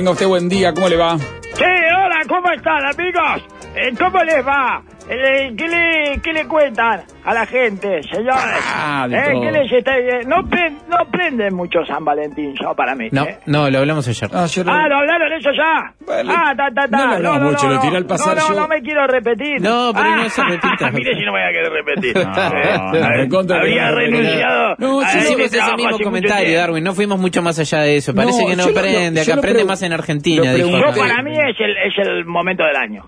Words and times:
Tenga 0.00 0.12
usted 0.12 0.26
buen 0.28 0.48
día, 0.48 0.72
¿cómo 0.72 0.88
le 0.88 0.96
va? 0.96 1.18
Sí, 1.18 1.62
hola, 1.62 2.22
¿cómo 2.26 2.50
están, 2.52 2.82
amigos? 2.86 3.44
Eh, 3.74 3.92
¿Cómo 3.98 4.24
les 4.24 4.46
va? 4.46 4.82
Eh, 5.12 5.52
¿Qué 5.58 5.66
le, 5.66 6.20
¿Qué 6.22 6.32
le 6.32 6.46
cuentan 6.46 7.02
a 7.24 7.34
la 7.34 7.44
gente, 7.44 8.00
señores? 8.04 8.62
Ah, 8.64 9.08
de 9.08 9.16
Eh, 9.18 9.22
todo. 9.32 9.40
¿Qué 9.42 9.50
les 9.52 9.72
está 9.72 9.98
eh, 9.98 10.20
no, 10.24 10.48
pre- 10.48 10.70
no 10.88 10.98
prenden 11.10 11.52
mucho 11.54 11.84
San 11.84 12.04
Valentín, 12.04 12.54
yo 12.54 12.72
para 12.76 12.94
mí. 12.94 13.08
No, 13.10 13.24
¿eh? 13.24 13.38
no, 13.46 13.68
lo 13.70 13.78
hablamos 13.80 14.06
ayer. 14.06 14.30
Ah, 14.32 14.46
yo 14.46 14.62
lo- 14.62 14.70
Ah, 14.72 14.86
¿lo 14.88 14.98
hablaron 14.98 15.32
eso 15.32 15.50
ya? 15.50 15.92
Bueno, 16.06 16.32
ah, 16.32 16.54
ta, 16.56 16.68
ta, 16.72 16.86
ta. 16.88 16.96
no 16.96 17.06
lo 17.06 17.14
hablamos 17.32 17.42
mucho, 17.54 17.68
lo 17.68 17.80
tiré 17.80 17.96
al 17.96 18.06
pasar 18.06 18.36
No, 18.36 18.42
no, 18.42 18.48
yo. 18.54 18.60
no 18.60 18.68
me 18.68 18.80
quiero 18.82 19.06
repetir. 19.08 19.60
No, 19.60 19.90
pero 19.92 20.06
ah, 20.08 20.16
no 20.22 20.28
se 20.30 20.44
repita. 20.44 20.90
Mire 20.92 21.14
si 21.16 21.24
no 21.24 21.32
me 21.32 21.40
voy 21.40 21.48
a 21.48 21.52
querer 21.52 21.72
repetir. 21.72 22.14
No, 22.14 22.56
Eh, 22.60 23.00
no, 23.00 23.08
recontra 23.08 23.56
que 23.56 23.62
había 23.66 23.90
no, 23.90 23.96
renunciado. 23.96 24.74
no, 24.78 25.00
a 25.00 25.06
sí, 25.08 25.18
este 25.18 25.28
Hicimos 25.32 25.46
ese 25.46 25.56
trabajo 25.56 25.76
mismo 25.76 25.88
hace 25.88 25.94
mucho 25.98 26.04
comentario, 26.04 26.44
tiempo. 26.46 26.60
Darwin. 26.60 26.84
No 26.84 26.94
fuimos 26.94 27.18
mucho 27.18 27.42
más 27.42 27.58
allá 27.58 27.80
de 27.80 27.96
eso. 27.96 28.14
Parece 28.14 28.42
No, 28.42 28.48
que 28.48 28.56
no 28.56 28.64
yo 28.66 28.70
lo- 28.70 28.78
aprende. 28.78 29.24
yo 29.24 29.32
Acá 29.32 29.42
lo 29.42 29.42
pregu- 29.54 29.66
más 29.66 29.82
en 29.82 29.92
Argentina. 29.92 30.44
lo 30.44 30.54
dijo. 30.54 30.68
pregunté. 30.68 31.00
Yo 31.00 31.06
para 31.08 31.22
mí 31.24 31.32
es 31.36 31.56
el, 31.58 31.76
es 31.78 31.98
el 32.06 32.24
momento 32.26 32.62
del 32.64 32.76
año. 32.76 33.04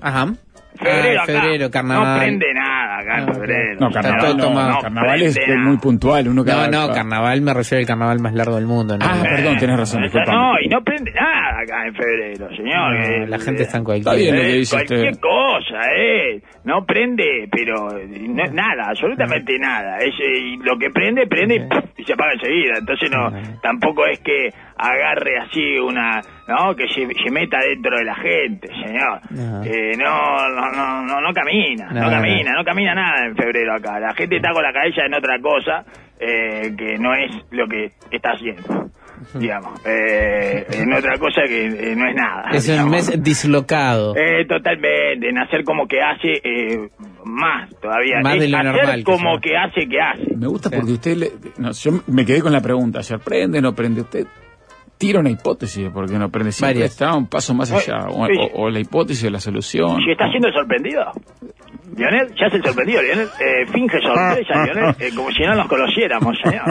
Ajá. 0.00 0.32
Febrero, 0.76 1.20
Ah, 1.22 1.26
febrero, 1.26 1.70
carnaval. 1.70 2.14
No 2.14 2.18
prende 2.20 2.46
nada 2.54 2.98
acá 2.98 3.18
en 3.20 3.26
No, 3.26 3.34
febrero. 3.34 3.80
No, 3.80 3.88
Está 3.88 4.00
carnaval, 4.02 4.26
todo 4.30 4.36
no, 4.36 4.44
tomado. 4.44 4.78
carnaval 4.82 5.22
es, 5.22 5.36
es 5.36 5.48
nada. 5.48 5.60
muy 5.68 5.76
puntual. 5.78 6.28
Uno 6.28 6.34
No, 6.34 6.44
cada- 6.44 6.68
no, 6.68 6.92
carnaval 6.92 7.40
me 7.42 7.54
refiero 7.54 7.80
al 7.80 7.86
carnaval 7.86 8.18
más 8.20 8.34
largo 8.34 8.56
del 8.56 8.66
mundo. 8.66 8.98
¿no? 8.98 9.04
Ah, 9.08 9.14
perdón, 9.22 9.56
tenés 9.58 9.76
razón, 9.78 10.00
No, 10.00 10.06
disculpa. 10.06 10.32
No, 10.32 10.52
y 10.60 10.68
no 10.68 10.82
prende 10.82 11.12
nada 11.12 11.60
acá 11.62 11.86
en 11.86 11.94
febrero, 11.94 12.48
señor. 12.56 12.92
No, 12.98 13.04
Eh, 13.04 13.26
la 13.28 13.38
gente 13.38 13.62
está 13.62 13.78
en 13.78 13.82
Está 13.82 14.10
cualquier. 14.10 14.16
bien 14.18 14.36
lo 14.36 14.42
eh, 14.42 14.46
que 14.46 14.52
dice 14.58 14.76
cualquier 14.76 15.10
usted. 15.10 15.20
cosa, 15.20 15.80
eh. 15.96 16.42
No 16.64 16.84
prende, 16.84 17.48
pero 17.52 17.96
eh, 17.98 18.06
no- 18.28 18.52
nada, 18.52 18.88
absolutamente 18.88 19.56
nada. 19.58 19.98
Es, 19.98 20.14
eh, 20.20 20.38
y 20.38 20.56
lo 20.56 20.76
que 20.78 20.90
prende, 20.90 21.26
prende 21.28 21.54
y, 21.56 21.60
¡puf! 21.68 21.84
y 21.98 22.04
se 22.04 22.12
apaga 22.14 22.32
enseguida. 22.32 22.74
Entonces 22.78 23.10
no, 23.12 23.30
tampoco 23.62 24.06
es 24.06 24.18
que 24.20 24.48
agarre 24.76 25.38
así 25.38 25.78
una, 25.78 26.20
no, 26.48 26.74
que 26.74 26.88
se, 26.88 27.06
se 27.06 27.30
meta 27.30 27.58
dentro 27.60 27.96
de 27.96 28.04
la 28.04 28.14
gente, 28.16 28.68
señor. 28.68 29.20
No. 29.30 29.62
Eh, 29.64 29.92
no, 29.96 30.48
no, 30.50 30.70
no, 30.72 31.02
no, 31.02 31.20
no 31.20 31.32
camina, 31.32 31.90
no, 31.92 32.02
No, 32.02 32.10
camina, 32.10 32.52
no 32.52 32.64
camina 32.64 32.94
nada 32.94 33.26
en 33.26 33.36
febrero 33.36 33.74
acá. 33.74 33.98
La 34.00 34.14
gente 34.14 34.36
está 34.36 34.50
con 34.52 34.62
la 34.62 34.72
cabeza 34.72 35.06
en 35.06 35.14
otra 35.14 35.38
cosa 35.40 35.84
eh, 36.18 36.72
que 36.76 36.98
no 36.98 37.14
es 37.14 37.30
lo 37.50 37.66
que 37.68 37.92
está 38.10 38.30
haciendo. 38.32 38.90
Digamos, 39.32 39.80
eh, 39.86 40.66
en 40.72 40.92
otra 40.92 41.16
cosa 41.18 41.42
que 41.46 41.66
eh, 41.66 41.96
no 41.96 42.06
es 42.08 42.14
nada. 42.14 42.50
Es 42.52 42.68
un 42.68 42.90
mes 42.90 43.22
dislocado. 43.22 44.14
Eh, 44.16 44.44
totalmente, 44.46 45.28
en 45.28 45.38
hacer 45.38 45.64
como 45.64 45.86
que 45.86 46.02
hace 46.02 46.32
eh, 46.42 46.88
más 47.24 47.70
todavía. 47.80 48.20
Más 48.22 48.34
Es 48.34 48.40
de 48.40 48.48
lo 48.48 48.58
hacer 48.58 48.72
normal, 48.74 49.04
como 49.04 49.40
que 49.40 49.56
hace 49.56 49.88
que 49.88 50.00
hace. 50.00 50.36
Me 50.36 50.46
gusta 50.48 50.68
porque 50.68 50.92
usted, 50.92 51.16
le- 51.16 51.32
no, 51.58 51.70
yo 51.72 51.92
me 52.08 52.26
quedé 52.26 52.42
con 52.42 52.52
la 52.52 52.60
pregunta 52.60 52.98
ayer, 52.98 53.18
¿prende 53.20 53.60
o 53.60 53.62
no 53.62 53.72
prende? 53.74 54.02
Usted 54.02 54.26
tira 54.98 55.20
una 55.20 55.30
hipótesis 55.30 55.84
de 55.84 55.90
por 55.90 56.08
qué 56.08 56.18
no 56.18 56.28
prende. 56.30 56.52
Siempre 56.52 56.74
Varias. 56.74 56.90
está 56.92 57.14
un 57.14 57.26
paso 57.28 57.54
más 57.54 57.70
allá, 57.72 58.06
o, 58.08 58.26
Sí. 58.26 58.32
o- 58.54 58.62
o 58.64 58.70
la 58.70 58.80
hipótesis 58.80 59.24
o 59.24 59.30
la 59.30 59.40
solución. 59.40 59.98
Si 60.04 60.10
está 60.10 60.28
siendo 60.30 60.50
sorprendido. 60.52 61.04
Lionel, 61.96 62.34
ya 62.34 62.48
se 62.50 62.60
sorprendió, 62.60 63.00
Lionel. 63.02 63.28
Eh, 63.38 63.66
finge 63.72 64.00
sorpresa, 64.00 64.64
Lionel, 64.64 64.94
eh, 64.98 65.10
como 65.14 65.30
si 65.30 65.42
no 65.42 65.54
nos 65.54 65.68
conociéramos, 65.68 66.36
señor. 66.42 66.62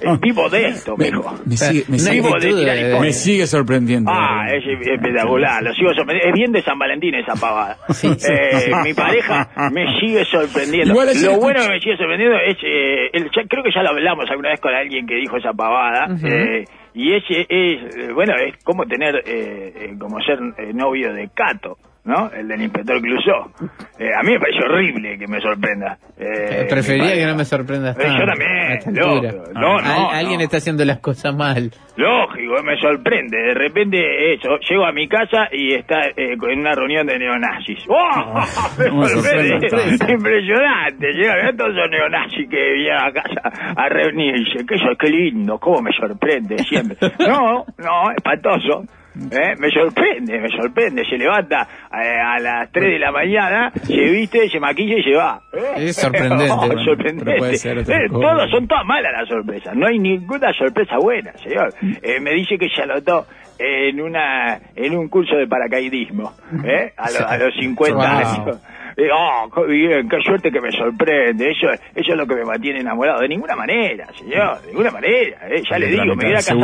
Es 0.00 0.20
vivo 0.20 0.48
de 0.50 0.66
esto, 0.68 0.96
Me, 0.96 1.10
mijo. 1.10 1.34
me 1.46 1.56
sigue, 1.56 1.84
me 1.88 1.92
No 1.92 1.98
sigue- 1.98 2.10
hay 2.10 2.16
Vivo 2.16 2.28
de 2.28 2.34
actitud 2.36 2.58
tirar 2.58 2.74
de- 2.76 2.80
hipótesis. 2.90 3.00
me 3.06 3.12
sigue 3.12 3.46
sorprendiendo. 3.46 4.10
Ah, 4.12 4.46
es 4.52 4.64
espectacular, 4.66 5.62
lo 5.62 5.72
sigo 5.74 5.94
sorprendiendo. 5.94 6.28
Es 6.28 6.34
bien 6.34 6.52
de 6.52 6.62
San 6.62 6.78
Valentín 6.78 7.14
esa 7.14 7.34
pavada. 7.40 7.76
Sí, 7.90 8.08
sí. 8.18 8.32
Eh, 8.32 8.70
mi 8.84 8.92
pareja 8.92 9.48
me 9.72 9.86
sigue 10.00 10.24
sorprendiendo. 10.26 10.92
Igual 10.92 11.08
Lo 11.22 11.38
bueno 11.38 11.60
que 11.62 11.68
me 11.68 11.80
sigue 11.80 11.96
sorprendiendo 11.96 12.36
es, 12.38 12.56
eh, 12.62 13.10
el- 13.12 13.30
ya- 13.30 13.46
creo 13.48 13.62
que 13.62 13.70
ya 13.74 13.82
lo 13.82 13.90
hablamos 13.90 14.28
alguna 14.28 14.50
vez 14.50 14.60
con 14.60 14.74
alguien 14.74 15.06
que 15.06 15.14
dijo 15.14 15.36
esa 15.38 15.52
pavada. 15.52 16.06
eh, 16.22 16.64
y 16.96 17.12
ese 17.12 17.46
es, 17.46 17.94
eh, 17.94 18.12
bueno, 18.14 18.32
es 18.36 18.56
como 18.64 18.86
tener, 18.86 19.16
eh, 19.16 19.70
eh, 19.76 19.96
como 19.98 20.18
ser 20.22 20.38
eh, 20.56 20.72
novio 20.72 21.12
de 21.12 21.28
Cato. 21.28 21.76
¿No? 22.06 22.30
El 22.30 22.46
del 22.46 22.62
inspector 22.62 23.00
Clouseau. 23.02 23.50
Eh, 23.98 24.10
a 24.16 24.22
mí 24.22 24.30
me 24.32 24.38
parece 24.38 24.60
horrible 24.64 25.18
que 25.18 25.26
me 25.26 25.40
sorprenda. 25.40 25.98
Eh, 26.16 26.62
Eh, 26.62 26.66
Preferiría 26.70 27.14
que 27.14 27.20
no 27.22 27.34
me 27.34 27.44
pareja. 27.44 27.44
sorprendas 27.44 27.98
Eh, 27.98 28.02
yo 28.16 28.24
también, 28.24 28.94
lógico. 28.96 29.42
No, 29.54 29.80
no, 29.80 30.08
Al- 30.10 30.14
Alguien 30.20 30.40
está 30.40 30.58
haciendo 30.58 30.84
las 30.84 31.00
cosas 31.00 31.34
mal. 31.34 31.72
Lógico, 31.96 32.62
me 32.62 32.76
sorprende. 32.78 33.36
De 33.36 33.54
repente, 33.54 34.34
eso, 34.34 34.56
llego 34.70 34.84
a 34.86 34.92
mi 34.92 35.08
casa 35.08 35.48
y 35.50 35.74
está 35.74 36.06
eh, 36.10 36.36
en 36.40 36.60
una 36.60 36.74
reunión 36.76 37.08
de 37.08 37.18
neonazis. 37.18 37.78
¡Oh! 37.88 38.40
Me 38.78 38.86
No 38.88 38.96
me 38.98 39.08
sorprende. 39.08 40.12
Impresionante. 40.12 41.12
Llegan 41.12 41.56
todos 41.56 41.70
esos 41.76 41.90
neonazis 41.90 42.48
que 42.48 42.72
vienen 42.72 42.98
a 42.98 43.12
casa 43.12 43.72
a 43.76 43.88
reunirse. 43.88 44.64
Qué, 44.64 44.74
eso, 44.76 44.90
qué 44.98 45.08
lindo, 45.08 45.58
cómo 45.58 45.82
me 45.82 45.90
sorprende 45.92 46.56
siempre. 46.68 46.96
No, 47.18 47.64
no, 47.78 48.10
espantoso. 48.16 48.84
¿Eh? 49.30 49.54
Me 49.58 49.70
sorprende, 49.70 50.38
me 50.40 50.48
sorprende. 50.50 51.02
Se 51.08 51.16
levanta 51.16 51.66
eh, 51.92 52.18
a 52.20 52.38
las 52.38 52.70
3 52.70 52.92
de 52.92 52.98
la 52.98 53.10
mañana, 53.12 53.72
se 53.82 53.94
viste, 54.10 54.48
se 54.48 54.60
maquilla 54.60 54.98
y 54.98 55.02
se 55.02 55.14
va. 55.14 55.40
¿Eh? 55.52 55.88
Es 55.88 55.96
sorprendente, 55.96 56.48
Oh, 56.50 56.56
bueno, 56.66 56.84
sorprendente. 56.84 57.36
puede 57.38 57.56
ser 57.56 57.78
Eh, 57.78 58.08
todos 58.10 58.50
son 58.50 58.66
todas 58.68 58.84
malas 58.84 59.12
las 59.12 59.28
sorpresas. 59.28 59.74
No 59.74 59.86
hay 59.86 59.98
ninguna 59.98 60.52
sorpresa 60.52 60.96
buena, 60.98 61.32
señor. 61.38 61.72
Eh, 62.02 62.20
me 62.20 62.32
dice 62.32 62.58
que 62.58 62.68
se 62.68 62.82
anotó 62.82 63.26
en 63.58 64.00
una 64.00 64.58
en 64.74 64.96
un 64.96 65.08
curso 65.08 65.36
de 65.36 65.46
paracaidismo, 65.46 66.32
¿eh? 66.64 66.92
A, 66.96 67.10
lo- 67.10 67.28
a 67.28 67.38
los 67.38 67.54
50 67.58 67.94
Wow. 67.94 68.04
años. 68.04 68.60
Eh, 68.98 69.08
oh, 69.14 69.50
qué 69.54 69.64
bien, 69.70 70.08
qué 70.08 70.16
suerte 70.22 70.50
que 70.50 70.58
me 70.58 70.70
sorprende. 70.72 71.50
Eso, 71.50 71.66
eso 71.70 72.12
es 72.12 72.16
lo 72.16 72.26
que 72.26 72.34
me 72.34 72.44
mantiene 72.46 72.80
enamorado. 72.80 73.20
De 73.20 73.28
ninguna 73.28 73.54
manera, 73.54 74.06
señor, 74.14 74.62
de 74.62 74.68
ninguna 74.68 74.90
manera. 74.90 75.48
¿eh? 75.50 75.62
Ya 75.70 75.78
le 75.78 75.86
digo, 75.88 76.04
me 76.16 76.24
hubiera 76.24 76.38
casado 76.38 76.58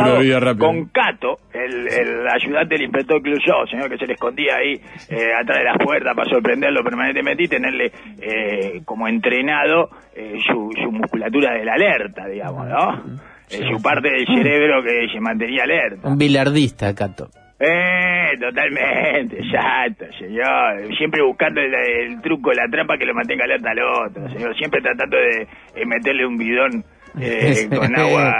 con 0.65 0.85
Cato, 0.87 1.37
el, 1.53 1.87
el 1.87 2.27
ayudante 2.27 2.73
del 2.73 2.85
inspector 2.85 3.21
Clouseau, 3.21 3.67
señor, 3.67 3.87
que 3.87 3.97
se 3.99 4.07
le 4.07 4.13
escondía 4.13 4.55
ahí 4.55 4.73
eh, 5.09 5.31
atrás 5.39 5.59
de 5.59 5.63
las 5.63 5.77
puertas 5.77 6.15
para 6.15 6.27
sorprenderlo 6.27 6.83
permanentemente 6.83 7.43
y 7.43 7.47
tenerle 7.47 7.91
eh, 8.19 8.81
como 8.83 9.07
entrenado 9.07 9.89
eh, 10.15 10.33
su, 10.47 10.71
su 10.81 10.91
musculatura 10.91 11.53
de 11.53 11.65
la 11.65 11.73
alerta, 11.73 12.25
digamos, 12.27 12.65
¿no? 12.67 13.03
Eh, 13.49 13.61
su 13.69 13.81
parte 13.81 14.09
del 14.09 14.25
cerebro 14.25 14.83
que 14.83 15.07
se 15.11 15.19
mantenía 15.19 15.63
alerta. 15.63 16.07
Un 16.07 16.17
bilardista, 16.17 16.93
Cato. 16.95 17.29
Eh, 17.59 18.37
totalmente, 18.39 19.37
exacto, 19.39 20.05
señor. 20.17 20.95
Siempre 20.97 21.21
buscando 21.23 21.61
el, 21.61 21.73
el 21.73 22.21
truco, 22.21 22.51
la 22.51 22.67
trampa 22.69 22.97
que 22.97 23.05
lo 23.05 23.13
mantenga 23.13 23.45
alerta 23.45 23.71
al 23.71 23.79
otro, 23.79 24.29
señor. 24.29 24.55
Siempre 24.57 24.81
tratando 24.81 25.17
de 25.17 25.47
eh, 25.75 25.85
meterle 25.85 26.25
un 26.25 26.37
bidón 26.37 26.83
eh, 27.19 27.69
con 27.69 27.95
agua 27.95 28.33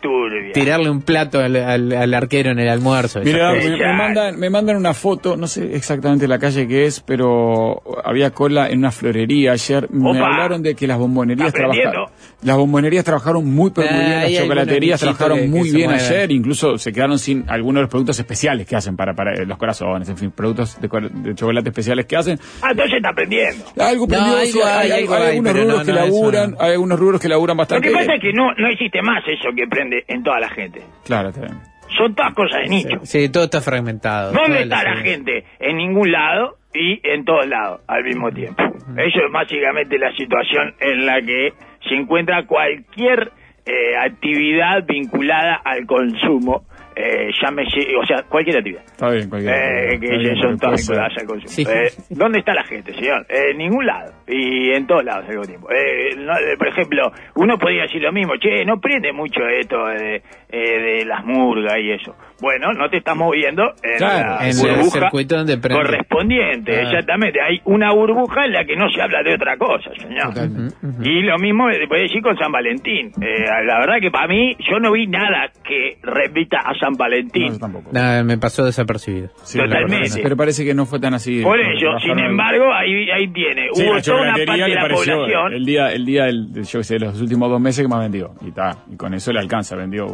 turbia. 0.00 0.52
Tirarle 0.52 0.90
un 0.90 1.02
plato 1.02 1.40
al, 1.40 1.56
al- 1.56 1.92
al 1.92 2.14
arquero 2.14 2.50
en 2.50 2.58
el 2.58 2.68
almuerzo. 2.68 3.20
Darwin, 3.20 3.78
me, 3.78 3.92
mandan, 3.94 4.38
me 4.38 4.50
mandan 4.50 4.76
una 4.76 4.94
foto, 4.94 5.36
no 5.36 5.46
sé 5.46 5.74
exactamente 5.74 6.28
la 6.28 6.38
calle 6.38 6.66
que 6.68 6.84
es, 6.86 7.00
pero 7.00 7.82
había 8.04 8.30
cola 8.30 8.68
en 8.68 8.78
una 8.80 8.90
florería 8.90 9.52
ayer. 9.52 9.88
Me 9.90 10.10
Opa. 10.10 10.26
hablaron 10.26 10.62
de 10.62 10.74
que 10.74 10.86
las 10.86 10.98
bombonerías 10.98 11.52
trabajaron. 11.52 12.06
Las 12.42 12.56
bombonerías 12.56 13.04
trabajaron 13.04 13.46
muy, 13.46 13.70
pero 13.70 13.90
muy 13.90 14.00
Ah, 14.04 14.06
bien. 14.24 14.32
Las 14.34 14.42
chocolaterías 14.42 15.00
trabajaron 15.00 15.38
que- 15.40 15.46
muy 15.48 15.70
que 15.70 15.76
bien 15.76 15.90
ayer. 15.90 16.30
Incluso 16.30 16.78
se 16.78 16.92
quedaron 16.92 17.18
sin 17.18 17.44
algunos 17.48 17.80
de 17.80 17.82
los 17.82 17.90
productos 17.90 18.18
especiales 18.18 18.66
que 18.66 18.76
hacen 18.76 18.96
para, 18.96 19.14
para 19.14 19.44
los 19.44 19.58
corazones, 19.58 20.08
en 20.08 20.16
fin, 20.16 20.30
productos 20.30 20.78
de, 20.80 21.34
chocolate 21.34 21.68
especiales 21.70 22.06
que 22.06 22.16
hacen. 22.16 22.38
Ah, 22.62 22.68
entonces 22.70 22.96
está 22.96 23.08
aprendiendo. 23.10 23.64
Algo 23.78 24.06
No, 24.06 24.08
prendido, 24.08 24.36
hay, 24.36 24.48
hay, 24.48 24.90
hay- 24.92 25.00
algo 25.02 25.14
hay 25.14 25.22
hay, 25.22 25.28
algunos 25.30 25.52
rubros 25.54 25.78
no, 25.78 25.84
que 25.84 25.92
no, 25.92 25.98
laburan, 25.98 26.50
no. 26.52 26.56
hay 26.60 26.72
algunos 26.72 26.98
rubros 27.00 27.20
que 27.20 27.28
laburan 27.28 27.56
Lo 27.56 27.58
bastante 27.58 27.88
que 27.88 27.94
pasa 27.94 28.06
bien. 28.06 28.17
Es 28.18 28.22
que 28.22 28.32
no, 28.32 28.52
no 28.54 28.68
existe 28.68 29.00
más 29.02 29.22
eso 29.26 29.48
que 29.54 29.66
prende 29.66 30.04
en 30.08 30.22
toda 30.22 30.40
la 30.40 30.48
gente. 30.48 30.82
Claro, 31.04 31.30
está 31.30 31.42
bien. 31.42 31.58
Son 31.96 32.14
todas 32.14 32.34
cosas 32.34 32.62
de 32.62 32.68
nicho. 32.68 32.98
Sí, 33.02 33.30
todo 33.30 33.44
está 33.44 33.60
fragmentado. 33.60 34.32
¿Dónde 34.32 34.62
está 34.62 34.82
la 34.82 34.96
gente? 34.96 35.44
En 35.58 35.76
ningún 35.76 36.12
lado 36.12 36.58
y 36.74 37.00
en 37.02 37.24
todos 37.24 37.46
lados 37.46 37.80
al 37.86 38.04
mismo 38.04 38.30
tiempo. 38.30 38.62
Eso 38.62 39.18
es 39.26 39.32
básicamente 39.32 39.98
la 39.98 40.12
situación 40.12 40.74
en 40.80 41.06
la 41.06 41.20
que 41.22 41.52
se 41.88 41.94
encuentra 41.94 42.46
cualquier 42.46 43.32
eh, 43.64 43.96
actividad 43.96 44.84
vinculada 44.86 45.60
al 45.64 45.86
consumo 45.86 46.64
eh, 46.98 47.30
llámese, 47.40 47.94
o 47.96 48.04
sea, 48.04 48.22
cualquier 48.28 48.58
actividad. 48.58 48.82
Está 48.84 49.10
bien, 49.10 49.28
cualquier 49.28 49.54
Eh, 49.54 50.00
que 50.00 50.06
está 50.06 50.18
bien, 50.18 50.36
son 50.42 50.58
todas 50.58 50.80
vinculadas 50.80 51.18
al 51.18 51.26
consumo. 51.26 51.48
Sí. 51.48 51.62
Eh, 51.62 51.90
¿Dónde 52.10 52.38
está 52.40 52.54
la 52.54 52.64
gente, 52.64 52.92
señor? 52.94 53.24
Eh, 53.28 53.50
en 53.52 53.58
ningún 53.58 53.86
lado. 53.86 54.12
Y 54.26 54.70
en 54.72 54.86
todos 54.86 55.04
lados 55.04 55.24
al 55.24 55.30
mismo 55.30 55.44
tiempo. 55.46 55.68
Eh, 55.70 56.16
no, 56.16 56.32
eh, 56.32 56.56
por 56.58 56.68
ejemplo, 56.68 57.12
uno 57.36 57.56
podría 57.56 57.82
decir 57.82 58.02
lo 58.02 58.12
mismo. 58.12 58.34
Che, 58.36 58.64
no 58.64 58.80
prende 58.80 59.12
mucho 59.12 59.46
esto 59.46 59.86
de, 59.86 60.22
eh, 60.50 60.80
de 60.80 61.04
las 61.04 61.24
murgas 61.24 61.78
y 61.78 61.92
eso. 61.92 62.16
Bueno, 62.40 62.72
no 62.72 62.88
te 62.88 62.98
estás 62.98 63.16
moviendo 63.16 63.72
en 63.82 63.98
Claro, 63.98 64.36
la 64.36 64.48
en 64.48 64.50
el 64.50 64.56
burbuja 64.76 65.00
circuito 65.00 65.36
donde 65.36 65.58
prende. 65.58 65.82
correspondiente. 65.82 66.76
Ah. 66.76 66.82
Exactamente. 66.82 67.40
Hay 67.40 67.60
una 67.64 67.92
burbuja 67.92 68.44
en 68.44 68.52
la 68.52 68.64
que 68.64 68.76
no 68.76 68.88
se 68.90 69.02
habla 69.02 69.22
de 69.22 69.34
otra 69.34 69.56
cosa, 69.56 69.90
señor. 69.98 70.28
Totalmente. 70.34 70.76
Y 71.02 71.22
lo 71.22 71.38
mismo 71.38 71.68
se 71.72 71.86
puede 71.88 72.02
decir 72.02 72.22
con 72.22 72.36
San 72.38 72.52
Valentín. 72.52 73.10
Eh, 73.20 73.44
la 73.66 73.80
verdad 73.80 73.96
que 74.00 74.10
para 74.10 74.28
mí, 74.28 74.56
yo 74.70 74.78
no 74.78 74.92
vi 74.92 75.06
nada 75.06 75.50
que 75.64 75.98
repita 76.02 76.58
a 76.60 76.74
San 76.78 76.92
No, 76.92 76.98
Valentín. 76.98 77.52
yo 77.52 77.58
tampoco. 77.58 77.90
Nada, 77.92 78.22
me 78.22 78.38
pasó 78.38 78.64
desapercibido. 78.64 79.30
Sí, 79.42 79.58
Totalmente. 79.58 80.20
Pero 80.22 80.36
parece 80.36 80.64
que 80.64 80.74
no 80.74 80.86
fue 80.86 81.00
tan 81.00 81.14
así. 81.14 81.42
Por 81.42 81.56
Porque 81.58 81.72
ello, 81.76 81.98
sin 82.00 82.18
embargo, 82.18 82.72
ahí, 82.72 83.10
ahí 83.10 83.28
tiene. 83.32 83.68
Sí, 83.72 83.82
Hubo 83.84 83.94
la 83.96 84.02
toda 84.02 84.22
una 84.22 84.32
parte 84.46 84.62
de 84.62 84.74
la 84.74 84.80
población. 84.88 85.52
el 85.52 85.64
día, 85.64 85.92
el 85.92 86.04
día, 86.06 86.26
el, 86.26 86.52
yo 86.64 86.82
sé, 86.82 86.98
los 86.98 87.20
últimos 87.20 87.50
dos 87.50 87.60
meses 87.60 87.82
que 87.84 87.88
más 87.88 88.00
vendió. 88.00 88.30
Y 88.42 88.48
está, 88.48 88.76
y 88.90 88.96
con 88.96 89.12
eso 89.14 89.32
le 89.32 89.40
alcanza, 89.40 89.76
vendió, 89.76 90.06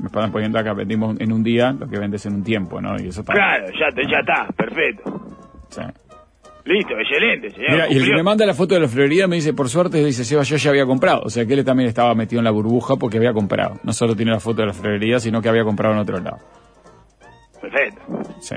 me 0.00 0.06
están 0.06 0.32
poniendo 0.32 0.58
acá, 0.58 0.72
vendimos 0.74 1.18
en 1.20 1.32
un 1.32 1.42
día 1.42 1.72
lo 1.72 1.88
que 1.88 1.98
vendes 1.98 2.24
en 2.26 2.34
un 2.34 2.42
tiempo, 2.44 2.80
¿no? 2.80 2.96
Y 3.00 3.08
eso 3.08 3.20
está. 3.20 3.32
Claro, 3.32 3.66
ya, 3.78 3.88
te- 3.94 4.10
ya 4.10 4.18
está, 4.20 4.46
perfecto. 4.56 5.20
Sí. 5.68 5.82
Listo, 6.64 6.92
excelente, 6.98 7.50
señor. 7.50 7.70
Mira, 7.70 7.88
y 7.90 7.96
el 7.96 8.04
que 8.04 8.12
me 8.14 8.22
manda 8.22 8.44
la 8.44 8.52
foto 8.54 8.74
de 8.74 8.80
la 8.82 8.88
florería 8.88 9.26
me 9.26 9.36
dice, 9.36 9.54
por 9.54 9.68
suerte, 9.68 10.04
dice, 10.04 10.24
Seba, 10.24 10.42
yo 10.42 10.56
ya 10.56 10.70
había 10.70 10.84
comprado. 10.84 11.22
O 11.24 11.30
sea, 11.30 11.46
que 11.46 11.54
él 11.54 11.64
también 11.64 11.88
estaba 11.88 12.14
metido 12.14 12.38
en 12.40 12.44
la 12.44 12.50
burbuja 12.50 12.96
porque 12.96 13.16
había 13.16 13.32
comprado. 13.32 13.80
No 13.82 13.92
solo 13.92 14.14
tiene 14.14 14.30
la 14.32 14.40
foto 14.40 14.60
de 14.60 14.66
la 14.66 14.72
florería, 14.74 15.18
sino 15.20 15.40
que 15.40 15.48
había 15.48 15.64
comprado 15.64 15.94
en 15.94 16.00
otro 16.00 16.18
lado. 16.20 16.36
Perfecto. 17.60 18.00
Sí. 18.40 18.56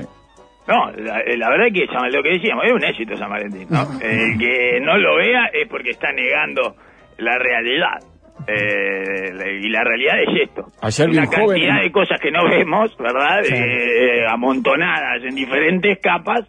No, 0.66 0.90
la, 0.92 1.20
eh, 1.20 1.36
la 1.36 1.50
verdad 1.50 1.66
que 1.72 1.86
San- 1.86 2.10
lo 2.12 2.22
que 2.22 2.30
decíamos, 2.30 2.64
es 2.66 2.72
un 2.72 2.84
éxito 2.84 3.16
San 3.16 3.30
Valentín, 3.30 3.66
¿no? 3.70 3.82
El 4.02 4.38
que 4.38 4.80
no 4.80 4.96
lo 4.98 5.16
vea 5.16 5.46
es 5.52 5.68
porque 5.68 5.90
está 5.90 6.10
negando 6.12 6.76
la 7.18 7.36
realidad. 7.38 7.98
Eh, 8.46 9.60
y 9.62 9.68
la 9.70 9.84
realidad 9.84 10.14
es 10.22 10.48
esto. 10.48 10.66
Ayer 10.82 11.10
Una 11.10 11.26
joven 11.26 11.60
cantidad 11.60 11.82
de 11.82 11.90
cosas 11.90 12.20
que 12.20 12.30
no 12.30 12.44
vemos, 12.48 12.96
¿verdad? 12.98 13.44
Eh, 13.44 14.26
amontonadas 14.28 15.22
en 15.24 15.34
diferentes 15.34 15.98
capas. 16.00 16.48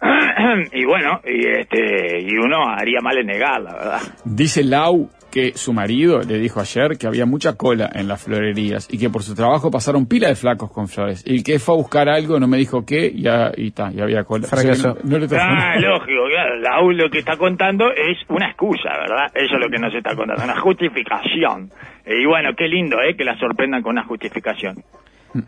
y 0.72 0.84
bueno, 0.84 1.20
y 1.24 1.46
este 1.46 2.20
y 2.20 2.36
uno 2.36 2.68
haría 2.68 3.00
mal 3.02 3.18
en 3.18 3.26
negarla, 3.26 3.72
¿verdad? 3.74 4.00
Dice 4.24 4.62
Lau 4.64 5.10
que 5.30 5.52
su 5.54 5.74
marido 5.74 6.20
le 6.20 6.38
dijo 6.38 6.58
ayer 6.58 6.96
que 6.98 7.06
había 7.06 7.26
mucha 7.26 7.54
cola 7.54 7.90
en 7.94 8.08
las 8.08 8.24
florerías 8.24 8.88
y 8.90 8.96
que 8.98 9.10
por 9.10 9.22
su 9.22 9.34
trabajo 9.34 9.70
pasaron 9.70 10.06
pila 10.06 10.28
de 10.28 10.34
flacos 10.36 10.70
con 10.72 10.88
flores. 10.88 11.22
Y 11.26 11.42
que 11.42 11.58
fue 11.58 11.74
a 11.74 11.76
buscar 11.76 12.08
algo, 12.08 12.40
no 12.40 12.48
me 12.48 12.56
dijo 12.56 12.86
qué, 12.86 13.06
y, 13.14 13.22
ya- 13.24 13.52
y 13.54 13.70
ta, 13.72 13.90
y 13.92 14.00
había 14.00 14.24
cola. 14.24 14.46
O 14.50 14.56
sea, 14.56 14.62
que 14.72 14.78
no, 14.82 14.96
no 15.04 15.18
le 15.18 15.26
Ah, 15.38 15.74
lógico, 15.80 16.22
claro. 16.30 16.56
Laúl 16.60 16.96
lo 16.96 17.10
que 17.10 17.18
está 17.18 17.36
contando 17.36 17.90
es 17.92 18.16
una 18.28 18.46
excusa, 18.48 18.88
¿verdad? 19.00 19.26
Eso 19.34 19.54
es 19.56 19.60
lo 19.60 19.68
que 19.68 19.78
nos 19.78 19.94
está 19.94 20.16
contando, 20.16 20.42
una 20.44 20.58
justificación. 20.60 21.70
Y 22.06 22.24
bueno, 22.24 22.50
qué 22.56 22.66
lindo, 22.66 22.96
¿eh? 23.02 23.14
Que 23.14 23.24
la 23.24 23.36
sorprendan 23.38 23.82
con 23.82 23.92
una 23.92 24.04
justificación. 24.04 24.76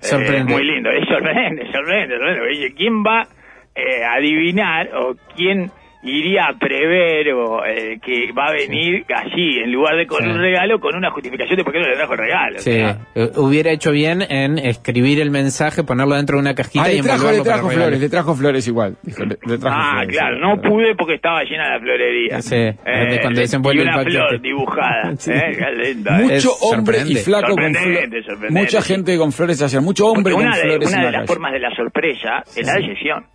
Sorprende. 0.00 0.52
Eh, 0.52 0.56
muy 0.56 0.62
lindo, 0.64 0.91
es 0.91 1.08
sorprende, 1.08 1.64
sorprende, 1.73 2.17
sorprende. 2.19 2.41
Oye, 2.43 2.75
¿quién 2.76 3.02
va 3.02 3.26
eh, 3.75 4.05
adivinar 4.05 4.89
o 4.95 5.15
quién 5.37 5.71
iría 6.03 6.45
a 6.47 6.59
prever 6.59 7.31
o 7.35 7.63
eh, 7.67 7.99
que 8.03 8.33
va 8.33 8.47
a 8.47 8.53
venir 8.53 9.05
así, 9.15 9.59
en 9.63 9.71
lugar 9.71 9.97
de 9.99 10.07
con 10.07 10.23
Sí. 10.25 10.31
un 10.31 10.39
regalo, 10.39 10.81
con 10.81 10.97
una 10.97 11.11
justificación 11.11 11.59
de 11.59 11.63
por 11.65 11.75
qué 11.75 11.79
no 11.81 11.89
le 11.89 11.95
trajo 11.95 12.15
el 12.15 12.19
regalo? 12.21 12.59
Sí, 12.59 12.71
O 12.71 12.73
sea, 12.73 12.99
eh, 13.15 13.31
hubiera 13.37 13.71
hecho 13.71 13.91
bien 13.93 14.23
en 14.23 14.57
escribir 14.57 15.21
el 15.21 15.31
mensaje, 15.31 15.85
ponerlo 15.85 16.15
dentro 16.15 16.37
de 16.39 16.41
una 16.41 16.55
cajita 16.55 16.87
Ah, 16.87 16.91
y 16.91 16.97
le 16.97 17.03
trajo, 17.03 17.29
envolverlo 17.29 17.37
le 17.37 17.45
trajo 17.51 17.67
para 17.67 17.75
flores, 17.77 18.01
le 18.01 18.09
trajo 18.09 18.35
flores 18.35 18.67
igual. 18.69 18.97
Dijo, 19.03 19.25
le, 19.27 19.37
le 19.47 19.59
trajo 19.59 19.77
Ah, 19.79 19.91
flores, 19.99 20.17
claro, 20.17 20.37
sí, 20.37 20.41
no 20.41 20.63
pude 20.71 20.95
porque 20.97 21.15
estaba 21.17 21.43
llena 21.45 21.69
la 21.69 21.81
florería. 21.81 22.41
Sí, 22.41 22.57
de 22.57 23.19
cuando 23.21 23.41
desenvuelve 23.43 23.81
y 23.81 23.83
el 23.83 23.89
una 23.89 23.97
paquete. 23.99 24.17
flor 24.17 24.41
dibujada. 24.41 25.13
Sí. 25.19 25.33
¿eh? 25.33 25.59
¿eh? 25.59 25.95
Mucho 26.23 26.33
Es 26.33 26.59
hombre 26.63 26.97
y 26.97 27.01
sorprendente. 27.01 27.21
flaco 27.25 27.55
con 27.55 27.75
flores. 27.75 28.51
Mucha 28.53 28.81
sí. 28.81 28.95
gente 28.95 29.19
con 29.19 29.33
flores 29.33 29.63
ayer, 29.63 29.83
mucho 29.83 30.07
hombre 30.07 30.33
Porque 30.33 30.45
con 30.45 30.47
una 30.47 30.57
de, 30.57 30.63
flores 30.63 30.89
una 30.89 30.97
de 31.05 31.13
la 31.13 31.19
las 31.19 31.27
formas 31.27 31.53
de 31.53 31.59
la 31.59 31.71
sorpresa 31.77 32.43
es 32.57 32.67
la 32.67 32.73
decepción. 32.81 33.27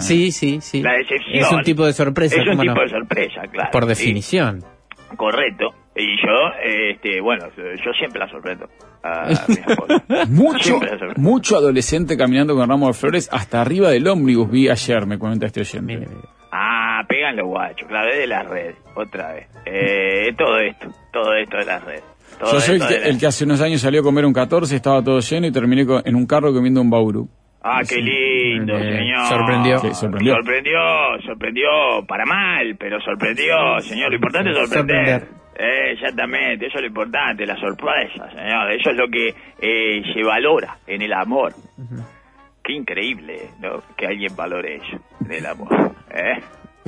Sí, 0.00 0.32
sí, 0.32 0.60
sí. 0.60 0.82
La 0.82 0.92
decepción. 0.94 1.34
Es 1.38 1.50
un 1.52 1.62
tipo 1.62 1.84
de 1.86 1.92
sorpresa, 1.92 2.36
Es 2.36 2.42
un 2.42 2.50
¿cómo 2.50 2.62
tipo 2.62 2.74
no? 2.74 2.80
de 2.82 2.88
sorpresa, 2.88 3.42
claro. 3.50 3.70
Por 3.72 3.82
Sí, 3.84 3.88
definición. 3.88 4.64
correcto. 5.16 5.70
Y 5.96 6.06
yo, 6.24 6.32
este, 6.64 7.20
bueno, 7.20 7.46
yo 7.56 7.92
siempre 7.98 8.20
la 8.20 8.28
sorprendo 8.28 8.66
a. 9.02 9.28
Mucho, 10.28 10.78
sorprendo. 10.78 11.14
mucho 11.16 11.56
adolescente 11.56 12.16
caminando 12.16 12.54
con 12.54 12.68
ramos 12.68 12.88
de 12.88 12.94
flores 12.94 13.28
hasta 13.32 13.60
arriba 13.60 13.90
del 13.90 14.06
ómnibus 14.06 14.50
vi 14.50 14.68
ayer, 14.68 15.06
me 15.06 15.18
cuenta 15.18 15.46
este 15.46 15.60
oyente. 15.60 15.82
Mire, 15.94 16.06
mire. 16.06 16.28
Ah, 16.52 17.02
pegan 17.08 17.36
los 17.36 17.46
guachos, 17.48 17.86
claro, 17.88 18.08
es 18.10 18.18
de 18.18 18.26
las 18.26 18.46
redes, 18.48 18.76
otra 18.94 19.32
vez. 19.32 19.48
Eh, 19.66 20.32
todo 20.38 20.58
esto, 20.58 20.88
todo 21.12 21.34
esto 21.34 21.56
de 21.58 21.64
las 21.64 21.84
redes. 21.84 22.02
Todo 22.38 22.52
Yo 22.52 22.60
soy 22.60 22.76
el 22.76 22.86
que, 22.86 22.94
el 23.08 23.18
que 23.18 23.26
hace 23.26 23.44
unos 23.44 23.60
años 23.60 23.80
salió 23.80 24.00
a 24.00 24.04
comer 24.04 24.24
un 24.24 24.32
14, 24.32 24.74
estaba 24.76 25.02
todo 25.02 25.20
lleno 25.20 25.46
y 25.46 25.52
terminé 25.52 25.84
con- 25.86 26.02
en 26.04 26.14
un 26.14 26.26
carro 26.26 26.52
comiendo 26.52 26.80
un 26.80 26.88
bauru. 26.90 27.28
Ah, 27.62 27.80
qué 27.88 27.96
lindo, 27.96 28.76
Eh, 28.78 28.96
señor. 28.98 29.26
sorprendió. 29.26 29.78
Sí, 29.80 29.94
sorprendió. 29.94 30.34
Sorprendió, 30.36 30.78
sorprendió, 31.26 31.68
para 32.08 32.24
mal, 32.24 32.76
pero 32.78 33.00
sorprendió, 33.00 33.80
señor. 33.80 34.08
Lo 34.10 34.14
importante 34.16 34.50
es 34.50 34.56
sorprender. 34.56 35.20
Sorprender. 35.20 35.40
Eh, 35.56 35.92
exactamente, 35.92 36.66
eso 36.66 36.76
es 36.76 36.80
lo 36.82 36.86
importante, 36.88 37.44
la 37.44 37.56
sorpresa, 37.56 38.30
señor. 38.30 38.70
Eso 38.72 38.90
es 38.90 38.96
lo 38.96 39.08
que 39.08 39.34
eh, 39.60 40.02
se 40.14 40.22
valora 40.22 40.78
en 40.86 41.02
el 41.02 41.12
amor. 41.12 41.52
Qué 42.64 42.72
increíble, 42.72 43.50
¿no? 43.60 43.82
Que 43.96 44.06
alguien 44.06 44.34
valore 44.34 44.76
eso, 44.76 44.98
en 45.24 45.32
el 45.32 45.44
amor. 45.44 45.92
¿eh? 46.14 46.40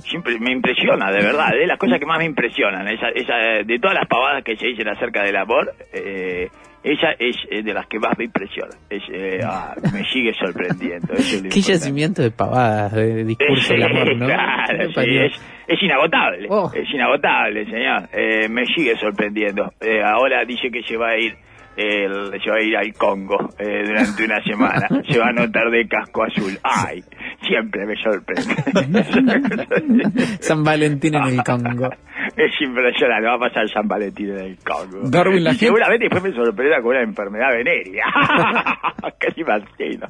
Siempre 0.00 0.38
me 0.40 0.52
impresiona, 0.52 1.10
de 1.12 1.22
verdad, 1.22 1.50
de 1.50 1.66
las 1.66 1.78
cosas 1.78 1.98
que 1.98 2.06
más 2.06 2.18
me 2.18 2.24
impresionan. 2.24 2.88
Esa, 2.88 3.08
esa, 3.10 3.34
de 3.64 3.78
todas 3.78 3.94
las 3.94 4.06
pavadas 4.08 4.42
que 4.42 4.56
se 4.56 4.66
dicen 4.68 4.88
acerca 4.88 5.22
del 5.22 5.36
amor, 5.36 5.74
eh, 5.92 6.48
esa 6.84 7.12
es 7.18 7.34
eh, 7.50 7.62
de 7.62 7.72
las 7.74 7.86
que 7.86 7.98
más 7.98 8.16
me 8.18 8.24
impresiona. 8.26 8.70
Es, 8.90 9.02
eh, 9.12 9.40
ah, 9.44 9.74
me 9.92 10.04
sigue 10.12 10.32
sorprendiendo. 10.34 11.14
eso 11.14 11.22
es 11.36 11.42
lo 11.42 11.48
Qué 11.48 11.58
importante. 11.58 11.72
yacimiento 11.72 12.22
de 12.22 12.30
pavadas, 12.30 12.92
de 12.92 13.24
discurso 13.24 13.72
del 13.72 13.82
amor, 13.84 14.16
¿no? 14.16 14.26
Claro, 14.26 14.90
sí, 14.92 15.18
es 15.66 15.82
inagotable, 15.82 16.46
Oh. 16.50 16.70
es 16.74 16.88
inagotable, 16.92 17.64
señor. 17.64 18.08
Eh, 18.12 18.48
me 18.50 18.66
sigue 18.66 18.94
sorprendiendo. 18.98 19.72
Eh, 19.80 20.02
ahora 20.04 20.44
dice 20.44 20.70
que 20.70 20.82
se 20.82 20.96
va 20.96 21.08
a 21.10 21.18
ir, 21.18 21.34
el- 21.76 22.32
a 22.34 22.60
ir 22.60 22.76
al 22.76 22.92
Congo 22.94 23.50
eh, 23.58 23.82
durante 23.86 24.24
una 24.24 24.42
semana. 24.42 24.88
se 25.08 25.18
va 25.18 25.28
a 25.28 25.32
notar 25.32 25.70
de 25.70 25.86
casco 25.88 26.22
azul. 26.24 26.58
Ay, 26.62 27.02
siempre 27.46 27.84
me 27.86 27.96
sorprende. 27.96 28.54
San 30.40 30.62
Valentín 30.64 31.14
en 31.14 31.24
el 31.24 31.42
Congo. 31.44 31.90
Es 32.36 32.52
impresionante, 32.60 33.26
va 33.28 33.34
a 33.34 33.38
pasar 33.38 33.68
San 33.70 33.86
Valentín 33.88 34.30
en 34.30 34.38
el 34.40 34.58
Congo. 34.58 35.08
Darwin, 35.08 35.42
la 35.44 35.50
y 35.50 35.52
gente- 35.54 35.66
seguramente 35.66 36.04
después 36.08 36.22
me 36.22 36.32
sorprenda 36.44 36.76
con 36.80 36.90
una 36.90 37.02
enfermedad 37.02 37.50
venérea. 37.52 38.04
¿Qué 39.20 39.30
te 39.32 39.40
imagino? 39.40 40.08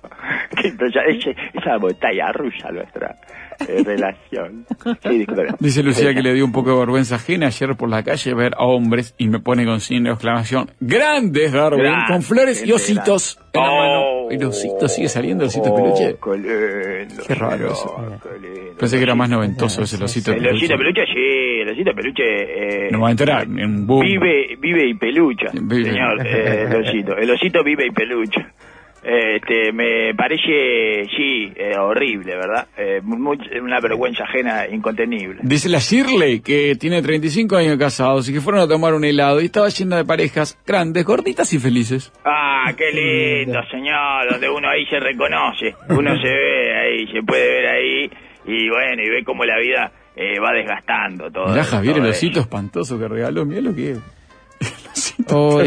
Qué 0.60 0.68
impresionante. 0.68 1.30
Es- 1.30 1.36
Esa 1.54 1.78
montaña 1.78 2.32
rusa 2.32 2.70
nuestra 2.70 3.14
eh, 3.68 3.82
relación. 3.84 4.66
Sí. 5.02 5.26
Dice 5.60 5.82
Lucía 5.82 6.14
que 6.14 6.22
le 6.22 6.32
dio 6.34 6.44
un 6.44 6.52
poco 6.52 6.70
de 6.72 6.78
vergüenza 6.80 7.16
ajena 7.16 7.46
ayer 7.46 7.76
por 7.76 7.88
la 7.88 8.02
calle 8.02 8.34
ver 8.34 8.54
a 8.56 8.64
hombres 8.64 9.14
y 9.18 9.28
me 9.28 9.40
pone 9.40 9.64
con 9.64 9.80
signo 9.80 10.08
de 10.10 10.14
exclamación. 10.14 10.70
Grandes, 10.80 11.52
Darwin, 11.52 11.92
con 12.08 12.22
flores 12.22 12.64
y 12.66 12.72
ositos 12.72 13.38
en 13.52 13.60
la 13.62 13.70
mano. 13.70 14.00
Oh. 14.02 14.30
El 14.30 14.42
osito 14.44 14.88
sigue 14.88 15.08
saliendo, 15.08 15.44
el 15.44 15.48
osito 15.48 15.70
Oh, 15.72 15.76
peluche. 15.76 16.16
Qué 16.22 16.38
lindo. 16.38 17.22
Qué 17.26 17.34
raro 17.34 17.72
eso. 17.72 17.94
Pensé 18.78 18.96
que 18.96 19.02
era 19.02 19.14
más 19.14 19.28
noventoso 19.28 19.82
ese 19.82 19.96
el 19.96 20.02
osito 20.04 20.32
El 20.32 20.38
peluche. 20.38 20.56
osito 20.64 20.76
peluche, 20.78 21.00
sí, 21.12 21.60
el 21.60 21.68
osito 21.70 21.90
peluche. 21.94 22.22
Eh, 22.86 22.88
No 22.90 23.00
va 23.00 23.08
a 23.08 23.10
entrar 23.10 23.42
en 23.44 23.86
boom. 23.86 24.00
Vive, 24.04 24.56
vive 24.58 24.88
y 24.88 24.94
pelucha, 24.94 25.50
Vive. 25.52 25.90
señor, 25.90 26.26
eh, 26.26 26.66
el 26.70 26.76
osito. 26.76 27.16
El 27.16 27.30
osito 27.30 27.62
vive 27.62 27.86
y 27.86 27.90
pelucha. 27.90 28.52
Este, 29.06 29.70
me 29.72 30.14
parece, 30.14 31.04
sí, 31.14 31.52
eh, 31.56 31.76
horrible, 31.78 32.36
¿verdad? 32.36 32.68
Eh, 32.76 33.00
mu- 33.02 33.36
una 33.62 33.78
vergüenza 33.80 34.24
ajena 34.24 34.66
incontenible. 34.66 35.40
Dice 35.42 35.68
la 35.68 35.78
Shirley 35.78 36.40
que 36.40 36.74
tiene 36.76 37.02
35 37.02 37.54
años 37.56 37.76
casados 37.76 38.26
y 38.30 38.32
que 38.32 38.40
fueron 38.40 38.62
a 38.62 38.66
tomar 38.66 38.94
un 38.94 39.04
helado 39.04 39.42
y 39.42 39.46
estaba 39.46 39.68
llena 39.68 39.98
de 39.98 40.06
parejas 40.06 40.58
grandes, 40.66 41.04
gorditas 41.04 41.52
y 41.52 41.58
felices. 41.58 42.10
Ah, 42.24 42.72
qué 42.76 42.90
lindo, 42.92 43.60
señor, 43.70 44.30
donde 44.30 44.48
uno 44.48 44.68
ahí 44.70 44.86
se 44.86 44.98
reconoce, 44.98 45.74
uno 45.90 46.16
se 46.16 46.28
ve 46.28 46.74
ahí, 46.74 47.06
se 47.12 47.22
puede 47.22 47.46
ver 47.46 47.66
ahí, 47.74 48.10
y 48.46 48.68
bueno, 48.70 49.02
y 49.02 49.10
ve 49.10 49.22
cómo 49.22 49.44
la 49.44 49.58
vida 49.58 49.92
eh, 50.16 50.38
va 50.40 50.52
desgastando 50.52 51.30
todo. 51.30 51.48
Mirá 51.48 51.64
Javier, 51.64 51.96
el 51.96 52.00
todo 52.04 52.10
osito 52.10 52.32
eso. 52.32 52.40
espantoso 52.40 52.98
que 52.98 53.06
regaló, 53.08 53.44
mirá 53.44 53.60
lo 53.60 53.74
que 53.74 53.90
es. 53.90 53.98
El 54.60 54.90
osito 54.90 55.60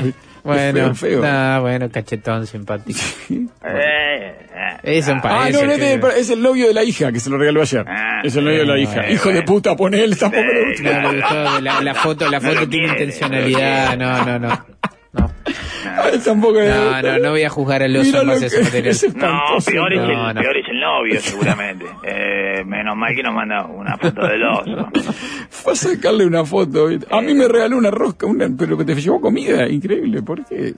feo, 0.56 0.72
bueno, 0.74 0.96
feo. 0.96 1.22
nah, 1.22 1.60
bueno, 1.60 1.90
cachetón 1.92 2.48
simpático. 2.48 3.00
Eh, 3.30 3.46
eh, 3.64 4.78
Eso 4.84 5.12
ah, 5.14 5.18
Ah, 5.18 5.22
parece 5.22 5.60
no, 5.60 5.66
no 5.68 5.72
es, 5.74 5.80
de- 5.80 6.20
es 6.20 6.30
el 6.30 6.42
novio 6.42 6.68
de 6.68 6.74
la 6.74 6.84
hija 6.84 7.12
que 7.12 7.20
se 7.20 7.30
lo 7.30 7.38
regaló 7.38 7.62
ayer. 7.62 7.86
Ah, 7.88 8.22
es 8.24 8.36
el 8.36 8.46
novio 8.46 8.60
de 8.60 8.66
la 8.66 8.78
hija. 8.80 9.10
Hijo 9.10 9.30
de 9.30 9.42
puta, 9.44 9.76
pone 9.76 10.04
él, 10.04 10.18
tampoco 10.18 10.44
le 10.44 10.70
gusta. 10.72 11.02
No, 11.02 11.12
le 11.12 11.22
gustó, 11.22 11.62
la, 11.62 11.82
la 11.82 11.94
foto, 11.96 12.30
la 12.30 12.40
No 12.40 12.50
foto 12.50 12.70
tiene 12.70 12.88
quiere, 12.88 13.04
intencionalidad, 13.04 13.98
no, 13.98 14.26
no, 14.26 14.40
no. 14.40 14.48
no. 15.14 15.32
ah, 15.86 16.12
Tampoco 16.24 16.60
No, 16.62 17.02
no, 17.02 17.18
no 17.20 17.30
voy 17.32 17.44
a 17.44 17.50
juzgar 17.50 17.82
al 17.84 17.96
oso 17.96 18.22
en 18.22 18.28
base 18.28 18.46
a 18.46 18.50
que 18.50 18.56
su 18.56 18.64
material. 18.64 18.88
es 18.88 19.16
No, 19.16 19.40
peor 19.66 19.94
es, 19.94 20.00
No, 20.02 20.30
el, 20.30 20.36
no. 20.36 20.42
peor 20.42 20.58
es 20.58 20.66
el 20.67 20.67
novio, 20.88 21.20
seguramente. 21.20 21.86
Eh, 22.04 22.64
menos 22.66 22.96
mal 22.96 23.14
que 23.16 23.24
nos 23.24 23.34
manda 23.34 23.66
una 23.66 23.98
foto 23.98 24.26
del 24.26 24.44
oso. 24.44 24.90
Fue 25.50 25.74
a 25.74 25.76
sacarle 25.76 26.26
una 26.26 26.46
foto. 26.46 26.88
A 27.12 27.22
mí 27.22 27.34
me 27.34 27.48
regaló 27.48 27.78
una 27.78 27.92
rosca, 27.92 28.26
una, 28.26 28.48
pero 28.58 28.78
que 28.78 28.86
te 28.86 28.96
llevó 28.96 29.20
comida. 29.20 29.68
Increíble. 29.68 30.22
¿Por 30.22 30.46
qué? 30.46 30.74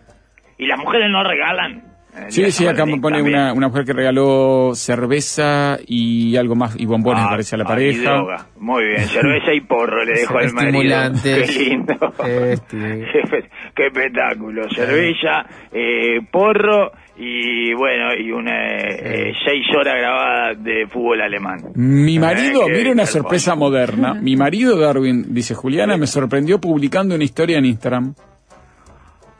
¿Y 0.58 0.68
las 0.68 0.80
mujeres 0.80 1.10
no 1.10 1.24
regalan? 1.24 1.84
Eh, 2.28 2.32
Sí, 2.32 2.52
sí, 2.52 2.68
acá 2.68 2.86
me 2.86 3.00
pone 3.00 3.22
una, 3.22 3.54
una 3.54 3.68
mujer 3.70 3.86
que 3.86 3.94
regaló 3.94 4.72
cerveza 4.76 5.78
y 5.86 6.36
algo 6.38 6.56
más, 6.56 6.76
y 6.80 6.86
bombones, 6.86 7.22
me 7.24 7.28
Ah, 7.28 7.32
parece, 7.32 7.56
a 7.56 7.58
la 7.60 7.64
ah, 7.64 7.68
y 7.68 7.70
pareja. 7.70 8.12
droga. 8.12 8.46
Muy 8.60 8.84
bien, 8.86 9.08
cerveza 9.08 9.54
y 9.54 9.62
porro 9.62 10.04
le 10.06 10.14
dejo 10.20 10.38
al 10.38 10.54
marido. 10.54 10.68
Estimulantes. 10.82 11.52
Qué 11.52 11.64
lindo. 11.64 11.96
Este. 12.28 13.06
Qué 13.76 13.88
espectáculo. 13.88 14.70
Cerveza, 14.70 15.46
eh, 15.72 16.20
porro 16.32 16.92
y 17.18 17.74
bueno, 17.74 18.14
y 18.18 18.32
una 18.32 18.78
eh, 18.78 19.34
seis 19.46 19.66
horas 19.78 19.96
grabadas 19.98 20.64
de 20.64 20.88
fútbol 20.88 21.22
alemán. 21.22 21.58
Mi 21.76 22.18
marido, 22.20 22.68
Eh, 22.68 22.72
mire 22.72 22.92
una 22.92 23.06
sorpresa 23.06 23.56
moderna. 23.56 24.14
Mi 24.14 24.36
marido, 24.36 24.78
Darwin, 24.80 25.34
dice 25.34 25.54
Juliana, 25.54 25.98
me 25.98 26.08
sorprendió 26.08 26.60
publicando 26.62 27.16
una 27.16 27.24
historia 27.24 27.58
en 27.58 27.66
Instagram. 27.66 28.14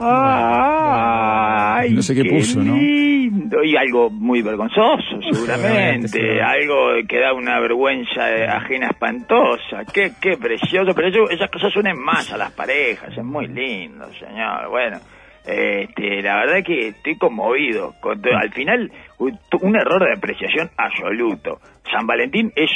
Ay, 0.02 1.92
No 1.94 2.02
sé 2.02 2.16
qué 2.16 2.26
puso, 2.26 2.62
¿no? 2.62 2.76
Y 2.78 3.76
algo 3.76 4.10
muy 4.10 4.42
vergonzoso, 4.42 5.22
Seguramente. 5.32 6.42
Algo 6.42 6.92
que 7.08 7.20
da 7.20 7.34
una 7.34 7.60
vergüenza 7.60 8.32
eh, 8.36 8.48
ajena 8.48 8.88
espantosa. 8.88 9.84
Qué, 9.94 10.12
qué 10.22 10.38
precioso. 10.38 10.94
Pero 10.96 11.08
eso- 11.10 11.30
esas 11.30 11.50
cosas 11.52 11.76
unen 11.76 11.98
más 12.00 12.32
a 12.32 12.38
las 12.38 12.52
parejas. 12.52 13.16
Es 13.18 13.24
muy 13.24 13.48
lindo, 13.48 14.08
señor. 14.14 14.70
Bueno. 14.70 15.00
Este, 15.46 16.22
la 16.22 16.36
verdad 16.46 16.64
que 16.64 16.90
estoy 16.90 17.18
conmovido. 17.18 17.94
Al 18.40 18.52
final, 18.54 18.92
un 19.18 19.40
un 19.62 19.76
error 19.76 20.04
de 20.06 20.14
apreciación 20.14 20.70
absoluto. 20.78 21.60
San 21.92 22.06
Valentín 22.06 22.52
es 22.56 22.70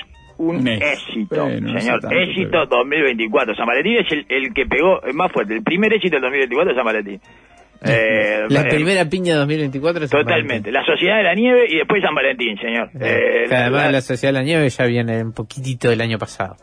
un 0.49 0.67
éxito. 0.67 1.49
no 1.61 1.79
señor. 1.79 1.99
tanto, 2.01 2.15
éxito 2.17 2.49
pero- 2.51 2.65
2024. 2.67 3.55
San 3.55 3.65
Valentín 3.67 3.97
es 3.97 4.11
el, 4.11 4.25
el 4.29 4.53
que 4.53 4.65
pegó 4.65 4.99
más 5.13 5.31
fuerte. 5.31 5.53
El 5.55 5.63
primer 5.63 5.93
éxito 5.93 6.15
del 6.15 6.21
2024 6.23 6.71
es 6.71 6.75
San 6.77 6.85
Valentín. 6.85 7.19
Eh, 7.85 8.45
La 8.49 8.61
eh, 8.61 8.69
primera 8.69 9.03
piña 9.09 9.35
2024 9.35 10.05
es 10.05 10.09
San 10.09 10.21
Totalmente. 10.23 10.71
La 10.71 10.85
Sociedad 10.85 11.17
de 11.17 11.23
la 11.23 11.35
Nieve 11.35 11.65
y 11.69 11.75
después 11.77 12.01
San 12.01 12.15
Valentín, 12.15 12.57
señor. 12.57 12.89
Eh, 12.99 13.45
además 13.51 13.85
la- 13.87 13.91
la 13.91 14.01
Sociedad 14.01 14.33
de 14.33 14.39
la 14.39 14.45
Nieve 14.45 14.69
ya 14.69 14.85
viene 14.85 15.21
un 15.21 15.33
poquitito 15.33 15.89
del 15.89 15.99
año 16.01 16.17
pasado. 16.17 16.55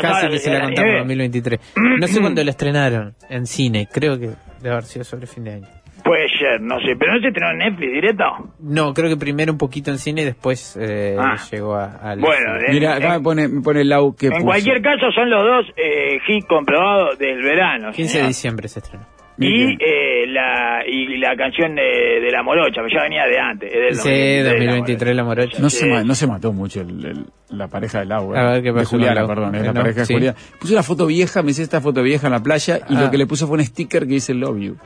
Casi 0.00 0.26
la 0.26 0.30
que 0.30 0.38
se 0.38 0.50
la 0.50 0.56
de 0.60 0.62
contamos 0.66 0.78
en 0.78 0.84
Nieve. 0.86 0.98
2023. 1.00 1.60
No 1.98 2.06
sé 2.06 2.20
cuándo 2.20 2.44
la 2.44 2.50
estrenaron 2.50 3.14
en 3.28 3.46
cine, 3.46 3.88
creo 3.92 4.18
que 4.18 4.28
debe 4.62 4.70
haber 4.70 4.84
sido 4.84 5.04
sobre 5.04 5.26
fin 5.26 5.42
de 5.44 5.54
año. 5.54 5.66
Puede 6.10 6.28
ser, 6.40 6.60
no 6.60 6.80
sé. 6.80 6.96
¿Pero 6.98 7.14
no 7.14 7.20
se 7.20 7.28
estrenó 7.28 7.52
en 7.52 7.58
Netflix 7.58 7.92
directo? 7.92 8.24
No, 8.58 8.92
creo 8.94 9.08
que 9.08 9.16
primero 9.16 9.52
un 9.52 9.58
poquito 9.58 9.92
en 9.92 9.98
cine 9.98 10.22
y 10.22 10.24
después 10.24 10.76
eh, 10.80 11.16
Ah. 11.16 11.36
llegó 11.52 11.76
a, 11.76 11.84
al 12.02 12.18
Bueno. 12.18 12.56
En- 12.66 12.74
Mira, 12.74 12.96
acá 12.96 13.06
en- 13.06 13.12
me 13.12 13.20
pone, 13.20 13.46
me 13.48 13.60
pone 13.62 13.84
Lau 13.84 14.16
que 14.16 14.26
En 14.26 14.32
puso. 14.32 14.44
cualquier 14.46 14.82
caso 14.82 15.06
son 15.14 15.30
los 15.30 15.44
dos 15.44 15.66
eh, 15.76 16.18
hit 16.26 16.46
comprobados 16.48 17.16
del 17.18 17.40
verano. 17.42 17.92
15 17.92 18.22
de 18.22 18.26
diciembre 18.26 18.66
se 18.66 18.80
estrenó. 18.80 19.06
Y, 19.42 19.72
eh, 19.82 20.26
la, 20.26 20.82
y 20.86 21.16
la 21.16 21.34
canción 21.34 21.74
de, 21.74 22.20
de 22.20 22.30
La 22.30 22.42
Morocha, 22.42 22.82
que 22.86 22.94
ya 22.94 23.02
venía 23.04 23.24
de 23.24 23.38
antes. 23.38 23.70
es 23.72 23.80
del 23.80 23.94
Sí, 23.94 24.42
2023, 24.42 24.58
2023 24.58 25.16
la 25.16 25.24
morocha. 25.24 25.58
No, 25.60 25.70
Sí. 25.70 25.76
se, 25.78 25.86
ma- 25.88 26.04
no 26.04 26.14
se 26.14 26.26
mató 26.26 26.52
mucho 26.52 26.82
el- 26.82 27.06
el- 27.06 27.24
la 27.56 27.66
pareja 27.68 28.00
de 28.00 28.04
Lau. 28.06 28.34
eh. 28.34 28.38
A 28.38 28.50
ver, 28.50 28.62
¿qué 28.62 28.70
pasó 28.72 28.90
con 28.90 28.98
Juliana, 28.98 29.20
Lau? 29.20 29.28
perdón, 29.28 29.54
es 29.54 29.60
la 29.62 29.66
Bueno, 29.68 29.80
pareja 29.80 30.00
de 30.00 30.06
sí. 30.06 30.12
Juliana. 30.12 30.36
Puso 30.60 30.74
una 30.74 30.82
foto 30.82 31.06
vieja, 31.06 31.40
me 31.40 31.48
dice 31.48 31.62
esta 31.62 31.80
foto 31.80 32.02
vieja 32.02 32.26
en 32.26 32.32
la 32.34 32.42
playa 32.42 32.80
y 32.90 32.96
Ah. 32.96 33.00
lo 33.02 33.10
que 33.10 33.16
le 33.16 33.26
puso 33.26 33.46
fue 33.46 33.56
un 33.56 33.64
sticker 33.64 34.02
que 34.02 34.14
dice 34.14 34.34
Love 34.34 34.58
You. 34.58 34.76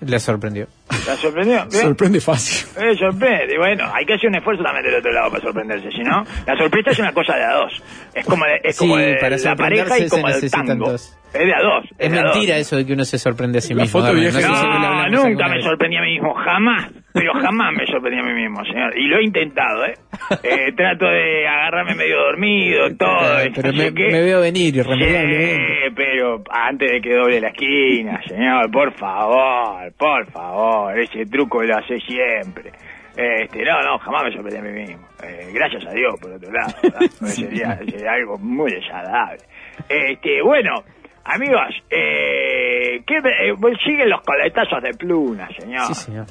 Le 0.00 0.20
sorprendió. 0.20 0.66
¿La 1.06 1.16
sorprendió? 1.16 1.66
Bien. 1.66 1.82
Sorprende 1.82 2.20
fácil. 2.20 2.68
Eh, 2.80 2.94
sorprende. 2.96 3.54
Y 3.54 3.58
Bueno, 3.58 3.90
hay 3.92 4.06
que 4.06 4.14
hacer 4.14 4.28
un 4.28 4.36
esfuerzo 4.36 4.62
también 4.62 4.84
del 4.84 4.94
otro 4.96 5.10
lado 5.12 5.30
para 5.30 5.42
sorprenderse, 5.42 5.90
si 5.90 6.02
no, 6.02 6.24
la 6.46 6.56
sorpresa 6.56 6.90
es 6.90 6.98
una 7.00 7.12
cosa 7.12 7.34
de 7.36 7.44
a 7.44 7.54
dos. 7.54 7.82
Es 8.14 8.24
como 8.26 8.44
de, 8.44 8.60
es 8.62 8.76
Sí, 8.76 8.78
como 8.78 8.96
de 8.96 9.16
para 9.20 9.36
la 9.36 9.56
pareja 9.56 9.98
y 9.98 10.08
como 10.08 10.28
del 10.28 10.50
tango. 10.50 10.90
dos. 10.92 11.16
Es 11.34 11.44
de 11.46 11.54
a 11.54 11.60
dos. 11.60 11.84
Es 11.98 12.10
mentira 12.10 12.54
dos. 12.54 12.60
eso 12.62 12.76
de 12.76 12.86
que 12.86 12.92
uno 12.94 13.04
se 13.04 13.18
sorprende 13.18 13.58
a 13.58 13.60
sí 13.60 13.74
La 13.74 13.82
mismo. 13.82 14.00
foto 14.00 14.14
vieja- 14.14 14.32
sé 14.32 14.42
si 14.42 14.48
lo 14.48 14.54
No, 14.54 14.58
hablamos 14.86 15.10
nunca 15.12 15.26
alguna 15.28 15.48
me 15.48 15.54
vez. 15.56 15.64
sorprendí 15.64 15.96
a 15.96 16.00
mí 16.02 16.10
mismo, 16.12 16.34
jamás, 16.34 16.92
pero 17.12 17.32
jamás 17.34 17.72
me 17.76 17.86
sorprendí 17.86 18.18
a 18.20 18.22
mí 18.22 18.32
mismo, 18.32 18.64
señor. 18.64 18.96
Y 18.98 19.06
lo 19.08 19.18
he 19.18 19.24
intentado, 19.24 19.84
¿eh? 19.86 19.94
Eh, 20.42 20.72
trato 20.76 21.06
de 21.06 21.46
agarrarme 21.48 21.94
medio 21.94 22.16
dormido, 22.18 22.94
todo. 22.96 23.40
Eh, 23.40 23.50
Pero 23.54 23.72
no 23.72 23.78
me, 23.78 23.84
sé 23.84 23.90
veo 23.92 24.40
venir 24.40 24.72
Sí, 24.74 24.78
irremediablemente. 24.80 25.90
pero 25.96 26.42
antes 26.50 26.90
de 26.92 27.00
que 27.00 27.14
doble 27.14 27.40
la 27.40 27.48
esquina, 27.48 28.20
señor, 28.26 28.70
por 28.70 28.92
favor, 28.94 29.92
por 29.98 30.26
favor, 30.30 30.98
ese 30.98 31.24
truco 31.26 31.62
lo 31.62 31.76
hace 31.76 31.98
siempre. 32.00 32.72
Este, 33.16 33.64
no, 33.64 33.82
no, 33.82 33.98
jamás 33.98 34.24
me 34.24 34.32
sorprendí 34.32 34.58
a 34.58 34.62
mí 34.62 34.80
mismo. 34.86 35.06
Eh, 35.24 35.50
gracias 35.52 35.84
a 35.86 35.90
Dios, 35.92 36.14
por 36.20 36.30
otro 36.32 36.52
lado. 36.52 36.72
sería, 37.26 37.76
sería 37.78 38.12
algo 38.12 38.38
muy 38.38 38.70
desagradable. 38.72 39.42
Este, 39.88 40.40
bueno, 40.42 40.84
amigos, 41.24 41.74
eh, 41.90 43.00
¿qué 43.06 43.16
eh, 43.16 43.54
siguen 43.84 44.10
los 44.10 44.20
coletazos 44.22 44.82
de 44.82 44.90
pluna, 44.94 45.48
señor. 45.58 45.86
Sí, 45.88 45.94
señor. 45.94 46.26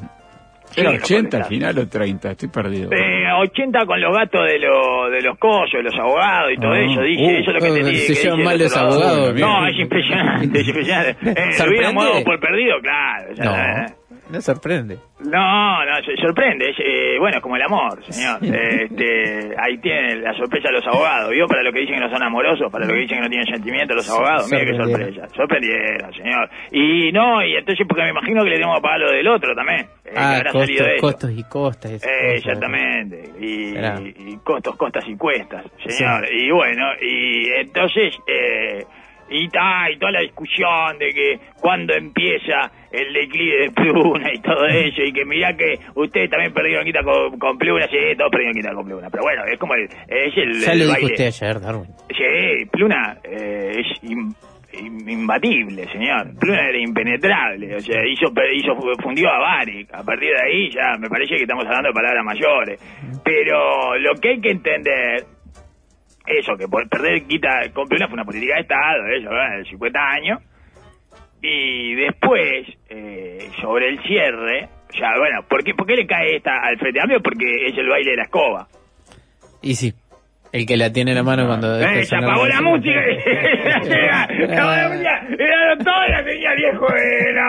¿Era 0.76 0.90
Siguen 0.90 0.94
los 0.96 1.04
80 1.04 1.38
al 1.38 1.44
final 1.46 1.80
o 1.80 1.88
30? 1.88 2.32
Estoy 2.32 2.50
perdido. 2.50 2.90
Eh, 2.92 3.32
80 3.40 3.86
con 3.86 4.02
los 4.02 4.14
gatos 4.14 4.42
de, 4.46 4.60
los 4.60 5.12
de 5.12 5.22
los 5.22 5.38
cosos, 5.40 5.72
de 5.74 5.84
los 5.84 5.96
abogados 5.96 6.52
y 6.52 6.58
todo 6.58 6.72
Ah. 6.74 6.80
eso, 6.82 7.02
dije, 7.02 7.24
Uh, 7.24 7.30
eso 7.40 7.52
es 7.52 7.54
lo 7.54 7.60
que 7.62 7.72
uh, 7.72 7.76
entendí. 7.78 7.98
se 8.00 8.08
que 8.08 8.20
llevan 8.22 8.38
dicen 8.38 8.46
mal 8.46 8.60
los 8.60 8.78
abogados, 8.78 9.36
No, 9.36 9.68
es 9.68 9.80
impresionante, 9.80 10.60
es 10.60 10.68
impresionante. 10.68 11.18
Eh, 11.32 11.94
lo 11.94 12.04
dado 12.04 12.24
por 12.26 12.40
perdido, 12.42 12.76
claro. 12.82 13.34
ya, 13.34 13.44
No, 13.46 13.56
eh. 13.56 13.86
No 14.32 14.42
sorprende. 14.42 14.98
No, 15.20 15.86
no, 15.86 15.92
sorprende. 16.22 16.70
eh, 16.78 17.18
bueno, 17.20 17.38
es 17.38 17.44
como 17.44 17.56
el 17.56 17.62
amor, 17.64 18.04
señor. 18.10 18.38
Este, 18.44 19.54
ahí 19.58 19.78
tiene 19.80 20.18
la 20.18 20.34
sorpresa 20.34 20.70
de 20.70 20.74
los 20.76 20.88
abogados. 20.88 21.32
¿Vio? 21.32 21.48
Para 21.48 21.64
lo 21.64 21.72
que 21.72 21.80
dicen 21.80 21.96
que 21.96 22.02
no 22.02 22.10
son 22.12 22.22
amorosos, 22.24 22.72
para 22.72 22.86
lo 22.86 22.94
que 22.94 23.00
dicen 23.00 23.18
que 23.18 23.24
no 23.24 23.30
tienen 23.30 23.48
sentimientos 23.48 23.96
los 23.98 24.10
abogados. 24.10 24.50
Mira 24.52 24.66
qué 24.66 24.78
sorpresa. 24.78 25.28
Sorprendieron, 25.36 26.14
señor. 26.14 26.50
Y 26.72 27.12
no, 27.12 27.44
y 27.44 27.56
entonces 27.56 27.86
porque 27.88 28.04
me 28.04 28.10
imagino 28.10 28.44
que 28.44 28.50
le 28.50 28.56
tenemos 28.56 28.76
que 28.78 28.82
pagar 28.82 29.00
lo 29.00 29.12
del 29.12 29.28
otro 29.28 29.56
también. 29.56 29.82
eh, 30.06 30.14
Ah, 30.16 30.42
costos, 30.52 30.88
costos 31.02 31.32
y 31.36 31.44
costas. 31.44 31.92
Eh, 32.06 32.36
exactamente. 32.36 33.24
Y, 33.40 33.76
y 34.34 34.38
costos, 34.44 34.76
costas 34.78 35.04
y 35.08 35.16
cuestas, 35.18 35.66
señor. 35.86 36.26
Y 36.32 36.52
bueno, 36.52 36.84
y 37.02 37.50
entonces, 37.60 38.14
eh, 38.28 38.84
y, 39.30 39.50
ta, 39.50 39.90
y 39.92 39.98
toda 39.98 40.12
la 40.12 40.22
discusión 40.22 40.98
de 41.00 41.10
que 41.10 41.40
cuando 41.60 41.94
empieza 41.94 42.72
el 42.92 43.14
declive 43.14 43.58
de 43.66 43.72
Pluna 43.72 44.32
y 44.34 44.40
todo 44.42 44.66
eso, 44.68 45.02
y 45.04 45.12
que 45.14 45.26
mirá 45.26 45.56
que 45.56 45.80
ustedes 45.96 46.30
también 46.30 46.54
perdieron 46.54 46.86
quita 46.86 47.04
con, 47.04 47.38
con 47.38 47.58
Pluna, 47.58 47.86
sí, 47.88 47.98
todos 48.18 48.32
perdieron 48.32 48.56
quita 48.56 48.74
con 48.74 48.86
Pluna. 48.86 49.10
Pero 49.10 49.24
bueno, 49.24 49.44
es 49.46 49.60
como 49.60 49.74
el, 49.76 49.84
es 49.84 50.38
el, 50.38 50.54
Ya 50.62 50.72
el 50.72 50.80
lo 50.80 50.86
dijo 50.86 50.94
baile. 50.94 51.06
usted 51.14 51.26
ayer, 51.28 51.60
Darwin. 51.62 51.88
Sí, 52.10 52.66
Pluna 52.72 53.18
eh, 53.24 53.72
es 53.80 54.04
im- 54.04 54.34
im- 54.74 55.10
imbatible, 55.10 55.86
señor. 55.92 56.34
Pluna 56.40 56.70
era 56.70 56.78
impenetrable, 56.80 57.76
o 57.76 57.80
sea, 57.80 58.02
hizo, 58.06 58.32
hizo 58.54 58.76
fundió 59.02 59.30
a 59.30 59.40
Baric. 59.40 59.94
A 59.94 60.04
partir 60.04 60.30
de 60.30 60.42
ahí 60.42 60.70
ya 60.72 60.98
me 61.00 61.10
parece 61.10 61.36
que 61.36 61.42
estamos 61.44 61.66
hablando 61.66 61.90
de 61.90 61.94
palabras 61.94 62.24
mayores. 62.26 62.80
Pero 63.24 63.98
lo 63.98 64.14
que 64.16 64.30
hay 64.30 64.42
que 64.42 64.52
entender, 64.52 65.24
eso, 66.26 66.56
que 66.58 66.68
por 66.68 66.88
perder 66.90 67.24
quita 67.24 67.70
con 67.74 67.88
Pluna 67.88 68.08
fue 68.08 68.16
una 68.16 68.26
política 68.26 68.56
de 68.56 68.62
Estado, 68.62 69.06
eso, 69.08 69.30
¿verdad? 69.30 69.58
de 69.58 69.66
50 69.66 70.00
años. 70.00 70.40
Y 71.42 71.96
después, 71.96 72.68
eh, 72.90 73.50
sobre 73.62 73.90
el 73.90 74.02
cierre, 74.04 74.70
ya, 75.00 75.10
bueno, 75.18 75.44
¿por 75.48 75.64
qué, 75.64 75.74
¿por 75.74 75.86
qué 75.86 75.96
le 75.96 76.08
cae 76.08 76.38
esta 76.38 76.52
al 76.64 76.78
Frente 76.78 77.00
Amplio? 77.00 77.22
Porque 77.22 77.46
es 77.68 77.78
el 77.78 77.88
baile 77.88 78.12
de 78.12 78.18
la 78.18 78.24
escoba. 78.24 78.68
Y 79.62 79.76
sí, 79.76 79.94
el 80.52 80.66
que 80.66 80.78
la 80.78 80.92
tiene 80.92 81.12
en 81.12 81.18
la 81.18 81.24
mano 81.24 81.46
cuando... 81.46 81.80
Eh, 81.80 82.04
se 82.06 82.16
apagó 82.16 82.48
la 82.48 82.62
música. 82.62 83.00
Se 83.84 84.10
apagó 84.54 84.72
la 84.72 84.90
música. 84.90 85.28
Era 85.38 85.78
todo 85.78 86.08
la 86.08 86.24
tenía 86.24 86.54
viejo 86.56 86.88
de 86.94 87.34
la 87.34 87.48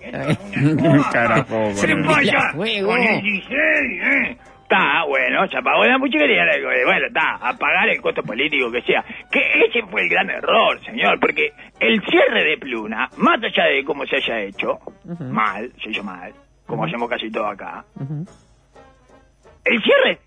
Carajo, 1.12 1.72
Se 1.74 1.94
falla 2.02 2.52
con 2.54 2.66
el 2.66 3.22
16, 3.22 3.52
eh. 4.02 4.36
Está, 4.70 5.04
bueno, 5.04 5.48
se 5.48 5.58
apagó 5.58 5.84
la 5.84 5.98
música 5.98 6.24
y 6.24 6.30
era, 6.30 6.54
eh, 6.54 6.84
bueno, 6.84 7.08
está, 7.08 7.34
apagar 7.42 7.88
el 7.88 8.00
costo 8.00 8.22
político 8.22 8.70
que 8.70 8.80
sea. 8.82 9.04
Que 9.28 9.40
ese 9.64 9.82
fue 9.90 10.02
el 10.02 10.08
gran 10.08 10.30
error, 10.30 10.80
señor, 10.84 11.18
porque 11.18 11.52
el 11.80 12.00
cierre 12.04 12.44
de 12.44 12.56
Pluna, 12.56 13.08
más 13.16 13.42
allá 13.42 13.64
de 13.64 13.82
cómo 13.84 14.06
se 14.06 14.18
haya 14.18 14.42
hecho, 14.42 14.78
mal, 15.18 15.72
se 15.82 15.90
hizo 15.90 16.04
mal, 16.04 16.32
como 16.66 16.84
hacemos 16.84 17.10
casi 17.10 17.32
todo 17.32 17.48
acá, 17.48 17.84
el 19.64 19.82
cierre 19.82 20.20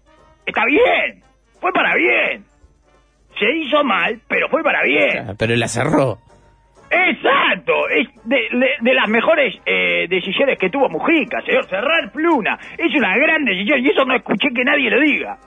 está 0.45 0.65
bien, 0.65 1.23
fue 1.61 1.71
para 1.71 1.95
bien. 1.95 2.43
Se 3.39 3.49
hizo 3.49 3.81
mal, 3.85 4.19
pero 4.27 4.49
fue 4.49 4.61
para 4.61 4.83
bien. 4.83 5.37
Pero 5.39 5.55
la 5.55 5.69
cerró. 5.69 6.19
Exacto, 7.09 7.89
es 7.89 8.07
de, 8.25 8.35
de- 8.51 8.75
de 8.81 8.93
las 8.93 9.07
mejores 9.09 9.55
eh, 9.65 10.05
decisiones 10.09 10.57
que 10.57 10.69
tuvo 10.69 10.89
Mujica, 10.89 11.41
señor. 11.41 11.65
Cerrar 11.65 12.11
Pluna 12.11 12.57
es 12.77 12.93
una 12.95 13.17
gran 13.17 13.43
decisión 13.45 13.79
y 13.85 13.89
eso 13.89 14.05
no 14.05 14.15
escuché 14.15 14.49
que 14.55 14.63
nadie 14.63 14.89
lo 14.89 14.99
diga. 14.99 15.37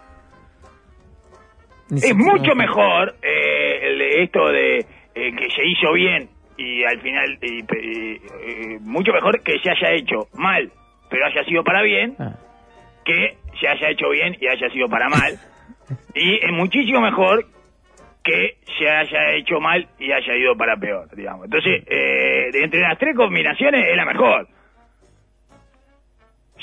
Es 1.91 2.15
mucho 2.17 2.55
mejor 2.55 3.15
eh, 3.23 3.79
el- 3.83 4.03
esto 4.25 4.49
de 4.49 4.79
eh, 4.79 5.33
que 5.37 5.51
se 5.51 5.65
hizo 5.65 5.93
bien 5.93 6.29
y 6.59 6.83
al 6.85 7.01
final, 7.01 7.39
y, 7.43 7.59
y, 7.61 8.79
mucho 8.81 9.13
mejor 9.13 9.43
que 9.43 9.59
se 9.61 9.71
haya 9.71 9.93
hecho 9.93 10.27
mal, 10.35 10.71
pero 11.11 11.27
haya 11.27 11.45
sido 11.45 11.63
para 11.63 11.83
bien, 11.83 12.17
Ah. 12.19 12.33
que 13.05 13.37
se 13.61 13.69
haya 13.69 13.91
hecho 13.91 14.09
bien 14.11 14.37
y 14.41 14.47
haya 14.49 14.69
sido 14.71 14.89
para 14.89 15.09
mal. 15.09 15.39
Y 16.15 16.35
es 16.45 16.51
muchísimo 16.53 17.01
mejor 17.01 17.45
que 18.27 18.57
se 18.79 18.89
haya 18.91 19.33
hecho 19.35 19.61
mal 19.61 19.87
y 20.01 20.11
haya 20.13 20.35
ido 20.37 20.57
para 20.57 20.77
peor, 20.77 21.09
digamos. 21.15 21.45
Entonces, 21.45 21.85
eh, 21.87 22.51
de 22.53 22.65
entre 22.65 22.81
las 22.81 22.99
tres 22.99 23.15
combinaciones 23.17 23.85
es 23.89 23.97
la 23.97 24.05
mejor. 24.05 24.49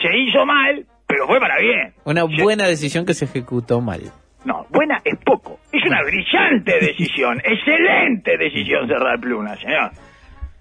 Se 0.01 0.17
hizo 0.17 0.46
mal, 0.46 0.86
pero 1.08 1.27
fue 1.27 1.39
para 1.39 1.58
bien. 1.60 1.93
Una 2.05 2.25
Se- 2.27 2.41
buena 2.43 2.67
decisión 2.67 3.05
que 3.05 3.13
se 3.13 3.25
ejecutó 3.25 3.79
mal. 3.82 4.01
No, 4.46 4.65
buena 4.70 5.00
es 5.05 5.17
poco. 5.24 5.60
Es 5.72 5.84
una 5.86 6.01
brillante 6.03 6.79
decisión. 6.79 7.39
Excelente 7.43 8.38
decisión 8.38 8.88
cerrar 8.88 9.20
Pluna, 9.20 9.55
señor. 9.55 9.91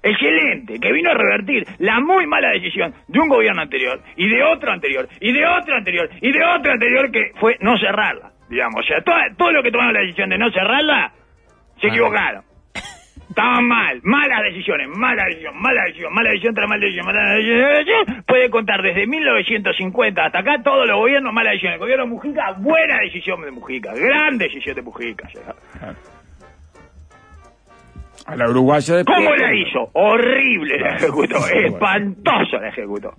Excelente, 0.05 0.81
que 0.81 0.93
vino 0.93 1.11
a 1.11 1.15
revertir 1.15 1.65
la 1.79 2.01
muy 2.01 2.27
mala 2.27 2.51
decisión 2.51 2.93
de 3.07 3.21
un 3.21 3.29
gobierno 3.29 3.63
anterior 3.63 4.01
y 4.17 4.29
de 4.29 4.43
otro 4.43 4.73
anterior 4.73 5.09
y 5.21 5.33
de 5.33 5.47
otro 5.47 5.77
anterior 5.77 6.09
y 6.21 6.33
de 6.33 6.45
otro 6.45 6.73
anterior 6.73 7.11
que 7.13 7.31
fue 7.39 7.57
no 7.61 7.79
cerrarla, 7.79 8.32
digamos. 8.53 8.85
O 8.85 8.87
sea, 8.87 9.01
todo, 9.03 9.17
todo 9.37 9.51
lo 9.53 9.63
que 9.63 9.71
tomaron 9.73 9.95
la 9.95 10.01
decisión 10.01 10.29
de 10.31 10.39
no 10.39 10.51
cerrarla, 10.53 11.13
se 11.81 11.87
Ah. 11.87 11.91
equivocaron. 11.91 12.45
Estaban 13.29 13.65
mal, 13.67 13.99
malas 14.03 14.43
decisiones, 14.43 14.89
mala 14.89 15.25
decisión, 15.25 15.55
mala 15.59 15.85
decisión, 15.85 16.13
mala 16.13 16.29
decisión 16.31 16.55
tras 16.55 16.69
mala 16.69 16.81
decisión, 16.85 17.07
mala 17.07 17.33
decisión. 17.33 18.25
Puede 18.27 18.51
contar 18.51 18.83
desde 18.83 19.07
1950 19.07 20.27
hasta 20.27 20.41
acá 20.41 20.63
todos 20.63 20.87
los 20.87 20.99
gobiernos 20.99 21.33
mala 21.33 21.51
decisión. 21.51 21.73
El 21.73 21.79
gobierno 21.79 22.05
de 22.05 22.11
Mujica, 22.11 22.53
buena 22.59 22.99
decisión 23.01 23.41
de 23.41 23.51
Mujica, 23.51 23.95
gran 23.95 24.37
decisión 24.37 24.77
de 24.77 24.83
Mujica. 24.83 25.27
señor. 25.31 25.57
A 28.27 28.37
la 28.37 28.49
uruguaya 28.51 28.97
de 28.97 29.05
¿Cómo 29.05 29.35
la 29.35 29.55
hizo? 29.55 29.89
Horrible 29.95 30.79
la 30.79 30.97
ejecutó, 30.97 31.37
espantoso 31.49 32.59
la 32.61 32.69
ejecutó. 32.69 33.15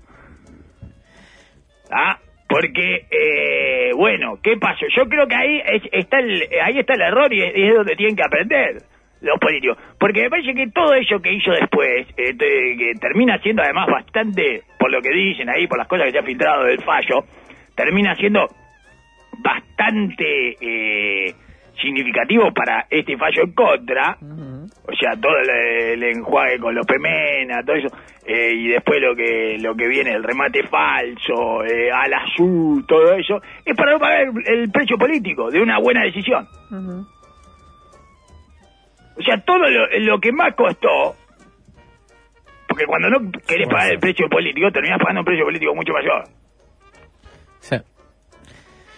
¿Ah? 1.92 2.18
Porque, 2.54 3.06
eh, 3.10 3.92
bueno, 3.96 4.38
¿qué 4.44 4.58
pasó? 4.58 4.86
Yo 4.96 5.06
creo 5.10 5.28
que 5.28 5.36
ahí 5.36 5.62
es- 5.66 5.90
está 5.92 6.20
el, 6.20 6.44
ahí 6.64 6.78
está 6.80 6.94
el 6.94 7.02
error 7.02 7.34
y 7.34 7.42
es, 7.42 7.52
es 7.56 7.74
donde 7.74 7.96
tienen 7.96 8.16
que 8.16 8.24
aprender 8.24 8.78
los 9.22 9.40
políticos. 9.40 9.78
Porque 10.00 10.22
me 10.24 10.30
parece 10.30 10.54
que 10.54 10.68
todo 10.68 10.94
eso 10.94 11.20
que 11.20 11.34
hizo 11.34 11.52
después, 11.52 12.06
eh, 12.18 12.36
que 12.38 12.92
termina 13.00 13.38
siendo 13.40 13.64
además 13.64 13.88
bastante, 13.88 14.62
por 14.78 14.92
lo 14.92 15.02
que 15.02 15.10
dicen 15.10 15.50
ahí, 15.50 15.66
por 15.68 15.78
las 15.80 15.88
cosas 15.88 16.06
que 16.08 16.12
se 16.12 16.20
ha 16.20 16.24
filtrado 16.24 16.66
del 16.66 16.82
fallo, 16.84 17.24
termina 17.76 18.16
siendo 18.16 18.48
bastante 19.40 20.56
eh, 20.62 21.34
significativo 21.82 22.52
para 22.54 22.86
este 22.90 23.18
fallo 23.18 23.44
en 23.44 23.54
contra. 23.54 24.18
O 24.86 24.94
sea, 24.96 25.16
todo 25.16 25.38
el, 25.38 25.50
el 25.50 26.04
enjuague 26.04 26.60
con 26.60 26.76
los 26.76 26.86
Pemena, 26.86 27.64
todo 27.64 27.78
eso, 27.78 27.88
eh, 28.26 28.52
y 28.54 28.68
después 28.68 29.02
lo 29.02 29.16
que 29.16 29.58
lo 29.60 29.76
que 29.76 29.88
viene, 29.88 30.12
el 30.12 30.24
remate 30.24 30.68
falso, 30.68 31.64
eh, 31.64 31.90
al 31.90 32.14
azul, 32.14 32.86
todo 32.86 33.14
eso, 33.14 33.42
es 33.64 33.76
para 33.78 33.94
no 33.94 34.00
pagar 34.00 34.24
el, 34.24 34.34
el 34.46 34.72
precio 34.72 34.98
político 34.98 35.50
de 35.50 35.62
una 35.62 35.80
buena 35.80 36.04
decisión. 36.04 36.48
O 39.16 39.22
sea, 39.22 39.38
todo 39.46 39.70
lo, 39.70 39.88
lo 40.00 40.20
que 40.20 40.32
más 40.34 40.54
costó, 40.56 41.16
porque 42.68 42.86
cuando 42.86 43.10
no 43.10 43.32
querés 43.48 43.70
pagar 43.70 43.94
el 43.94 44.00
precio 44.00 44.28
político, 44.28 44.70
terminás 44.72 45.00
pagando 45.00 45.22
un 45.22 45.26
precio 45.26 45.46
político 45.46 45.76
mucho 45.76 45.94
mayor. 45.94 46.24
Sí. 47.60 47.78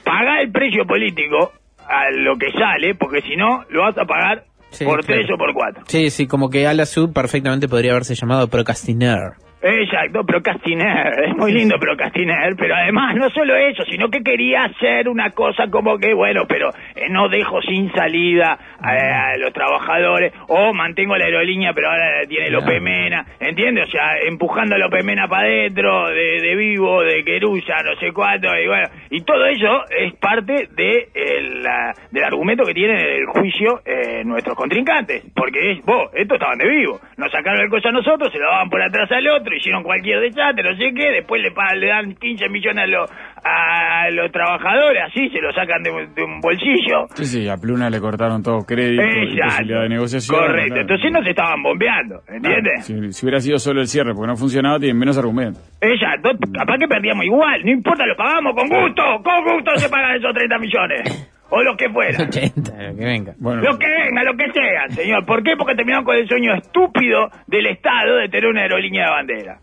Paga 0.03 0.41
el 0.41 0.51
precio 0.51 0.85
político 0.85 1.51
a 1.87 2.09
lo 2.09 2.37
que 2.37 2.51
sale, 2.51 2.95
porque 2.95 3.21
si 3.21 3.35
no, 3.35 3.65
lo 3.69 3.81
vas 3.81 3.97
a 3.97 4.05
pagar 4.05 4.45
Sí, 4.75 4.85
por 4.85 5.03
claro. 5.05 5.21
tres 5.21 5.31
o 5.33 5.37
por 5.37 5.53
cuatro. 5.53 5.83
Sí, 5.87 6.09
sí, 6.09 6.27
como 6.27 6.49
que 6.49 6.67
Ala 6.67 6.85
Sud 6.85 7.11
perfectamente 7.13 7.67
podría 7.67 7.91
haberse 7.91 8.15
llamado 8.15 8.47
Procrastiner. 8.47 9.33
Exacto, 9.67 10.23
procrastiner, 10.23 11.23
es 11.25 11.35
muy 11.35 11.51
lindo 11.51 11.79
procrastiner, 11.79 12.55
pero 12.55 12.75
además 12.75 13.15
no 13.15 13.31
solo 13.31 13.55
eso, 13.55 13.81
sino 13.89 14.09
que 14.09 14.21
quería 14.21 14.65
hacer 14.65 15.09
una 15.09 15.31
cosa 15.31 15.67
como 15.71 15.97
que, 15.97 16.13
bueno, 16.13 16.43
pero 16.47 16.69
eh, 16.95 17.09
no 17.09 17.29
dejo 17.29 17.59
sin 17.63 17.91
salida 17.93 18.59
a, 18.79 19.31
a 19.31 19.37
los 19.37 19.51
trabajadores, 19.53 20.33
o 20.49 20.71
mantengo 20.71 21.17
la 21.17 21.25
aerolínea, 21.25 21.73
pero 21.73 21.89
ahora 21.89 22.21
tiene. 22.29 22.51
López 22.51 22.79
Mena, 22.79 23.25
¿entiendes? 23.39 23.87
O 23.87 23.91
sea, 23.91 24.19
empujando 24.27 24.75
a 24.75 24.77
López 24.77 25.03
Mena 25.03 25.27
para 25.27 25.47
adentro, 25.47 26.09
de, 26.09 26.41
de 26.41 26.55
Vivo, 26.55 27.01
de 27.01 27.23
Querulla, 27.23 27.77
no 27.83 27.95
sé 27.99 28.11
cuánto, 28.13 28.47
y 28.55 28.67
bueno, 28.67 28.87
y 29.09 29.21
todo 29.23 29.47
eso 29.47 29.83
es 29.89 30.13
parte 30.17 30.67
de 30.75 31.07
el, 31.15 31.63
la- 31.63 31.91
del 32.11 32.23
argumento 32.23 32.63
que 32.65 32.73
tienen 32.75 32.97
en 32.99 33.07
el 33.21 33.25
juicio 33.25 33.81
eh, 33.83 34.21
nuestros 34.25 34.55
contrincantes, 34.55 35.23
porque 35.35 35.71
es, 35.71 35.81
vos, 35.83 36.11
estos 36.13 36.35
estaban 36.35 36.59
de 36.59 36.69
vivo, 36.69 36.99
nos 37.17 37.31
sacaron 37.31 37.61
el 37.61 37.69
coche 37.69 37.89
a 37.89 37.91
nosotros, 37.91 38.31
se 38.31 38.37
lo 38.37 38.45
daban 38.51 38.69
por 38.69 38.79
atrás 38.83 39.11
al 39.11 39.27
otro, 39.27 39.54
hicieron 39.57 39.83
cualquier 39.83 40.19
desastre, 40.21 40.63
no 40.69 40.75
sé 40.77 40.91
qué, 40.95 41.11
después 41.11 41.41
le, 41.41 41.51
le 41.79 41.87
dan 41.87 42.15
15 42.15 42.49
millones 42.49 42.83
a 42.83 42.87
los, 42.87 43.09
a 43.43 44.09
los 44.11 44.31
trabajadores, 44.31 45.01
así 45.07 45.29
se 45.29 45.39
lo 45.41 45.51
sacan 45.53 45.83
de, 45.83 45.91
un- 45.91 46.13
de 46.15 46.23
un 46.23 46.39
bolsillo. 46.41 47.07
Sí, 47.15 47.25
sí, 47.25 47.49
a 47.49 47.57
Pluna 47.57 47.89
le 47.89 47.99
cortaron 47.99 48.41
todo 48.43 48.65
crédito 48.65 49.01
y 49.03 49.37
posibilidad 49.39 49.81
de 49.83 49.89
negociación. 49.89 50.39
Correcto, 50.39 50.65
claro. 50.67 50.81
entonces 50.81 51.11
no 51.11 51.23
se 51.23 51.29
estaban 51.29 51.61
bombeando, 51.63 52.21
Claro, 52.21 52.37
¿entiendes? 52.37 52.85
si, 52.85 53.13
si 53.13 53.25
hubiera 53.25 53.39
sido 53.39 53.57
solo 53.59 53.81
el 53.81 53.87
cierre 53.87 54.13
porque 54.13 54.27
no 54.27 54.35
funcionaba, 54.35 54.79
tienen 54.79 54.97
menos 54.97 55.17
argumentos. 55.17 55.61
Exacto, 55.81 56.31
capaz 56.53 56.77
que 56.79 56.87
perdíamos 56.87 57.25
igual, 57.25 57.61
no 57.63 57.71
importa, 57.71 58.05
lo 58.05 58.15
pagamos 58.15 58.53
con 58.55 58.67
gusto, 58.69 59.03
con 59.23 59.43
gusto 59.53 59.77
se 59.77 59.89
pagan 59.89 60.15
esos 60.17 60.33
30 60.33 60.57
millones, 60.59 61.31
o 61.57 61.63
los 61.63 61.77
que 61.77 61.89
fueran. 61.89 62.21
80, 62.27 62.71
que 62.97 63.05
venga. 63.05 63.33
Bueno, 63.39 63.61
Lo 63.61 63.77
que 63.77 63.87
venga, 63.87 64.23
lo 64.23 64.35
que 64.35 64.51
sea, 64.51 64.89
señor. 64.89 65.25
¿Por 65.25 65.41
qué? 65.43 65.55
Porque 65.57 65.75
terminaron 65.75 66.03
con 66.05 66.15
el 66.17 66.27
sueño 66.27 66.53
estúpido 66.55 67.29
del 67.47 67.67
Estado 67.67 68.17
de 68.17 68.27
tener 68.29 68.47
una 68.47 68.61
aerolínea 68.63 69.05
de 69.05 69.11
bandera. 69.11 69.57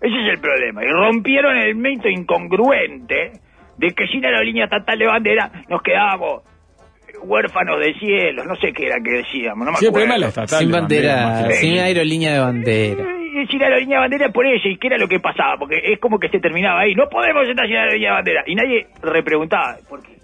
Ese 0.00 0.14
es 0.20 0.28
el 0.34 0.40
problema. 0.40 0.84
Y 0.84 0.88
rompieron 0.88 1.56
el 1.56 1.74
mito 1.74 2.08
incongruente 2.08 3.32
de 3.78 3.90
que 3.90 4.06
sin 4.08 4.24
aerolínea 4.24 4.64
estatal 4.64 4.98
de 4.98 5.06
bandera 5.06 5.50
nos 5.68 5.82
quedábamos 5.82 6.42
huérfanos 7.24 7.78
de 7.78 7.94
cielos, 7.94 8.46
no 8.46 8.56
sé 8.56 8.72
qué 8.72 8.86
era 8.86 8.96
que 9.02 9.10
decíamos, 9.18 9.64
no 9.64 9.72
me 9.72 9.76
sí, 9.78 9.84
el 9.84 9.90
acuerdo. 9.90 9.92
problema 10.08 10.14
es 10.14 10.20
la 10.20 10.28
estatal. 10.28 10.58
Sin 10.58 10.70
de 10.72 10.80
bandera, 10.80 11.50
sin 11.52 11.78
aerolínea 11.78 12.32
de 12.32 12.38
bandera. 12.40 13.04
Sin 13.48 13.62
aerolínea 13.62 13.98
de 13.98 14.00
bandera 14.08 14.28
por 14.32 14.46
eso, 14.46 14.68
y 14.68 14.76
qué 14.76 14.88
era 14.88 14.98
lo 14.98 15.06
que 15.08 15.20
pasaba, 15.20 15.56
porque 15.58 15.80
es 15.84 16.00
como 16.00 16.18
que 16.18 16.28
se 16.30 16.40
terminaba 16.40 16.80
ahí, 16.80 16.94
no 16.94 17.08
podemos 17.08 17.48
estar 17.48 17.66
sin 17.66 17.76
aerolínea 17.76 18.10
de 18.10 18.14
bandera, 18.14 18.42
y 18.46 18.54
nadie 18.56 18.86
repreguntaba, 19.02 19.76
¿por 19.88 20.02
qué? 20.02 20.16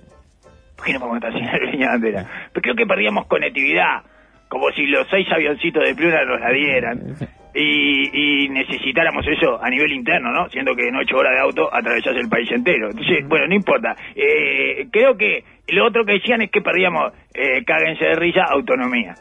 ¿Por 0.79 0.87
qué 0.87 0.93
no 0.93 1.01
podemos 1.01 1.35
sin 1.35 1.45
aerolínea 1.45 1.89
de 1.89 1.93
bandera? 1.93 2.27
Pero 2.53 2.63
creo 2.63 2.75
que 2.77 2.87
perdíamos 2.87 3.27
conectividad, 3.27 4.03
como 4.49 4.71
si 4.71 4.87
los 4.87 5.09
seis 5.11 5.27
avioncitos 5.31 5.83
de 5.83 5.95
Pluna 5.97 6.25
nos 6.25 6.41
la 6.41 6.51
dieran, 6.51 7.17
y, 7.53 8.45
y 8.45 8.49
necesitáramos 8.49 9.27
eso 9.27 9.61
a 9.61 9.69
nivel 9.69 9.93
interno, 9.93 10.31
¿no? 10.31 10.49
Siendo 10.51 10.77
que 10.77 10.87
en 10.87 10.95
ocho 10.95 11.17
horas 11.17 11.33
de 11.35 11.41
auto 11.41 11.75
atravesás 11.75 12.15
el 12.17 12.29
país 12.29 12.49
entero. 12.53 12.91
Entonces, 12.91 13.27
bueno, 13.27 13.49
no 13.49 13.55
importa. 13.55 13.97
Eh, 14.15 14.87
creo 14.93 15.17
que 15.17 15.43
lo 15.69 15.87
otro 15.87 16.05
que 16.05 16.13
decían 16.13 16.43
es 16.43 16.51
que 16.53 16.61
perdíamos, 16.61 17.13
eh, 17.35 17.65
cáguense 17.65 18.05
de 18.05 18.15
risa, 18.15 18.45
autonomía. 18.45 19.15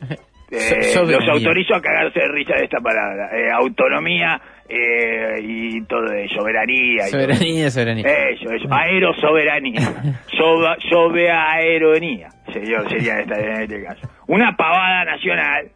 Eh, 0.52 0.92
los 1.06 1.28
autorizo 1.28 1.76
a 1.76 1.80
cagarse 1.80 2.18
de 2.18 2.26
risa 2.26 2.54
de 2.56 2.64
esta 2.64 2.80
palabra. 2.80 3.30
Eh, 3.38 3.52
autonomía 3.52 4.40
eh, 4.70 5.40
y 5.42 5.82
todo 5.82 6.12
eso, 6.12 6.36
soberanía. 6.36 7.08
y 7.08 7.10
todo. 7.10 7.20
Soberanía, 7.22 7.70
soberanía. 7.70 8.04
Eso, 8.06 8.52
eso, 8.52 8.68
aerosoberanía. 8.70 9.80
Soba, 10.38 10.76
sobeaeronía, 10.88 12.28
sería 12.52 13.18
esta, 13.18 13.38
en 13.38 13.62
este 13.62 13.82
caso. 13.82 14.08
Una 14.28 14.56
pavada 14.56 15.04
nacional, 15.04 15.70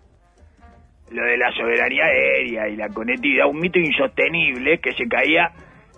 lo 1.10 1.24
de 1.24 1.36
la 1.36 1.50
soberanía 1.52 2.04
aérea 2.04 2.68
y 2.68 2.76
la 2.76 2.88
conectividad, 2.88 3.48
un 3.48 3.58
mito 3.58 3.78
insostenible 3.78 4.78
que 4.78 4.92
se 4.92 5.06
caía, 5.08 5.50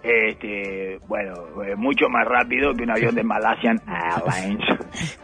este, 0.06 0.98
bueno, 1.08 1.32
eh, 1.64 1.74
mucho 1.76 2.08
más 2.08 2.26
rápido 2.26 2.72
que 2.74 2.84
un 2.84 2.90
avión 2.90 3.14
de 3.14 3.22
Malaysian 3.22 3.80
Airlines. 3.86 4.64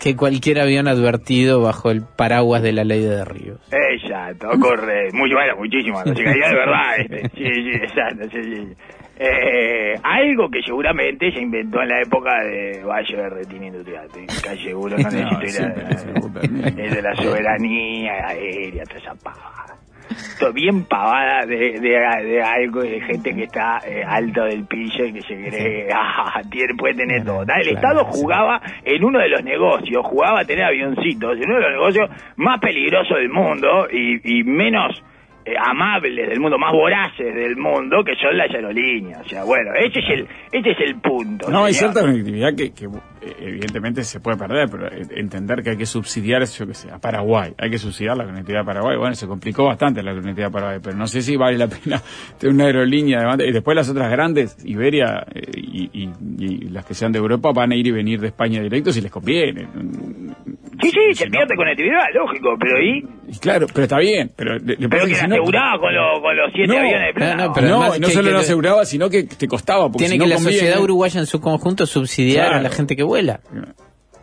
Que 0.00 0.16
cualquier 0.16 0.60
avión 0.60 0.88
advertido 0.88 1.60
bajo 1.62 1.90
el 1.90 2.02
paraguas 2.16 2.62
de 2.62 2.72
la 2.72 2.84
ley 2.84 3.00
de 3.00 3.16
derribos. 3.16 3.60
Exacto, 3.72 4.48
corre, 4.60 5.08
muy 5.12 5.32
bueno, 5.32 5.56
muchísimo, 5.56 6.02
no 6.04 6.12
de 6.12 6.24
verdad, 6.24 6.96
este. 6.98 7.28
sí, 7.30 7.44
sí, 7.54 7.70
exacto, 7.74 8.24
sí, 8.30 8.42
sí. 8.42 8.68
Eh, 9.24 9.94
algo 10.02 10.48
que 10.50 10.60
seguramente 10.62 11.30
se 11.32 11.40
inventó 11.40 11.80
en 11.82 11.88
la 11.90 12.00
época 12.00 12.42
de 12.42 12.82
Valle 12.82 13.16
de 13.16 13.28
Retina 13.28 13.66
Industrial, 13.66 14.08
casi 14.42 14.64
seguro, 14.64 14.96
no 14.98 15.10
necesito 15.10 15.62
ir 15.62 15.62
a- 15.62 16.94
de 16.94 17.02
la 17.02 17.14
soberanía 17.16 18.26
aérea, 18.28 18.84
toda 18.84 18.98
esa 19.00 19.14
pavada. 19.14 19.76
Bien 20.54 20.84
pavada 20.84 21.46
de, 21.46 21.78
de, 21.80 22.24
de 22.24 22.42
algo, 22.42 22.82
de 22.82 23.00
gente 23.00 23.34
que 23.34 23.44
está 23.44 23.78
eh, 23.86 24.02
alto 24.04 24.44
del 24.44 24.64
piso 24.64 25.04
y 25.04 25.12
que 25.12 25.22
se 25.22 25.34
cree, 25.34 25.88
ah, 25.94 26.40
tiene, 26.50 26.74
puede 26.74 26.94
tener 26.94 27.24
todo. 27.24 27.42
El 27.42 27.68
Estado 27.68 28.06
sí. 28.10 28.20
jugaba 28.20 28.60
en 28.84 29.04
uno 29.04 29.18
de 29.18 29.28
los 29.28 29.44
negocios, 29.44 30.04
jugaba 30.04 30.40
a 30.40 30.44
tener 30.44 30.64
avioncitos, 30.64 31.36
en 31.36 31.44
uno 31.48 31.56
de 31.56 31.62
los 31.62 31.72
negocios 31.72 32.10
más 32.36 32.60
peligrosos 32.60 33.16
del 33.16 33.30
mundo 33.30 33.86
y, 33.90 34.40
y 34.40 34.44
menos 34.44 35.02
eh, 35.44 35.55
amables 35.59 36.28
del 36.28 36.40
mundo, 36.40 36.59
más 36.59 36.72
voraces 36.72 37.35
del 37.35 37.57
mundo, 37.57 38.05
que 38.05 38.14
son 38.16 38.37
las 38.37 38.50
aerolíneas. 38.55 39.20
O 39.24 39.28
sea, 39.28 39.44
bueno, 39.44 39.70
ese 39.78 39.98
es 40.00 40.09
el, 40.11 40.28
ese 40.52 40.70
es 40.70 40.78
el 40.87 41.00
punto. 41.00 41.50
No, 41.50 41.64
hay 41.64 41.74
cierta 41.74 42.00
conectividad 42.00 42.55
que, 42.55 42.72
que, 42.72 42.85
eh, 42.87 43.37
evidentemente 43.40 44.05
se 44.05 44.20
puede 44.20 44.37
perder, 44.37 44.68
pero 44.70 44.87
eh, 44.88 45.02
entender 45.16 45.62
que 45.62 45.70
hay 45.70 45.76
que 45.76 45.87
subsidiar, 45.87 46.44
yo 46.44 46.66
que 46.66 46.74
sé, 46.74 46.90
a 46.90 46.98
Paraguay. 46.98 47.52
Hay 47.59 47.70
que 47.70 47.78
subsidiar 47.78 48.16
la 48.16 48.24
conectividad 48.24 48.61
de 48.61 48.66
Paraguay. 48.66 48.96
Bueno, 48.96 49.14
se 49.14 49.26
complicó 49.26 49.64
bastante 49.64 50.02
la 50.02 50.12
conectividad 50.12 50.48
de 50.48 50.52
Paraguay, 50.52 50.78
pero 50.83 50.96
no 50.96 51.07
sé 51.07 51.22
si 51.22 51.37
vale 51.37 51.59
la 51.59 51.66
pena 51.68 52.00
tener 52.38 52.55
una 52.55 52.64
aerolínea. 52.66 53.37
Y 53.38 53.52
después 53.52 53.74
las 53.76 53.88
otras 53.90 54.11
grandes, 54.11 54.57
Iberia 54.64 55.24
eh, 55.35 55.40
y, 55.57 55.90
y- 55.92 56.11
y 56.38 56.59
las 56.70 56.85
que 56.87 56.94
sean 56.94 57.12
de 57.12 57.18
Europa, 57.18 57.50
van 57.55 57.72
a 57.72 57.76
ir 57.76 57.87
y 57.87 57.90
venir 57.90 58.20
de 58.20 58.28
España 58.28 58.61
directo 58.61 58.92
si 58.92 59.00
les 59.00 59.11
conviene. 59.11 59.66
Sí, 60.81 60.90
sí, 60.90 60.98
se 61.14 61.24
Si 61.24 61.31
no- 61.31 61.31
pierde 61.38 61.55
conectividad, 61.57 62.05
lógico, 62.14 62.57
pero 62.59 62.76
ahí... 62.76 63.02
Y 63.28 63.38
claro, 63.38 63.66
pero 63.72 63.85
está 63.85 63.98
bien. 63.98 64.31
Pero, 64.37 64.59
le- 64.59 64.76
le 64.76 64.88
Pero 64.88 65.07
que 65.07 65.12
la 65.12 65.31
aseguraba 65.32 65.78
con, 65.80 65.94
lo- 65.94 66.20
con 66.22 66.36
los 66.36 66.50
siete 66.54 66.72
No, 66.72 66.78
aviones 66.80 67.06
de 67.08 67.14
plata. 67.14 67.34
no, 67.36 67.46
No, 67.46 67.52
pero 67.52 67.68
no, 67.68 67.80
además 67.82 68.00
no 68.00 68.08
solo 68.08 68.28
que- 68.28 68.32
no 68.32 68.38
aseguraba, 68.38 68.84
sino 68.84 69.10
que 69.10 69.24
te 69.24 69.48
costaba. 69.48 69.82
Porque 69.84 69.98
Tiene 69.98 70.12
si 70.12 70.18
no 70.18 70.24
que 70.24 70.28
la 70.30 70.36
conviene- 70.36 70.58
sociedad 70.58 70.80
uruguaya 70.80 71.20
en 71.20 71.26
su 71.26 71.40
conjunto 71.40 71.86
subsidiar 71.86 72.46
Claro. 72.48 72.60
a 72.60 72.62
la 72.62 72.70
gente 72.70 72.96
que 72.96 73.02
vuela. 73.02 73.40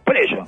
Por 0.06 0.18
eso. 0.18 0.39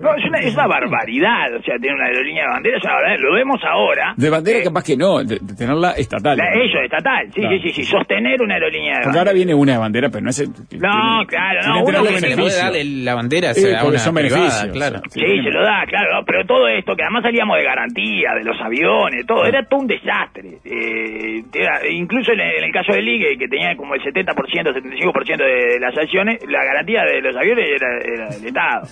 No, 0.00 0.14
es 0.16 0.24
una, 0.24 0.38
es 0.38 0.54
una 0.54 0.66
barbaridad, 0.66 1.54
o 1.54 1.62
sea, 1.62 1.76
tener 1.76 1.94
una 1.94 2.06
aerolínea 2.06 2.44
de 2.44 2.48
bandera, 2.50 2.78
barbaridad. 2.82 3.18
lo 3.20 3.34
vemos 3.34 3.60
ahora. 3.64 4.14
De 4.16 4.30
bandera 4.30 4.58
Eh, 4.60 4.62
capaz 4.64 4.82
que 4.84 4.96
no, 4.96 5.18
de, 5.22 5.38
de 5.40 5.54
tenerla 5.54 5.92
estatal. 5.92 6.38
la- 6.38 6.52
ello, 6.54 6.80
estatal, 6.80 7.26
sí, 7.34 7.40
Claro. 7.40 7.56
sí, 7.56 7.62
sí, 7.68 7.70
sí, 7.72 7.84
sostener 7.84 8.40
una 8.42 8.54
aerolínea 8.54 8.92
de 8.92 8.94
Porque 9.02 9.06
bandera. 9.08 9.20
ahora 9.20 9.32
viene 9.34 9.54
una 9.54 9.72
de 9.72 9.78
bandera, 9.78 10.08
pero 10.08 10.24
no 10.24 10.30
es... 10.30 10.38
el- 10.40 10.48
No, 10.48 10.54
tiene- 10.68 11.26
claro, 11.28 11.60
no, 11.68 11.84
uno 11.84 11.86
que 11.86 11.92
se 11.92 12.00
puede 12.02 12.20
beneficios. 12.20 12.56
dar 12.64 12.76
el- 12.76 13.04
la 13.04 13.14
bandera 13.14 13.54
se- 13.54 13.76
a 13.76 13.84
una 13.84 13.98
son 13.98 14.14
privada, 14.14 14.40
beneficios, 14.40 14.72
claro. 14.72 15.00
sea, 15.06 15.26
Sí, 15.26 15.42
se 15.44 15.50
lo 15.50 15.62
da, 15.62 15.84
claro, 15.86 16.14
¿no? 16.14 16.24
pero 16.24 16.46
todo 16.46 16.66
esto, 16.68 16.96
que 16.96 17.02
además 17.02 17.22
salíamos 17.22 17.56
de 17.58 17.64
garantía, 17.64 18.30
de 18.34 18.44
los 18.44 18.60
aviones, 18.60 19.26
todo, 19.26 19.44
era 19.44 19.62
todo 19.64 19.80
un 19.80 19.86
desastre. 19.86 20.48
Eh, 20.64 21.42
era- 21.52 21.86
incluso 21.88 22.32
en 22.32 22.40
el, 22.40 22.56
en 22.58 22.64
el 22.64 22.72
caso 22.72 22.92
de 22.92 23.02
Ligue, 23.02 23.36
que 23.38 23.48
tenía 23.48 23.76
como 23.76 23.94
el 23.94 24.02
70%, 24.02 24.72
75% 24.72 25.44
de 25.44 25.78
las 25.78 25.96
acciones, 25.96 26.38
la 26.48 26.64
garantía 26.64 27.02
de 27.04 27.20
los 27.20 27.36
aviones 27.36 27.68
era, 27.68 27.88
era 28.02 28.28
del 28.34 28.46
Estado. 28.46 28.88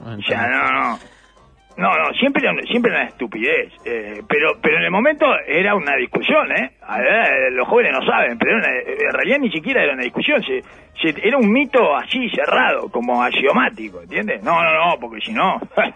O 0.00 0.22
sea, 0.22 0.46
no, 0.48 0.72
no. 0.72 0.98
No, 1.78 1.90
no, 1.98 2.10
siempre 2.14 2.42
siempre 2.70 2.90
una 2.90 3.02
estupidez. 3.04 3.70
eh, 3.84 4.22
pero 4.26 4.52
pero 4.62 4.78
en 4.78 4.84
el 4.84 4.90
momento 4.90 5.26
era 5.46 5.74
una 5.74 5.94
discusión, 5.96 6.50
¿eh? 6.52 6.70
A 6.80 6.98
ver, 6.98 7.52
los 7.52 7.68
jóvenes 7.68 7.92
no 7.92 8.02
saben, 8.06 8.38
pero 8.38 8.56
una- 8.56 8.78
en 8.78 9.12
realidad 9.12 9.38
ni 9.40 9.50
siquiera 9.50 9.82
era 9.82 9.92
una 9.92 10.02
discusión. 10.04 10.42
se- 10.42 10.62
se- 11.02 11.28
era 11.28 11.36
un 11.36 11.52
mito 11.52 11.94
así, 11.94 12.30
cerrado, 12.30 12.88
como 12.90 13.22
axiomático, 13.22 14.00
¿entiendes? 14.00 14.42
No, 14.42 14.62
no, 14.62 14.72
no, 14.72 14.98
porque 14.98 15.20
si 15.20 15.32
no, 15.34 15.60
eh, 15.76 15.92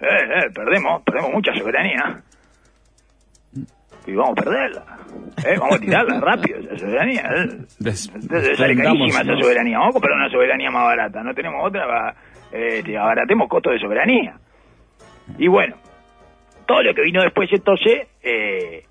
eh, 0.00 0.50
perdemos, 0.54 1.02
perdemos 1.02 1.32
mucha 1.32 1.54
soberanía. 1.54 2.20
Y 4.06 4.14
vamos 4.14 4.32
a 4.36 4.42
perderla. 4.42 4.84
¿eh? 5.46 5.56
Vamos 5.58 5.76
a 5.76 5.80
tirarla 5.80 6.20
rápido, 6.20 6.58
esa 6.58 6.76
soberanía. 6.76 7.22
¿eh? 7.22 7.48
Entonces 8.14 8.58
sale 8.58 8.76
carísima 8.76 9.20
esa 9.22 9.36
soberanía. 9.40 9.78
Vamos 9.78 9.92
a 9.92 9.94
comprar 9.94 10.16
una 10.18 10.28
soberanía 10.28 10.70
más 10.70 10.84
barata. 10.84 11.22
No 11.22 11.32
tenemos 11.32 11.64
otra, 11.66 11.86
va, 11.86 12.14
eh, 12.52 12.82
te 12.84 12.96
abaratemos 12.98 13.48
costos 13.48 13.72
de 13.74 13.78
soberanía. 13.80 14.36
Y 15.38 15.48
bueno, 15.48 15.76
todo 16.66 16.82
lo 16.82 16.94
que 16.94 17.02
vino 17.02 17.22
después 17.22 17.48
entonces, 17.52 18.08
eh, 18.22 18.84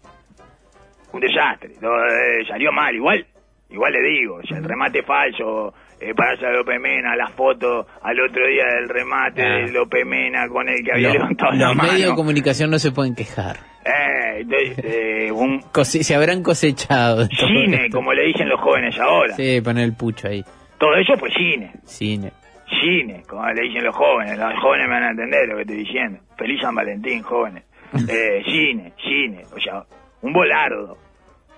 un 1.14 1.20
desastre. 1.20 1.70
Todo, 1.80 1.96
eh, 2.06 2.46
salió 2.48 2.72
mal. 2.72 2.96
Igual, 2.96 3.26
igual 3.70 3.94
le 3.94 4.02
digo, 4.02 4.36
o 4.36 4.44
sea, 4.44 4.58
el 4.58 4.64
remate 4.64 5.04
falso, 5.04 5.74
eh, 6.00 6.14
para 6.16 6.32
hacer 6.34 6.52
López 6.54 6.80
Mena, 6.80 7.16
la 7.16 7.28
foto 7.28 7.86
al 8.02 8.20
otro 8.20 8.48
día 8.48 8.66
del 8.76 8.90
remate 8.90 9.44
Ah. 9.44 9.58
de 9.66 9.72
López 9.72 10.06
Mena 10.06 10.48
con 10.48 10.68
el 10.68 10.84
que 10.84 10.92
había 10.94 11.08
Los, 11.10 11.14
levantado 11.18 11.52
la 11.54 11.68
los 11.68 11.76
mano. 11.76 11.92
medios 11.94 12.10
de 12.12 12.16
comunicación 12.16 12.72
no 12.72 12.80
se 12.80 12.92
pueden 12.92 13.14
quejar. 13.16 13.58
Eh, 13.86 14.40
entonces, 14.42 14.78
eh, 14.84 15.32
un 15.32 15.60
Cose- 15.72 16.04
se 16.04 16.16
habrán 16.16 16.42
cosechado. 16.44 17.28
de 17.28 17.36
cine, 17.36 17.90
como 17.92 18.14
le 18.14 18.24
dicen 18.28 18.48
los 18.50 18.60
jóvenes 18.62 18.98
ahora. 19.00 19.34
Sí, 19.36 19.60
poner 19.62 19.84
el 19.86 19.94
pucho 19.96 20.28
ahí. 20.28 20.44
Todo 20.80 20.96
eso 20.96 21.14
fue 21.18 21.30
cine. 21.32 21.72
Cine. 21.86 22.32
Cine, 22.80 23.24
como 23.28 23.46
le 23.48 23.62
dicen 23.64 23.84
los 23.84 23.96
jóvenes. 23.96 24.38
Los 24.38 24.60
jóvenes 24.60 24.88
me 24.88 24.94
van 24.94 25.04
a 25.04 25.10
entender 25.12 25.48
lo 25.50 25.56
que 25.58 25.62
estoy 25.64 25.78
diciendo. 25.78 26.20
Feliz 26.38 26.62
San 26.62 26.76
Valentín, 26.76 27.22
jóvenes. 27.24 27.64
Eh, 28.10 28.42
cine, 28.46 28.94
cine. 29.04 29.44
O 29.56 29.60
sea, 29.60 29.84
un 30.22 30.32
volardo. 30.32 30.98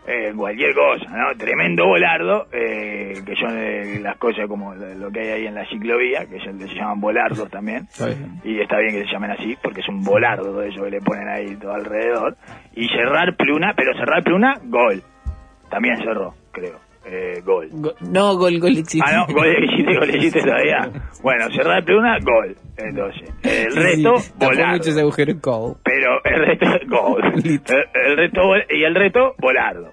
Eh, 0.05 0.33
cualquier 0.35 0.73
cosa, 0.73 1.09
¿no? 1.15 1.33
Tremendo 1.37 1.85
volardo, 1.85 2.47
eh, 2.51 3.13
que 3.25 3.35
son 3.37 3.55
eh, 3.57 3.99
las 4.01 4.17
cosas 4.17 4.47
como 4.49 4.73
lo 4.75 5.09
que 5.11 5.19
hay 5.21 5.29
ahí 5.29 5.47
en 5.47 5.55
la 5.55 5.65
ciclovía, 5.69 6.25
que 6.25 6.39
son- 6.39 6.59
se 6.59 6.75
llaman 6.75 6.99
volardos 6.99 7.49
también. 7.49 7.83
Está. 7.89 8.09
Y 8.43 8.59
está 8.59 8.79
bien 8.79 8.95
que 8.95 9.05
se 9.05 9.11
llamen 9.13 9.31
así, 9.31 9.55
porque 9.63 9.79
es 9.79 9.87
un 9.87 10.03
volardo 10.03 10.43
todo 10.47 10.61
eso 10.63 10.83
que 10.83 10.89
le 10.91 10.99
ponen 10.99 11.29
ahí 11.29 11.55
todo 11.55 11.73
alrededor. 11.73 12.35
Y 12.75 12.87
cerrar 12.89 13.37
pluna, 13.37 13.73
pero 13.77 13.93
cerrar 13.97 14.21
pluna, 14.23 14.55
gol. 14.65 15.01
También 15.69 15.95
cerró, 15.99 16.33
creo. 16.51 16.79
Eh, 17.05 17.41
gol. 17.43 17.67
Go- 17.71 17.93
no, 18.01 18.35
gol, 18.37 18.59
gol 18.59 18.77
existe. 18.77 19.05
Ah, 19.07 19.25
no, 19.27 19.33
gol 19.33 19.47
existe, 19.47 19.95
gol 19.97 20.09
existe 20.09 20.41
todavía. 20.41 20.89
Bueno, 21.21 21.49
cerrar 21.51 21.83
pluna, 21.83 22.17
gol. 22.21 22.55
Entonces, 22.77 23.29
el 23.43 23.75
resto, 23.75 24.17
Sí, 24.17 24.31
volardo. 24.37 24.71
muchos 24.77 24.97
agujeros 24.97 25.41
gol. 25.41 25.75
Pero 25.83 26.23
el 26.23 26.45
resto, 26.45 26.65
gol. 26.87 27.21
El, 27.43 27.61
el 28.11 28.17
resto, 28.17 28.41
y 28.69 28.83
el 28.83 28.95
resto, 28.95 29.35
volardo. 29.39 29.91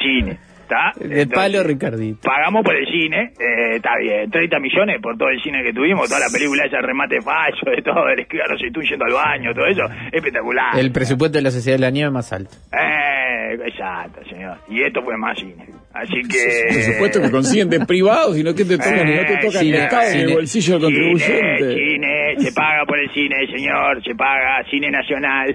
Cine. 0.00 0.38
¿Está? 0.70 0.92
De 1.04 1.26
palo, 1.26 1.64
Ricardito. 1.64 2.20
Pagamos 2.22 2.62
por 2.64 2.76
el 2.76 2.86
cine, 2.86 3.32
eh, 3.40 3.74
está 3.76 3.90
bien, 4.00 4.30
30 4.30 4.60
millones 4.60 5.00
por 5.02 5.18
todo 5.18 5.28
el 5.28 5.42
cine 5.42 5.64
que 5.64 5.72
tuvimos, 5.72 6.06
toda 6.08 6.20
la 6.20 6.28
película 6.32 6.64
ese 6.64 6.80
remate 6.80 7.20
falso, 7.20 7.68
de 7.68 7.82
todo, 7.82 8.08
el 8.08 8.20
escribano 8.20 8.56
se 8.56 8.70
tú 8.70 8.80
yendo 8.80 9.04
al 9.04 9.12
baño, 9.14 9.52
todo 9.52 9.66
eso, 9.66 9.82
espectacular. 10.12 10.78
El 10.78 10.92
presupuesto 10.92 11.38
de 11.38 11.42
la 11.42 11.50
Sociedad 11.50 11.76
de 11.76 11.80
la 11.82 11.90
Nieve 11.90 12.12
más 12.12 12.32
alto. 12.32 12.54
Eh, 12.72 13.58
exacto, 13.66 14.20
señor. 14.30 14.58
Y 14.68 14.80
esto 14.84 15.02
fue 15.02 15.16
más 15.16 15.36
cine. 15.40 15.66
Así 15.92 16.20
que... 16.22 16.72
Por 16.72 16.82
supuesto 16.82 17.20
que 17.20 17.30
consiguen 17.30 17.68
de 17.68 17.80
privados 17.84 18.38
y 18.38 18.44
no 18.44 18.54
que 18.54 18.64
te 18.64 18.78
tocan, 18.78 19.08
y 19.08 19.14
no 19.16 19.24
te 19.26 19.32
Eh, 19.34 19.38
tocan 19.40 19.60
cine, 19.62 19.76
el 19.76 19.82
Estado 19.84 20.14
ni 20.14 20.20
el 20.22 20.32
bolsillo 20.34 20.72
del 20.74 20.82
contribuyente. 20.82 21.74
Cine, 21.74 22.34
se 22.38 22.52
paga 22.54 22.84
por 22.86 22.98
el 22.98 23.10
cine, 23.10 23.36
señor, 23.46 24.02
se 24.04 24.14
paga 24.14 24.62
cine 24.70 24.90
nacional, 24.90 25.50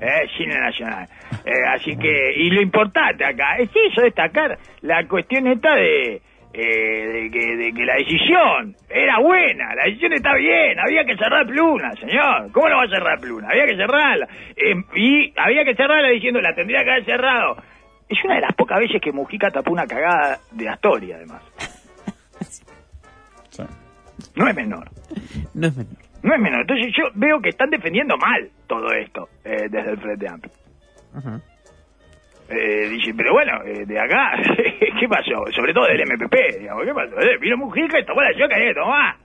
eh, 0.00 0.28
cine 0.36 0.54
nacional. 0.58 1.08
Eh, 1.44 1.50
así 1.74 1.96
que, 1.96 2.32
y 2.36 2.50
lo 2.50 2.62
importante 2.62 3.24
acá 3.24 3.56
es 3.58 3.68
eso, 3.70 4.02
destacar 4.02 4.58
la 4.82 5.06
cuestión 5.08 5.46
esta 5.48 5.74
de, 5.74 6.20
eh, 6.52 7.06
de, 7.12 7.30
que, 7.32 7.56
de 7.56 7.72
que 7.72 7.84
la 7.84 7.94
decisión 7.96 8.74
era 8.88 9.18
buena, 9.18 9.74
la 9.74 9.84
decisión 9.84 10.12
está 10.12 10.34
bien, 10.36 10.78
había 10.78 11.04
que 11.04 11.16
cerrar 11.16 11.46
Pluna, 11.46 11.92
señor. 12.00 12.50
¿Cómo 12.52 12.68
no 12.68 12.76
va 12.76 12.84
a 12.84 12.88
cerrar 12.88 13.18
Pluna? 13.20 13.48
Había 13.50 13.66
que 13.66 13.76
cerrarla. 13.76 14.28
Eh, 14.56 14.74
y 14.96 15.32
había 15.36 15.64
que 15.64 15.74
cerrarla 15.74 16.08
diciendo, 16.10 16.40
la 16.40 16.54
tendría 16.54 16.84
que 16.84 16.90
haber 16.90 17.04
cerrado. 17.04 17.56
Es 18.10 18.24
una 18.24 18.34
de 18.34 18.40
las 18.40 18.54
pocas 18.54 18.80
veces 18.80 19.00
que 19.00 19.12
Mujica 19.12 19.50
tapó 19.50 19.70
una 19.70 19.86
cagada 19.86 20.40
de 20.50 20.68
Astoria, 20.68 21.16
además. 21.16 21.42
Sí. 23.50 23.62
No 24.34 24.48
es 24.48 24.54
menor. 24.56 24.90
No 25.54 25.68
es 25.68 25.76
menor. 25.76 25.96
No 26.22 26.34
es 26.34 26.40
menor. 26.40 26.60
Entonces 26.62 26.92
yo 26.96 27.04
veo 27.14 27.40
que 27.40 27.50
están 27.50 27.70
defendiendo 27.70 28.16
mal 28.16 28.50
todo 28.66 28.92
esto 28.92 29.28
eh, 29.44 29.68
desde 29.70 29.90
el 29.90 29.98
Frente 29.98 30.28
Amplio. 30.28 30.52
Ajá. 31.14 31.40
Eh, 32.48 32.88
dice, 32.88 33.14
pero 33.16 33.32
bueno, 33.32 33.62
eh, 33.64 33.86
de 33.86 34.00
acá, 34.00 34.32
¿qué 35.00 35.08
pasó? 35.08 35.44
Sobre 35.54 35.72
todo 35.72 35.86
del 35.86 36.02
MPP, 36.02 36.58
digamos, 36.58 36.84
¿qué 36.84 36.92
pasó? 36.92 37.20
Eh, 37.20 37.38
vino 37.40 37.56
Mujica 37.56 38.00
y 38.00 38.04
tomó 38.04 38.22
la 38.22 38.34
choca 38.34 38.58
y 38.58 38.74
tomá. 38.74 39.16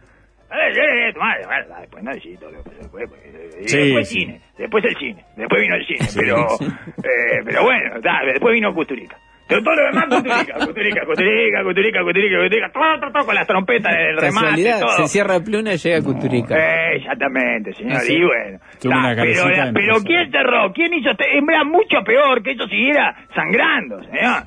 Después 0.56 2.54
que 2.54 2.64
pasó 2.64 2.80
después. 2.82 3.10
pues, 3.10 3.22
eh, 3.26 3.50
y 3.64 3.68
Sí, 3.68 3.78
después 3.78 4.10
sí. 4.10 4.20
cine, 4.20 4.42
después 4.58 4.84
el 4.86 4.96
cine, 4.98 5.26
después 5.36 5.62
vino 5.62 5.76
el 5.76 5.86
cine, 5.86 6.08
pero 6.16 6.38
eh, 7.04 7.42
pero 7.46 7.64
bueno, 7.64 7.96
después 8.34 8.54
vino 8.54 8.74
Custurica. 8.74 9.18
Pero 9.48 9.62
todo 9.62 9.76
lo 9.76 9.86
demás, 9.86 10.06
Custurica, 10.10 10.54
Custurica, 10.66 11.06
Custurica, 11.06 11.64
Custurica, 11.64 12.02
Custurica, 12.04 12.38
Custurica, 12.42 12.72
todo, 12.74 13.12
todo, 13.14 13.26
con 13.28 13.36
las 13.36 13.46
trompetas 13.48 13.94
del 13.94 14.18
remate, 14.18 14.74
todo. 14.80 14.90
se 14.98 15.08
cierra 15.08 15.40
Pluna 15.40 15.74
y 15.74 15.78
llega 15.78 16.02
Cuturica. 16.02 16.56
Eh, 16.58 16.96
exactamente, 16.98 17.74
señor. 17.74 18.02
Y 18.10 18.24
bueno. 18.24 18.60
Pero, 18.82 19.44
pero. 19.74 19.96
¿quién 20.04 20.32
cerró? 20.32 20.74
¿Quién 20.74 20.94
hizo? 20.96 21.12
Este? 21.12 21.26
Era 21.38 21.64
mucho 21.64 22.04
peor 22.04 22.42
que 22.42 22.52
eso 22.54 22.66
siguiera 22.68 23.16
sangrando, 23.36 24.02
señor. 24.04 24.44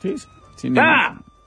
Sí, 0.00 0.14
sí. 0.56 0.68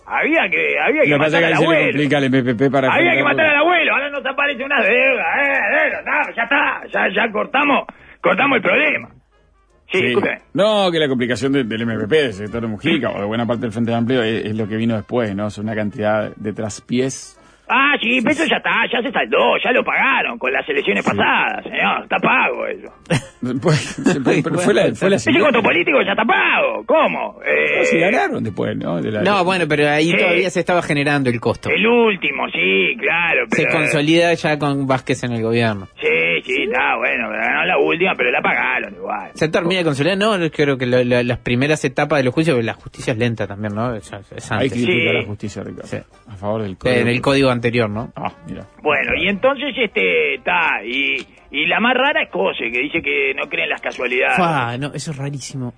Había 0.07 0.49
que, 0.49 0.79
había 0.79 1.01
que 1.01 1.09
Lo 1.09 1.17
matar 1.17 1.39
que 1.39 1.45
al 1.47 1.57
se 1.57 1.63
abuelo. 1.63 1.85
complica 1.85 2.17
al 2.17 2.29
MPP 2.29 2.71
para... 2.71 2.93
Había 2.93 3.13
que 3.15 3.23
matar 3.23 3.45
al 3.47 3.55
abuelo. 3.57 3.91
Ahora 3.93 4.09
nos 4.11 4.25
aparece 4.25 4.63
una 4.63 4.81
deuda. 4.81 5.23
Eh, 5.41 5.53
eh, 5.53 5.91
no, 6.05 6.35
ya 6.35 6.43
está. 6.43 6.81
Ya, 6.93 7.07
ya 7.25 7.31
cortamos, 7.31 7.85
cortamos 8.21 8.57
el 8.57 8.61
problema. 8.61 9.09
Sí, 9.91 9.99
Sí. 9.99 10.15
No, 10.53 10.91
que 10.91 10.99
la 10.99 11.07
complicación 11.07 11.51
de- 11.53 11.63
del 11.63 11.85
MPP, 11.85 12.09
del 12.11 12.33
sector 12.33 12.61
de 12.61 12.67
Mujica, 12.67 13.11
o 13.11 13.19
de 13.19 13.25
buena 13.25 13.45
parte 13.45 13.61
del 13.61 13.71
Frente 13.71 13.93
Amplio, 13.93 14.23
es, 14.23 14.45
es 14.45 14.55
lo 14.55 14.67
que 14.67 14.77
vino 14.77 14.95
después, 14.95 15.35
¿no? 15.35 15.47
Es 15.47 15.57
una 15.59 15.75
cantidad 15.75 16.35
de 16.35 16.53
traspiés 16.53 17.39
Ah, 17.67 17.95
sí, 18.01 18.19
pero 18.21 18.31
eso 18.31 18.45
ya 18.45 18.57
está, 18.57 18.71
ya 18.91 19.01
se 19.01 19.11
saldó, 19.11 19.57
ya 19.63 19.71
lo 19.71 19.83
pagaron 19.83 20.37
con 20.37 20.51
las 20.53 20.67
elecciones 20.69 21.03
pasadas, 21.03 21.63
señor, 21.63 22.03
está 22.03 22.17
pago 22.17 22.67
eso. 22.67 22.93
Después, 23.41 24.01
pero 24.43 24.57
fue 24.59 24.73
la, 24.73 24.93
fue 24.95 25.09
la 25.09 25.15
Ese 25.17 25.31
costo 25.39 25.61
político 25.61 26.01
ya 26.03 26.11
está 26.11 26.25
pago, 26.25 26.83
¿cómo? 26.85 27.39
Eh, 27.45 27.79
No, 27.79 27.85
se 27.85 27.99
ganaron 27.99 28.43
después, 28.43 28.75
¿no? 28.77 29.01
De 29.01 29.11
la- 29.11 29.21
No, 29.21 29.43
bueno, 29.43 29.65
pero 29.67 29.89
ahí 29.89 30.11
Sí. 30.11 30.17
todavía 30.17 30.49
se 30.49 30.59
estaba 30.59 30.81
generando 30.81 31.29
el 31.29 31.39
costo. 31.39 31.69
el 31.69 31.85
último, 31.85 32.47
sí, 32.49 32.95
claro, 32.99 33.45
Se 33.51 33.63
pero... 33.63 33.77
consolida 33.77 34.33
ya 34.33 34.57
con 34.59 34.85
Vázquez 34.87 35.23
en 35.23 35.31
el 35.33 35.41
gobierno. 35.41 35.87
Sí, 35.99 36.41
sí, 36.43 36.63
está 36.63 36.95
bueno, 36.97 37.29
no 37.31 37.65
la 37.65 37.77
última, 37.79 38.13
pero 38.15 38.31
la 38.31 38.41
pagaron 38.41 38.93
igual. 38.95 39.31
Se 39.33 39.49
termina 39.49 39.79
de 39.79 39.83
consolidar, 39.85 40.17
no, 40.17 40.37
yo 40.37 40.51
creo 40.51 40.77
que 40.77 40.85
lo- 40.85 41.03
lo- 41.03 41.23
las 41.23 41.39
primeras 41.39 41.83
etapas 41.85 42.19
de 42.19 42.23
los 42.25 42.33
juicios, 42.33 42.63
la 42.63 42.73
justicia 42.73 43.13
es 43.13 43.19
lenta 43.19 43.47
también, 43.47 43.73
¿no? 43.73 43.95
Es, 43.95 44.11
es 44.35 44.51
Hay 44.51 44.57
antes. 44.67 44.73
que 44.73 44.79
Sí. 44.79 45.03
la 45.13 45.23
justicia, 45.25 45.63
Ricardo. 45.63 45.87
Sí. 45.87 45.97
A 46.27 46.35
favor 46.35 46.61
del 46.63 46.77
código. 46.77 46.99
En 47.01 47.07
el 47.07 47.21
código 47.21 47.49
anterior, 47.55 47.89
¿no? 47.89 48.11
Ah, 48.15 48.31
mira. 48.47 48.65
Bueno, 48.83 49.11
y 49.15 49.27
entonces 49.27 49.73
este 49.77 50.35
está, 50.35 50.83
y, 50.85 51.17
y 51.51 51.65
la 51.65 51.79
más 51.79 51.95
rara 51.95 52.21
es 52.23 52.29
Cose, 52.29 52.69
que 52.71 52.79
dice 52.79 53.01
que 53.01 53.33
no 53.35 53.49
cree 53.49 53.63
en 53.63 53.69
las 53.71 53.81
casualidades. 53.81 54.35
Fua, 54.37 54.77
no, 54.77 54.93
eso 54.93 55.11
es 55.11 55.17
rarísimo. 55.17 55.73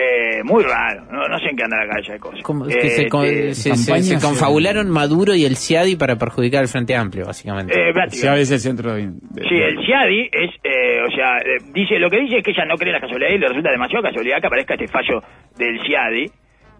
Eh, 0.00 0.44
muy 0.44 0.62
raro, 0.62 1.06
no, 1.10 1.26
no 1.26 1.38
sé 1.40 1.46
en 1.50 1.56
qué 1.56 1.64
anda 1.64 1.76
la 1.84 1.92
calle 1.92 2.12
de 2.12 2.18
Cose. 2.20 2.40
Como 2.42 2.66
que 2.66 2.88
se, 2.88 3.08
con- 3.08 3.24
Este, 3.24 3.54
se- 3.54 3.62
se- 3.74 3.90
campaña 3.90 4.02
se 4.04 4.14
hacia- 4.14 4.28
confabularon 4.28 4.88
Maduro 4.90 5.34
y 5.34 5.44
el 5.44 5.56
CIADI 5.56 5.96
para 5.96 6.14
perjudicar 6.16 6.60
al 6.60 6.68
Frente 6.68 6.94
Amplio, 6.94 7.26
básicamente. 7.26 7.74
eh, 7.74 7.86
Ya 7.88 7.92
prácticamente. 7.94 8.42
es 8.42 8.50
el 8.52 8.60
centro 8.60 8.94
de... 8.94 9.06
de- 9.08 9.42
Sí, 9.42 9.56
el 9.56 9.84
CIADI 9.84 10.28
es, 10.30 10.50
eh, 10.62 11.02
o 11.04 11.10
sea, 11.10 11.38
eh, 11.38 11.58
dice, 11.72 11.98
lo 11.98 12.08
que 12.10 12.20
dice 12.20 12.36
es 12.38 12.44
que 12.44 12.52
ella 12.52 12.64
no 12.66 12.76
cree 12.76 12.90
en 12.90 12.92
las 12.92 13.02
casualidades 13.02 13.36
y 13.36 13.40
le 13.40 13.48
resulta 13.48 13.70
demasiado 13.72 14.02
casualidad 14.04 14.40
que 14.40 14.46
aparezca 14.46 14.74
este 14.74 14.86
fallo 14.86 15.20
del 15.56 15.80
CIADI 15.84 16.30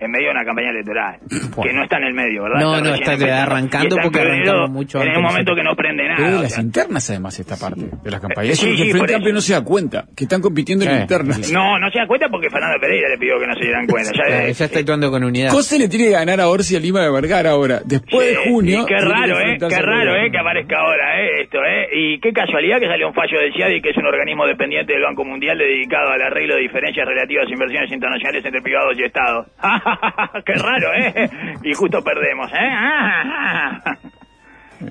en 0.00 0.10
medio 0.10 0.26
de 0.26 0.30
una 0.32 0.44
campaña 0.44 0.70
electoral, 0.70 1.18
que 1.62 1.72
no 1.72 1.82
está 1.84 1.98
en 1.98 2.04
el 2.04 2.14
medio, 2.14 2.42
¿verdad? 2.44 2.60
No, 2.60 2.80
no, 2.80 2.94
está 2.94 3.12
empezando. 3.14 3.42
arrancando 3.42 3.96
está 3.96 3.96
en 3.96 4.02
porque 4.12 4.20
arrancamos 4.20 4.70
mucho 4.70 5.02
En 5.02 5.16
un 5.16 5.22
momento 5.22 5.54
que 5.54 5.62
no 5.62 5.74
prende 5.74 6.04
nada. 6.04 6.16
Pero 6.16 6.30
de 6.30 6.36
o 6.38 6.42
las 6.42 6.52
sea. 6.54 6.62
internas, 6.62 7.10
además, 7.10 7.38
esta 7.40 7.56
parte 7.56 7.82
de 8.02 8.10
las 8.10 8.20
campañas. 8.20 8.50
Eh, 8.50 8.52
Eso 8.52 8.62
sí, 8.62 8.70
que 8.70 8.76
sí, 8.76 8.82
el 8.82 8.90
por 8.90 8.98
Frente. 9.00 9.14
Amplio 9.16 9.34
no 9.34 9.40
se 9.40 9.52
da 9.52 9.64
cuenta, 9.64 10.04
que 10.16 10.24
están 10.24 10.40
compitiendo 10.40 10.84
en 10.84 10.90
Sí. 10.94 11.00
internas. 11.02 11.52
No, 11.52 11.78
no 11.78 11.90
se 11.90 11.98
da 11.98 12.06
cuenta 12.06 12.28
porque 12.28 12.48
Fernando 12.50 12.78
Pereira 12.80 13.08
le 13.08 13.18
pidió 13.18 13.38
que 13.38 13.46
no 13.46 13.54
se 13.54 13.60
dieran 13.64 13.86
cuenta. 13.86 14.10
Ya, 14.14 14.22
Eh, 14.46 14.50
eh, 14.50 14.52
ya 14.52 14.64
está 14.64 14.78
actuando 14.78 15.10
con 15.10 15.24
unidad. 15.24 15.50
Cose 15.50 15.78
le 15.78 15.88
tiene 15.88 16.06
que 16.06 16.10
ganar 16.12 16.40
a 16.40 16.48
Orsi 16.48 16.76
a 16.76 16.80
Lima 16.80 17.00
de 17.02 17.10
Vergara 17.10 17.50
ahora. 17.50 17.80
Después 17.84 18.28
de 18.28 18.36
junio... 18.50 18.82
y 18.82 18.86
qué 18.86 18.96
raro, 18.98 19.38
¿eh? 19.40 19.56
Qué 19.58 19.82
raro. 19.82 20.14
¿eh? 20.16 20.30
Que 20.30 20.38
aparezca 20.38 20.76
ahora, 20.78 21.20
¿eh? 21.20 21.42
Esto, 21.42 21.58
¿eh? 21.64 21.88
Y 21.92 22.20
qué 22.20 22.32
casualidad 22.32 22.78
que 22.80 22.86
salió 22.86 23.08
un 23.08 23.14
fallo 23.14 23.38
del 23.40 23.52
CIADI, 23.52 23.80
que 23.82 23.90
es 23.90 23.96
un 23.96 24.06
organismo 24.06 24.46
dependiente 24.46 24.92
del 24.92 25.02
Banco 25.02 25.24
Mundial 25.24 25.58
dedicado 25.58 26.10
al 26.10 26.22
arreglo 26.22 26.54
de 26.56 26.62
diferencias 26.62 27.06
relativas 27.06 27.46
a 27.48 27.52
inversiones 27.52 27.90
internacionales 27.92 28.44
entre 28.44 28.62
privados 28.62 28.96
y 28.98 29.02
estados. 29.04 29.46
qué 30.44 30.54
raro, 30.54 30.94
¿eh? 30.94 31.30
Y 31.62 31.74
justo 31.74 32.02
perdemos, 32.02 32.50
¿eh? 32.52 34.08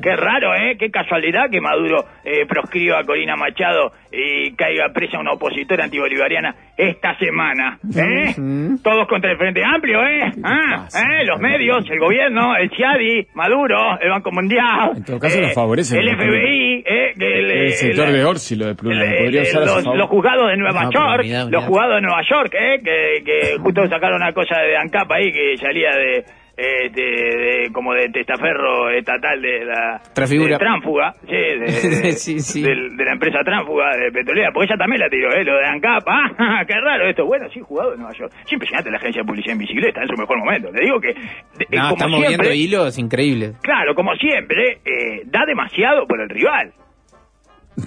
Qué 0.01 0.15
raro, 0.15 0.53
¿eh? 0.55 0.75
Qué 0.77 0.89
casualidad 0.91 1.49
que 1.49 1.61
Maduro 1.61 2.05
eh, 2.23 2.45
proscriba 2.47 2.99
a 2.99 3.03
Corina 3.03 3.35
Machado 3.35 3.91
y 4.11 4.51
caiga 4.55 4.89
presa 4.93 5.19
una 5.19 5.31
opositora 5.33 5.83
antibolivariana 5.85 6.53
esta 6.77 7.17
semana, 7.17 7.79
¿eh? 7.95 8.33
Todos 8.83 9.07
contra 9.07 9.31
el 9.31 9.37
Frente 9.37 9.61
Amplio, 9.63 10.03
¿eh? 10.05 10.31
Ah, 10.43 10.83
pasa? 10.83 11.01
¿eh? 11.01 11.25
Los 11.25 11.39
medios, 11.39 11.89
el 11.89 11.99
gobierno, 11.99 12.55
el 12.55 12.69
CIADI, 12.69 13.27
Maduro, 13.33 13.99
el 13.99 14.09
Banco 14.09 14.31
Mundial. 14.31 14.91
En 14.97 15.03
todo 15.03 15.19
caso, 15.19 15.39
eh, 15.39 15.41
lo 15.43 15.49
favorece, 15.49 15.97
El. 15.97 16.09
FBI, 16.15 16.83
¿eh? 16.85 17.13
Que 17.17 17.39
el, 17.39 17.51
El 17.51 17.71
sector 17.71 18.07
el- 18.07 18.13
de 18.13 18.25
Orsi, 18.25 18.55
lo 18.55 18.65
de 18.67 18.75
Pluna, 18.75 19.03
el- 19.03 19.17
podría 19.23 19.41
el- 19.41 19.47
usar 19.47 19.63
a 19.63 19.67
su 19.67 19.85
los, 19.89 19.95
los 19.97 20.07
juzgados 20.09 20.49
de 20.49 20.57
Nueva 20.57 20.83
No, 20.83 20.89
pero 20.91 21.07
York, 21.11 21.23
mirá, 21.23 21.45
los 21.45 21.63
juzgados 21.65 21.95
de 21.95 22.01
Nueva 22.01 22.21
York, 22.29 22.53
¿eh? 22.53 22.81
que, 22.83 23.23
que 23.23 23.57
justo 23.59 23.87
sacaron 23.87 24.21
una 24.21 24.33
cosa 24.33 24.59
de 24.61 24.77
ANCAP 24.77 25.11
ahí 25.11 25.31
que 25.31 25.57
salía 25.57 25.91
de, 25.91 26.23
eh, 26.57 26.89
de, 26.89 27.71
como 27.71 27.93
de 27.93 28.09
testaferro 28.09 28.89
estatal 28.89 29.39
de 29.41 29.65
la 29.65 30.01
Transfigura. 30.13 30.53
de 30.53 30.57
tránfuga, 30.57 31.13
sí, 31.21 31.35
de, 31.35 32.11
Sí, 32.17 32.39
sí. 32.39 32.61
de 32.63 33.05
la 33.05 33.11
empresa 33.13 33.39
tránfuga 33.45 33.95
de 33.95 34.11
petrolera, 34.11 34.49
porque 34.51 34.65
ella 34.71 34.77
también 34.77 35.01
la 35.01 35.09
tiró, 35.09 35.31
¿eh? 35.33 35.43
lo 35.43 35.55
de 35.57 35.65
ANCAP, 35.65 36.03
ah, 36.07 36.63
qué 36.67 36.73
raro 36.81 37.07
esto, 37.07 37.25
bueno, 37.25 37.47
sí, 37.53 37.59
jugado 37.61 37.91
de 37.91 37.97
Nueva 37.97 38.13
York, 38.17 38.33
sí, 38.45 38.55
impresionante 38.55 38.89
la 38.89 38.97
agencia 38.97 39.21
de 39.21 39.27
publicidad 39.27 39.53
en 39.53 39.59
bicicleta, 39.59 40.01
en 40.01 40.07
su 40.07 40.15
mejor 40.17 40.37
momento, 40.39 40.71
le 40.71 40.81
digo 40.83 40.99
que, 40.99 41.13
No, 41.13 41.81
como 41.81 41.93
estamos 41.93 42.19
viendo 42.21 42.43
siempre, 42.43 42.55
hilos 42.55 42.97
increíbles. 42.97 43.55
claro, 43.61 43.93
como 43.93 44.15
siempre, 44.15 44.79
eh, 44.83 45.21
da 45.25 45.45
demasiado 45.45 46.07
por 46.07 46.19
el 46.21 46.29
rival. 46.29 46.71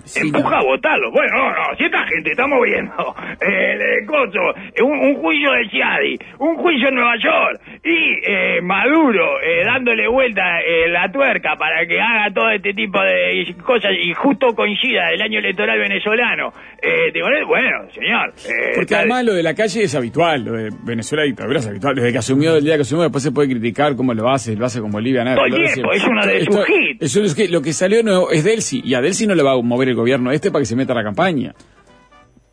Sí, 0.04 0.20
Empuja 0.28 0.58
a 0.58 0.62
votarlo. 0.62 1.10
Bueno, 1.10 1.36
no, 1.36 1.50
no, 1.50 1.76
si 1.76 1.82
esta 1.84 2.06
gente 2.06 2.30
estamos 2.30 2.60
viendo 2.64 2.94
el 3.40 3.80
eh, 3.82 4.06
coso, 4.06 4.54
eh, 4.72 4.82
un, 4.84 4.92
un 4.96 5.14
juicio 5.16 5.50
de 5.50 5.68
Ciadi, 5.68 6.16
un 6.38 6.54
juicio 6.58 6.90
en 6.90 6.94
Nueva 6.94 7.16
York 7.16 7.60
y 7.82 8.20
eh, 8.30 8.60
Maduro 8.60 9.40
eh, 9.40 9.64
dándole 9.64 10.06
vuelta 10.06 10.60
eh, 10.60 10.88
la 10.90 11.10
tuerca 11.10 11.56
para 11.56 11.86
que 11.86 11.98
haga 11.98 12.30
todo 12.34 12.50
este 12.50 12.74
tipo 12.74 13.00
de 13.00 13.54
cosas 13.64 13.92
y 13.98 14.12
justo 14.12 14.48
coincida 14.54 15.10
el 15.10 15.22
año 15.22 15.38
electoral 15.38 15.78
venezolano. 15.78 16.52
Eh, 16.82 17.10
digo, 17.12 17.28
eh, 17.28 17.42
bueno, 17.46 17.90
señor. 17.94 18.34
Porque 18.74 18.94
además 18.94 19.24
lo 19.24 19.32
de 19.32 19.42
la 19.42 19.54
calle 19.54 19.84
es 19.84 19.94
habitual, 19.94 20.44
lo 20.44 20.52
de 20.52 20.70
Venezuela 20.84 21.24
dictadura 21.24 21.58
es 21.60 21.68
habitual. 21.68 21.94
Desde 21.94 22.12
que 22.12 22.18
asumió, 22.18 22.56
el 22.56 22.64
día 22.64 22.76
que 22.76 22.82
asumió, 22.82 23.04
después 23.04 23.22
se 23.24 23.32
puede 23.32 23.48
criticar 23.48 23.96
cómo 23.96 24.12
lo 24.12 24.28
hace, 24.28 24.56
lo 24.56 24.66
hace 24.66 24.80
con 24.80 24.90
Bolivia. 24.90 25.24
nada, 25.24 25.36
Todo 25.36 25.46
el 25.46 25.54
tiempo, 25.72 25.92
es 25.92 26.04
uno 26.06 26.26
de 26.26 26.44
sus 26.44 26.68
hits. 26.68 27.02
eso 27.02 27.24
es 27.24 27.34
que 27.34 27.48
lo 27.48 27.62
que 27.62 27.72
salió 27.72 28.02
no, 28.02 28.30
es 28.30 28.44
Delcy, 28.44 28.82
y 28.84 28.92
a 28.94 29.00
Delcy 29.00 29.26
no 29.26 29.34
le 29.34 29.42
va 29.42 29.52
a 29.52 29.62
mover 29.62 29.88
el 29.88 29.94
gobierno 29.94 30.30
este 30.32 30.50
para 30.50 30.60
que 30.60 30.66
se 30.66 30.76
meta 30.76 30.92
a 30.92 30.96
la 30.96 31.02
campaña. 31.04 31.54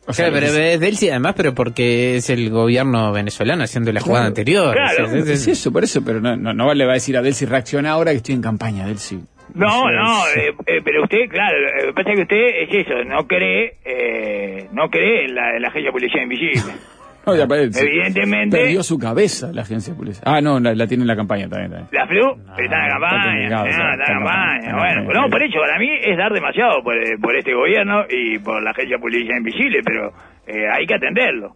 O 0.08 0.12
sea, 0.14 0.30
Claro, 0.30 0.46
pero 0.46 0.58
es 0.64 0.80
de 0.80 0.88
él 0.88 0.96
sí, 0.96 1.08
además, 1.10 1.34
pero 1.36 1.54
porque 1.54 2.16
es 2.16 2.30
el 2.30 2.48
gobierno 2.50 3.12
venezolano 3.12 3.62
haciendo 3.64 3.92
la 3.92 4.00
jugada 4.00 4.26
anterior. 4.26 4.72
Claro. 4.74 5.04
O 5.04 5.08
sea, 5.10 5.18
es- 5.18 5.28
es 5.28 5.48
eso, 5.48 5.70
por 5.70 5.84
eso, 5.84 6.02
pero 6.04 6.20
no, 6.20 6.34
no, 6.34 6.54
no 6.54 6.72
le 6.74 6.84
va 6.86 6.92
a 6.92 6.94
decir 6.94 7.16
a 7.16 7.22
Delcy, 7.22 7.44
reacciona 7.44 7.90
ahora 7.90 8.10
que 8.12 8.16
estoy 8.16 8.34
en 8.34 8.42
campaña, 8.42 8.86
Delcy. 8.86 9.20
No, 9.54 9.66
Eso 9.68 9.90
no, 9.92 10.26
es- 10.28 10.36
eh, 10.36 10.54
eh, 10.66 10.80
pero 10.84 11.02
usted, 11.04 11.28
claro, 11.30 11.56
lo 11.60 11.86
que 11.88 11.92
pasa 11.94 12.10
es 12.10 12.16
que 12.16 12.22
usted 12.22 12.46
es 12.62 12.86
eso, 12.86 13.04
no 13.04 13.26
cree, 13.26 13.76
eh, 13.84 14.66
no 14.72 14.88
cree 14.90 15.26
en 15.26 15.34
la, 15.34 15.56
en 15.56 15.62
la 15.62 15.68
agencia 15.68 15.88
de 15.88 15.92
policía 15.92 16.22
invisible. 16.22 16.72
No, 17.28 17.36
ya 17.36 17.46
parece. 17.46 17.84
Evidentemente- 17.84 18.56
Perdió 18.58 18.82
su 18.82 18.98
cabeza 18.98 19.50
la 19.52 19.62
agencia 19.62 19.92
de 19.92 19.98
policía. 19.98 20.22
Ah, 20.26 20.40
no, 20.40 20.58
la, 20.60 20.74
la 20.74 20.86
tiene 20.86 21.02
en 21.04 21.08
la 21.08 21.16
campaña 21.16 21.48
también. 21.48 21.70
también. 21.70 21.88
La 21.92 22.06
flu 22.06 22.30
está 22.30 22.62
en 22.64 22.70
la 22.70 22.86
está 22.86 22.98
campaña, 22.98 23.48
no, 23.48 23.66
está- 23.66 23.68
está 23.68 23.68
en 23.68 23.68
está 23.68 23.96
la 23.96 24.06
campaña, 24.06 24.76
bueno, 24.76 24.94
campaña. 25.04 25.20
no, 25.22 25.30
por 25.30 25.42
eso, 25.42 25.58
para 25.60 25.78
mí 25.78 25.88
es 26.02 26.16
dar 26.18 26.32
demasiado 26.32 26.82
por, 26.82 26.96
eh, 26.96 27.16
por 27.20 27.36
este 27.36 27.54
gobierno 27.54 28.04
y 28.08 28.38
por 28.38 28.62
la 28.62 28.70
agencia 28.70 28.96
de 28.96 29.00
policía 29.00 29.36
invisible, 29.36 29.78
pero 29.84 30.12
eh, 30.46 30.64
hay 30.72 30.86
que 30.86 30.94
atenderlo. 30.94 31.52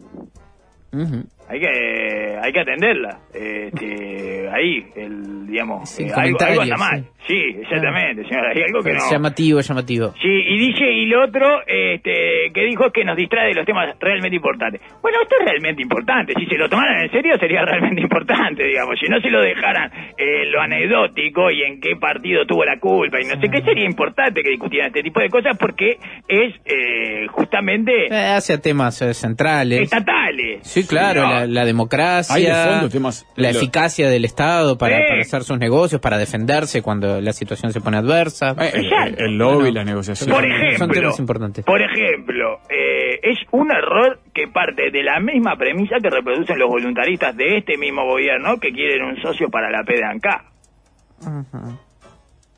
Ujú. 0.92 1.24
Hay 1.48 1.58
que 1.60 2.38
hay 2.42 2.52
que 2.52 2.60
atenderla. 2.60 3.18
Este, 3.34 4.48
ahí, 4.50 4.86
el, 4.96 5.46
digamos, 5.46 5.88
Sin 5.88 6.08
eh, 6.08 6.12
algo, 6.14 6.38
algo 6.38 6.38
comentarios, 6.38 6.78
mal. 6.78 7.04
Sí, 7.21 7.21
exactamente, 7.28 8.24
señora, 8.28 8.50
hay 8.54 8.62
algo 8.62 8.82
que 8.82 8.92
no... 8.92 9.10
Llamativo, 9.10 9.60
llamativo. 9.60 10.14
Sí, 10.20 10.28
y 10.28 10.58
dice, 10.58 10.84
y 10.90 11.06
lo 11.06 11.24
otro 11.24 11.60
este, 11.66 12.50
que 12.52 12.64
dijo 12.64 12.86
es 12.86 12.92
que 12.92 13.04
nos 13.04 13.16
distrae 13.16 13.48
de 13.48 13.54
los 13.54 13.66
temas 13.66 13.94
realmente 14.00 14.36
importantes. 14.36 14.80
Bueno, 15.00 15.18
esto 15.22 15.36
es 15.40 15.46
realmente 15.46 15.82
importante. 15.82 16.34
Si 16.38 16.46
se 16.46 16.56
lo 16.56 16.68
tomaran 16.68 17.02
en 17.04 17.10
serio, 17.10 17.36
sería 17.38 17.62
realmente 17.64 18.00
importante, 18.00 18.64
digamos. 18.64 18.96
Si 19.00 19.06
no 19.08 19.20
se 19.20 19.30
lo 19.30 19.40
dejaran 19.42 19.90
en 20.16 20.52
lo 20.52 20.60
anecdótico 20.60 21.50
y 21.50 21.62
en 21.62 21.80
qué 21.80 21.96
partido 21.96 22.44
tuvo 22.46 22.64
la 22.64 22.78
culpa 22.78 23.18
y 23.20 23.24
no 23.24 23.40
sé 23.40 23.48
qué, 23.50 23.62
sería 23.62 23.84
importante 23.86 24.42
que 24.42 24.50
discutieran 24.50 24.88
este 24.88 25.02
tipo 25.02 25.20
de 25.20 25.28
cosas 25.28 25.56
porque 25.58 25.98
es 26.28 26.54
eh, 26.64 27.26
justamente 27.28 28.06
Eh, 28.06 28.34
hacia 28.36 28.58
temas 28.60 29.00
eh, 29.02 29.14
centrales. 29.14 29.82
estatales. 29.82 30.60
Sí, 30.62 30.86
claro, 30.86 31.22
No. 31.22 31.30
la, 31.30 31.46
la 31.46 31.64
democracia, 31.64 32.34
Hay 32.34 32.44
de 32.44 32.52
fondo 32.52 32.88
temas- 32.88 33.26
la 33.36 33.52
lo- 33.52 33.58
eficacia 33.58 34.08
del 34.08 34.24
Estado 34.24 34.76
para, 34.78 34.96
Sí. 34.96 35.02
para 35.08 35.20
hacer 35.20 35.42
sus 35.42 35.58
negocios, 35.58 36.00
para 36.00 36.18
defenderse 36.18 36.82
cuando 36.82 37.11
la 37.20 37.32
situación 37.32 37.72
se 37.72 37.80
pone 37.80 37.98
adversa. 37.98 38.54
Eh, 38.60 38.70
el, 38.74 38.84
Exacto. 38.86 39.24
el 39.24 39.36
lobby, 39.36 39.54
Bueno, 39.56 39.72
la 39.74 39.84
negociación. 39.84 40.30
Por 40.30 40.42
Son 40.42 40.50
ejemplo, 40.52 41.00
temas 41.00 41.18
importantes. 41.20 41.64
por 41.64 41.80
ejemplo, 41.82 42.58
eh, 42.70 43.20
es 43.22 43.38
un 43.50 43.70
error 43.70 44.20
que 44.34 44.48
parte 44.48 44.90
de 44.90 45.02
la 45.02 45.20
misma 45.20 45.56
premisa 45.56 45.96
que 46.02 46.10
reproducen 46.10 46.58
los 46.58 46.68
voluntaristas 46.68 47.36
de 47.36 47.58
este 47.58 47.76
mismo 47.76 48.04
gobierno 48.04 48.58
que 48.58 48.72
quieren 48.72 49.02
un 49.04 49.16
socio 49.22 49.48
para 49.50 49.70
la 49.70 49.82
PDANK. 49.84 50.26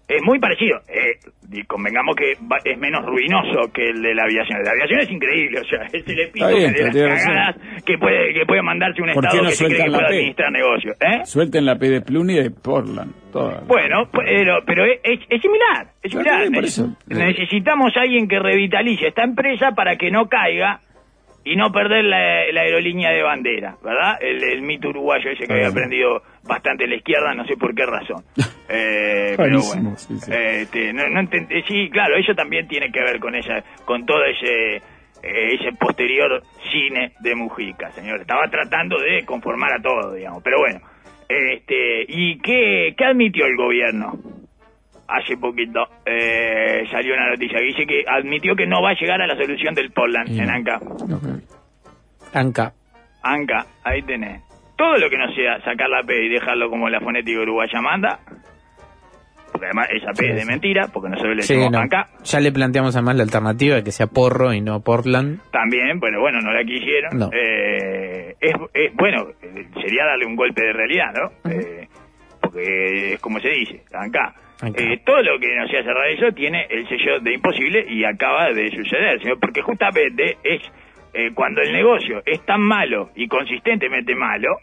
Es 0.07 0.23
muy 0.23 0.39
parecido. 0.39 0.79
Eh, 0.89 1.19
y 1.51 1.63
convengamos 1.65 2.15
que 2.17 2.35
va- 2.51 2.59
es 2.65 2.77
menos 2.79 3.05
ruinoso 3.07 3.73
que 3.73 3.85
el 3.89 4.03
de 4.03 4.15
la 4.15 4.25
aviación. 4.25 4.63
La 4.63 4.73
aviación 4.73 5.01
es 5.01 5.11
increíble, 5.11 5.61
o 5.61 5.65
sea, 5.65 5.83
es 5.93 6.07
el 6.07 6.21
epítome 6.21 6.55
bien, 6.57 6.73
de 6.75 6.83
las 6.83 6.95
razón. 6.95 7.27
cagadas 7.35 7.83
que 7.85 7.97
puede, 7.99 8.35
que 8.35 8.45
puede 8.47 8.63
mandarse 8.63 9.01
un 9.03 9.13
¿Por 9.13 9.23
qué 9.23 9.27
Estado 9.29 9.43
no 9.45 9.49
que 9.49 9.55
se 9.55 9.65
cree 9.67 9.79
que 9.85 9.91
puede 9.91 9.99
P? 10.01 10.07
administrar 10.15 10.53
negocios. 10.53 10.97
¿eh? 11.01 11.21
Suelten 11.25 11.65
la 11.65 11.77
P 11.79 11.89
de 11.89 12.01
Pluni 12.03 12.35
y 12.35 12.43
de 12.43 12.51
Portland. 12.51 13.13
toda. 13.33 13.61
Bueno, 13.67 14.09
pero, 14.13 14.59
pero 14.67 14.85
es, 14.85 15.21
similar, 15.41 15.87
es 16.03 16.11
similar. 16.13 16.49
Necesitamos 17.09 17.97
a 17.97 18.01
alguien 18.03 18.29
que 18.29 18.39
revitalice 18.39 19.09
esta 19.09 19.25
empresa 19.25 19.73
para 19.73 19.97
que 19.97 20.11
no 20.11 20.29
caiga 20.29 20.81
y 21.45 21.57
no 21.57 21.71
perder 21.73 22.05
la, 22.05 22.51
la 22.53 22.61
aerolínea 22.63 23.11
de 23.11 23.23
bandera, 23.23 23.77
¿verdad? 23.85 24.17
El, 24.21 24.43
el 24.43 24.63
mito 24.63 24.89
uruguayo 24.89 25.31
ese 25.31 25.47
que 25.47 25.53
había 25.53 25.69
aprendido 25.69 26.23
bastante 26.47 26.87
la 26.87 26.97
izquierda, 26.97 27.35
no 27.35 27.45
sé 27.47 27.57
por 27.57 27.75
qué 27.75 27.87
razón. 27.87 28.25
Eh, 28.67 29.35
pero 29.37 29.61
bueno, 29.61 29.95
sí, 29.95 30.19
sí. 30.19 30.33
Este, 30.33 30.91
no, 30.95 31.07
no 31.11 31.21
eh, 31.21 31.65
sí, 31.69 31.91
claro, 31.91 32.17
eso 32.17 32.35
también 32.35 32.67
tiene 32.67 32.91
que 32.91 32.99
ver 32.99 33.21
con 33.21 33.35
esa, 33.35 33.63
con 33.85 34.07
todo 34.07 34.25
ese 34.25 34.77
eh, 35.23 35.55
ese 35.55 35.77
posterior 35.79 36.43
cine 36.73 37.13
de 37.21 37.35
Mujica, 37.35 37.91
señor. 37.93 38.23
Estaba 38.23 38.49
tratando 38.49 38.99
de 38.99 39.23
conformar 39.27 39.75
a 39.75 39.83
todo, 39.83 40.15
digamos, 40.15 40.43
pero 40.43 40.61
bueno. 40.61 40.81
Este, 41.29 42.07
¿y 42.09 42.39
qué, 42.39 42.95
qué 42.97 43.05
admitió 43.05 43.45
el 43.45 43.55
gobierno? 43.55 44.19
hace 45.07 45.37
poquito 45.37 45.81
eh, 46.07 46.85
salió 46.91 47.15
una 47.15 47.31
noticia 47.31 47.59
que 47.59 47.65
dice 47.65 47.87
que 47.87 48.05
admitió 48.09 48.57
que 48.57 48.67
no 48.67 48.83
va 48.83 48.91
a 48.91 48.95
llegar 48.95 49.21
a 49.21 49.27
la 49.27 49.37
solución 49.37 49.75
del 49.75 49.91
Portland 49.91 50.29
en. 50.29 50.51
Anca. 50.51 50.81
Anca. 52.33 52.73
Anca, 53.23 53.67
ahí 53.83 54.03
tenés. 54.03 54.43
Todo 54.77 54.97
lo 54.99 55.09
que 55.11 55.17
no 55.19 55.33
sea 55.35 55.61
sacar 55.63 55.89
la 55.89 56.03
P 56.03 56.25
y 56.25 56.29
dejarlo 56.29 56.69
como 56.71 56.89
la 56.89 57.01
fonética 57.01 57.41
uruguaya 57.41 57.81
manda, 57.81 58.19
porque 59.53 59.67
además 59.67 59.89
esa 59.93 60.13
P 60.13 60.31
es 60.31 60.37
de 60.37 60.45
mentira, 60.47 60.89
porque 60.93 61.11
nosotros 61.11 61.37
le 61.37 61.43
Sí, 61.43 61.55
decimos 61.55 61.71
no. 61.73 61.79
Anca, 61.79 62.09
Ya 62.25 62.41
le 62.41 62.51
planteamos 62.51 62.97
además 62.97 63.17
la 63.17 63.23
alternativa 63.23 63.77
de 63.77 63.85
que 63.85 63.93
sea 63.93 64.09
Porro 64.09 64.53
y 64.53 64.61
no 64.61 64.81
Portland. 64.81 65.39
también, 65.53 66.01
pero 66.01 66.21
bueno, 66.21 66.41
no 66.41 66.53
la 66.53 66.65
quisieron. 66.65 67.17
No. 67.19 67.31
Eh, 67.33 68.35
es, 68.41 68.55
es- 68.75 68.95
bueno, 68.95 69.27
sería 69.81 70.05
darle 70.07 70.27
un 70.27 70.35
golpe 70.35 70.61
de 70.65 70.73
realidad, 70.73 71.13
¿no? 71.15 71.51
Eh, 71.51 71.87
porque 72.41 73.15
es 73.15 73.21
como 73.21 73.39
se 73.39 73.49
dice. 73.51 73.83
Anca. 73.93 74.35
Eh, 74.65 75.01
todo 75.05 75.21
lo 75.23 75.39
que 75.39 75.55
no 75.55 75.69
sea 75.69 75.83
cerrar 75.83 76.09
eso 76.11 76.33
tiene 76.33 76.67
el 76.71 76.89
sello 76.89 77.21
de 77.21 77.35
imposible 77.35 77.85
y 77.89 78.05
acaba 78.05 78.51
de 78.51 78.71
suceder, 78.71 79.21
señor, 79.21 79.39
porque 79.39 79.61
justamente 79.63 80.39
es 80.43 80.63
eh, 81.15 81.31
cuando 81.35 81.63
el 81.63 81.73
negocio 81.73 82.23
es 82.27 82.45
tan 82.45 82.61
malo 82.61 83.11
y 83.15 83.29
consistentemente 83.29 84.15
malo, 84.15 84.57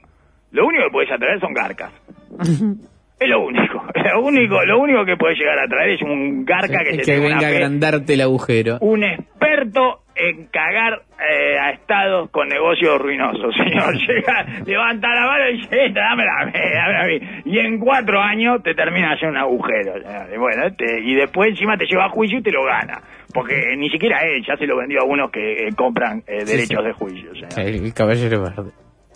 lo 0.51 0.67
único 0.67 0.83
que 0.85 0.91
puedes 0.91 1.11
atraer 1.11 1.39
son 1.39 1.53
garcas. 1.53 1.91
Es 3.21 3.29
lo 3.29 3.39
único, 3.45 3.85
lo 4.15 4.21
único, 4.23 4.65
lo 4.65 4.79
único 4.79 5.05
que 5.05 5.15
puedes 5.15 5.37
llegar 5.37 5.59
a 5.59 5.67
traer 5.67 5.91
es 5.91 6.01
un 6.01 6.43
garca 6.43 6.79
que, 6.83 6.97
que 7.03 7.19
una 7.19 7.35
venga 7.35 7.45
a 7.45 7.49
agrandarte 7.51 8.15
el 8.15 8.21
agujero. 8.21 8.79
un 8.81 9.03
experto 9.03 9.99
en 10.15 10.47
cagar 10.47 11.03
eh, 11.19 11.59
a 11.59 11.69
estados 11.69 12.31
con 12.31 12.47
negocios 12.47 12.99
ruinosos, 12.99 13.55
señor. 13.57 13.93
Llega, 13.95 14.43
levanta 14.65 15.07
la 15.13 15.27
mano 15.27 15.49
y 15.51 15.57
dice, 15.57 15.85
"Esta, 15.85 16.01
dámela 16.01 16.31
a 16.41 16.45
mí, 16.45 16.51
dámela 16.51 17.01
a 17.01 17.05
mí". 17.05 17.19
Y 17.45 17.59
en 17.59 17.77
cuatro 17.77 18.19
años 18.19 18.63
te 18.63 18.73
termina 18.73 19.13
haciendo 19.13 19.37
un 19.37 19.43
agujero. 19.43 19.93
señor. 20.01 20.27
Y 20.33 20.37
Bueno, 20.37 20.65
este, 20.65 21.01
y 21.01 21.13
después 21.13 21.49
encima 21.49 21.77
te 21.77 21.85
lleva 21.85 22.05
a 22.05 22.09
juicio 22.09 22.39
y 22.39 22.41
te 22.41 22.51
lo 22.51 22.63
gana. 22.65 23.01
Porque 23.33 23.75
ni 23.77 23.89
siquiera 23.89 24.21
él, 24.23 24.43
ya 24.47 24.55
se 24.57 24.65
lo 24.65 24.77
vendió 24.77 25.01
a 25.01 25.05
unos 25.05 25.31
que 25.31 25.67
eh, 25.67 25.69
compran 25.75 26.23
eh, 26.27 26.45
Sí, 26.45 26.51
derechos 26.51 26.79
sí. 26.81 26.87
de 26.87 26.93
juicio. 26.93 27.31
El, 27.57 27.93
caballero 27.93 28.41
verde. 28.43 28.71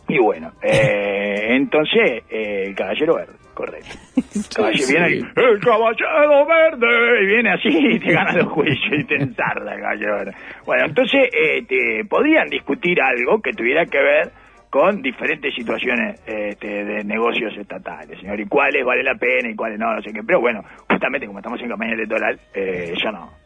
Y 0.07 0.19
bueno, 0.19 0.51
eh, 0.61 1.47
entonces, 1.55 2.23
eh, 2.29 2.65
el 2.67 2.75
caballero 2.75 3.15
verde, 3.15 3.33
correcto. 3.53 3.97
Caballero, 4.55 4.87
viene 4.87 5.09
y, 5.09 5.19
el 5.19 5.59
caballero 5.59 6.45
verde, 6.45 7.23
y 7.23 7.25
viene 7.25 7.53
así 7.53 7.69
y 7.95 7.99
te 7.99 8.11
gana 8.11 8.33
los 8.33 8.47
juicios 8.47 8.99
y 8.99 9.03
te 9.05 9.15
ensarda 9.15 9.73
el 9.73 9.81
caballero 9.81 10.15
verde. 10.15 10.31
Bueno, 10.65 10.85
entonces, 10.85 11.29
eh, 11.33 11.63
te, 11.67 12.05
podrían 12.05 12.49
discutir 12.49 13.01
algo 13.01 13.41
que 13.41 13.51
tuviera 13.51 13.85
que 13.85 13.97
ver 13.97 14.31
con 14.69 15.01
diferentes 15.01 15.55
situaciones 15.55 16.21
este, 16.27 16.83
de 16.83 17.03
negocios 17.05 17.55
estatales, 17.57 18.19
señor, 18.19 18.37
y 18.39 18.45
cuáles 18.45 18.83
vale 18.83 19.03
la 19.03 19.15
pena 19.15 19.49
y 19.49 19.55
cuáles 19.55 19.79
no, 19.79 19.95
no 19.95 20.01
sé 20.01 20.11
qué. 20.11 20.21
Pero 20.21 20.41
bueno, 20.41 20.61
justamente 20.89 21.25
como 21.27 21.39
estamos 21.39 21.61
en 21.61 21.69
campaña 21.69 21.93
electoral, 21.93 22.37
eh, 22.53 22.93
yo 23.01 23.11
no. 23.11 23.44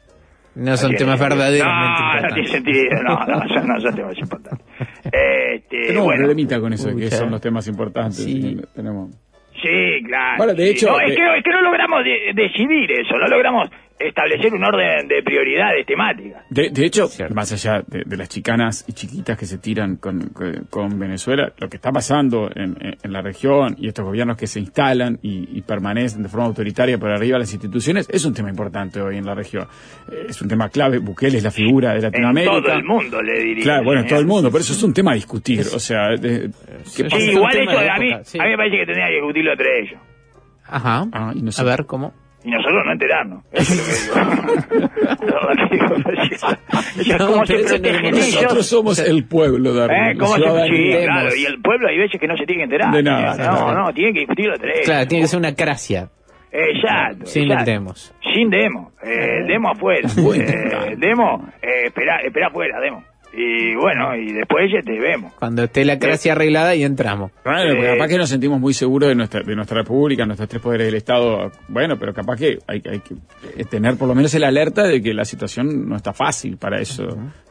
No 0.55 0.75
son 0.77 0.95
temas 0.95 1.19
verdaderamente 1.19 2.01
No, 2.21 2.21
no 2.27 2.33
tiene 2.33 2.47
sentido, 2.49 3.03
no, 3.03 3.25
no, 3.25 3.47
son- 3.47 3.67
no 3.67 3.79
son 3.81 3.95
temas 3.95 4.17
importantes. 4.17 4.65
Este, 5.05 5.67
Tenemos 5.69 5.97
un 5.99 6.03
bueno, 6.05 6.19
problemita 6.23 6.59
con 6.59 6.73
eso, 6.73 6.89
Uy, 6.89 6.95
que 7.01 7.09
ya. 7.09 7.17
son 7.17 7.31
los 7.31 7.41
temas 7.41 7.67
importantes. 7.67 8.17
Sí. 8.17 8.57
Tenemos... 8.75 9.11
Sí, 9.61 10.03
claro. 10.05 10.37
Bueno, 10.37 10.53
de 10.53 10.63
sí. 10.65 10.71
hecho, 10.71 10.87
No, 10.87 10.99
es, 11.01 11.11
eh, 11.11 11.15
que, 11.15 11.37
es 11.37 11.43
que 11.43 11.49
no 11.51 11.61
logramos 11.61 12.03
de- 12.03 12.31
decidir 12.33 12.91
eso, 12.91 13.17
no 13.17 13.27
logramos 13.27 13.69
establecer 13.99 14.53
un 14.53 14.63
orden 14.63 15.07
de 15.07 15.21
prioridades 15.23 15.85
temáticas. 15.85 16.43
De, 16.49 16.69
de 16.69 16.85
hecho, 16.85 17.07
Cierto. 17.07 17.35
más 17.35 17.51
allá 17.51 17.83
de, 17.85 18.03
de 18.05 18.17
las 18.17 18.29
chicanas 18.29 18.85
y 18.87 18.93
chiquitas 18.93 19.37
que 19.37 19.45
se 19.45 19.57
tiran 19.57 19.97
con, 19.97 20.29
con- 20.29 20.67
con 20.69 20.97
Venezuela, 20.97 21.51
lo 21.57 21.67
que 21.69 21.75
está 21.77 21.91
pasando 21.91 22.49
en, 22.55 22.77
en- 22.79 22.97
en 23.03 23.11
la 23.11 23.21
región 23.21 23.75
y 23.77 23.87
estos 23.89 24.05
gobiernos 24.05 24.37
que 24.37 24.47
se 24.47 24.59
instalan 24.59 25.19
y, 25.21 25.57
y 25.57 25.61
permanecen 25.63 26.23
de 26.23 26.29
forma 26.29 26.45
autoritaria 26.47 26.97
por 26.97 27.09
arriba 27.11 27.33
de 27.35 27.39
las 27.39 27.53
instituciones 27.53 28.07
es 28.09 28.23
un 28.25 28.33
tema 28.33 28.49
importante 28.49 29.01
hoy 29.01 29.17
en 29.17 29.25
la 29.25 29.35
región. 29.35 29.67
Es 30.27 30.41
un 30.41 30.47
tema 30.47 30.69
clave. 30.69 30.99
Bukele 30.99 31.37
es 31.37 31.43
la 31.43 31.51
figura 31.51 31.91
de 31.91 31.97
En 31.97 32.03
Latinoamérica. 32.03 32.53
todo 32.63 32.73
el 32.73 32.83
mundo, 32.85 33.21
le 33.21 33.39
diría. 33.39 33.63
Claro, 33.63 33.83
bueno, 33.83 34.01
en 34.01 34.07
todo 34.07 34.19
el 34.19 34.25
mundo, 34.27 34.49
pero 34.49 34.61
eso 34.61 34.73
es 34.73 34.81
un 34.83 34.93
tema 34.93 35.11
a 35.11 35.15
discutir. 35.15 35.61
O 35.75 35.79
sea, 35.79 36.09
de- 36.19 36.49
¿qué 36.49 36.53
Sí, 36.85 37.03
pasa? 37.03 37.17
Sí, 37.19 37.31
igual 37.31 37.57
eso 37.57 37.77
a 37.79 37.97
mí, 37.99 38.11
sí. 38.23 38.39
a 38.39 38.43
mí 38.43 38.49
me 38.51 38.57
parece 38.57 38.77
que 38.77 38.85
tendría 38.85 39.07
que 39.07 39.13
discutirlo 39.15 39.51
entre 39.51 39.79
ellos. 39.81 39.99
Ajá. 40.65 41.05
Ah, 41.11 41.31
y 41.35 41.41
no 41.41 41.51
sé. 41.51 41.61
A 41.61 41.65
ver, 41.65 41.85
¿cómo? 41.85 42.13
Y 42.43 42.51
nosotros 42.51 42.83
no 42.85 42.91
enterarnos. 42.93 43.43
Nosotros 48.11 48.65
somos 48.65 48.99
el 48.99 49.25
pueblo, 49.25 49.73
Darwin. 49.73 49.97
¿Eh? 49.97 50.13
la 50.13 50.19
¿Cómo 50.19 50.35
se 50.35 50.41
sí, 50.41 51.05
claro, 51.05 51.35
y 51.35 51.45
el 51.45 51.61
pueblo 51.61 51.89
hay 51.89 51.97
veces 51.97 52.19
que 52.19 52.27
no 52.27 52.37
se 52.37 52.45
tiene 52.45 52.61
que 52.61 52.63
enterar. 52.63 52.93
De 52.93 53.03
nada. 53.03 53.31
No, 53.31 53.35
claro. 53.35 53.83
no, 53.85 53.93
tienen 53.93 54.13
que 54.13 54.19
discutirlo 54.21 54.55
entre 54.55 54.71
ellos. 54.71 54.85
Claro, 54.85 55.07
tiene 55.07 55.23
que 55.23 55.27
ser 55.27 55.39
una 55.39 55.53
cracia. 55.53 56.09
Exacto. 56.51 57.25
Sin 57.25 57.43
exacto. 57.43 57.71
demos. 57.71 58.15
Sin 58.33 58.49
demo. 58.49 58.91
Eh, 59.03 59.43
demo 59.45 59.69
afuera. 59.71 60.09
Eh, 60.09 60.95
demo, 60.97 61.45
eh, 61.61 61.85
espera, 61.87 62.21
espera 62.21 62.47
afuera, 62.47 62.79
demo. 62.79 63.03
Y 63.31 63.75
bueno, 63.75 64.15
y 64.15 64.33
después 64.33 64.71
ya 64.73 64.81
te 64.81 64.99
vemos. 64.99 65.33
Cuando 65.35 65.63
esté 65.63 65.85
la 65.85 65.99
cracia 65.99 66.31
arreglada 66.31 66.75
y 66.75 66.83
entramos. 66.83 67.31
Claro, 67.43 67.75
porque 67.75 67.87
Eh, 67.89 67.93
capaz 67.93 68.07
que 68.07 68.17
nos 68.17 68.29
sentimos 68.29 68.59
muy 68.59 68.73
seguros 68.73 69.09
de 69.09 69.15
nuestra, 69.15 69.41
de 69.41 69.55
nuestra 69.55 69.77
república, 69.81 70.25
nuestros 70.25 70.49
tres 70.49 70.61
poderes 70.61 70.87
del 70.87 70.95
Estado. 70.95 71.51
Bueno, 71.67 71.95
pero 71.99 72.13
capaz 72.13 72.37
que 72.37 72.57
hay, 72.67 72.81
hay 72.89 72.99
que 72.99 73.13
eh, 73.55 73.65
tener 73.69 73.97
por 73.97 74.07
lo 74.07 74.15
menos 74.15 74.33
el 74.33 74.43
alerta 74.43 74.83
de 74.83 75.01
que 75.01 75.13
la 75.13 75.25
situación 75.25 75.87
no 75.87 75.95
está 75.95 76.11
fácil 76.11 76.57
para 76.57 76.81
eso. 76.81 77.03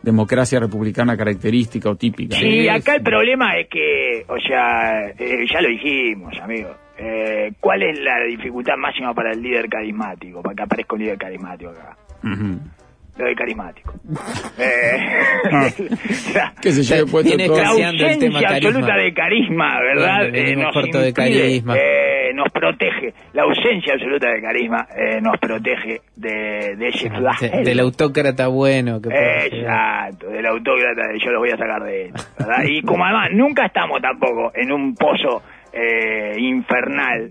Democracia 0.03 0.59
republicana 0.61 1.17
característica 1.17 1.89
o 1.91 1.95
típica. 1.97 2.37
Sí, 2.37 2.69
acá 2.69 2.97
el 2.97 3.03
problema 3.03 3.57
es 3.59 3.69
que, 3.69 4.25
o 4.29 4.39
sea, 4.41 5.11
eh, 5.19 5.45
ya 5.53 5.61
lo 5.61 5.69
dijimos, 5.69 6.33
amigo. 6.43 6.71
Eh, 7.01 7.53
¿Cuál 7.61 7.85
es 7.85 8.01
la 8.01 8.21
dificultad 8.29 8.75
máxima 8.77 9.15
para 9.15 9.31
el 9.31 9.41
líder 9.41 9.69
carismático? 9.69 10.43
Para 10.43 10.57
que 10.57 10.63
aparezca 10.65 10.97
un 10.97 11.03
líder 11.03 11.19
carismático 11.19 11.71
acá. 11.71 11.97
Ujú. 12.25 12.59
Lo 13.19 13.25
de 13.27 13.35
carismático. 13.35 13.93
Eh, 14.61 14.97
la- 16.35 16.53
Que 16.61 16.73
se 16.73 16.83
lleve 16.83 17.11
puesto 17.11 17.29
Tiene 17.29 17.47
todo. 17.47 17.59
la 17.59 17.91
el 17.91 18.19
tema 18.19 18.41
carisma. 18.41 18.69
absoluta 18.71 18.97
de 18.97 19.13
carisma, 19.15 19.81
¿verdad? 19.81 20.17
Bueno, 20.19 20.33
venimos 20.33 20.65
nos 20.65 20.75
corto 20.75 20.99
de 21.01 21.09
impide, 21.09 21.41
carisma. 21.41 21.77
eh, 21.77 22.33
nos 22.35 22.49
protege. 22.53 23.15
La 23.35 23.43
ausencia 23.43 23.95
absoluta 23.95 24.31
de 24.31 24.41
carisma 24.41 24.87
eh, 24.97 25.21
nos 25.21 25.39
protege 25.39 26.01
de, 26.17 26.77
de 26.77 26.89
ese 26.89 27.09
De- 27.09 27.63
del 27.65 27.81
autócrata 27.81 28.49
bueno 28.49 29.01
que. 29.01 29.09
Exacto, 29.11 30.29
del 30.29 30.47
autócrata, 30.47 31.03
yo 31.25 31.31
los 31.31 31.41
voy 31.41 31.51
a 31.51 31.57
sacar 31.57 31.83
de 31.85 32.07
él. 32.07 32.13
¿verdad? 32.39 32.65
Y 32.69 32.83
como 32.83 33.05
además 33.05 33.29
nunca 33.33 33.67
estamos 33.67 34.01
tampoco 34.03 34.51
en 34.55 34.73
un 34.73 34.95
pozo 34.95 35.43
eh, 35.73 36.33
infernal. 36.39 37.31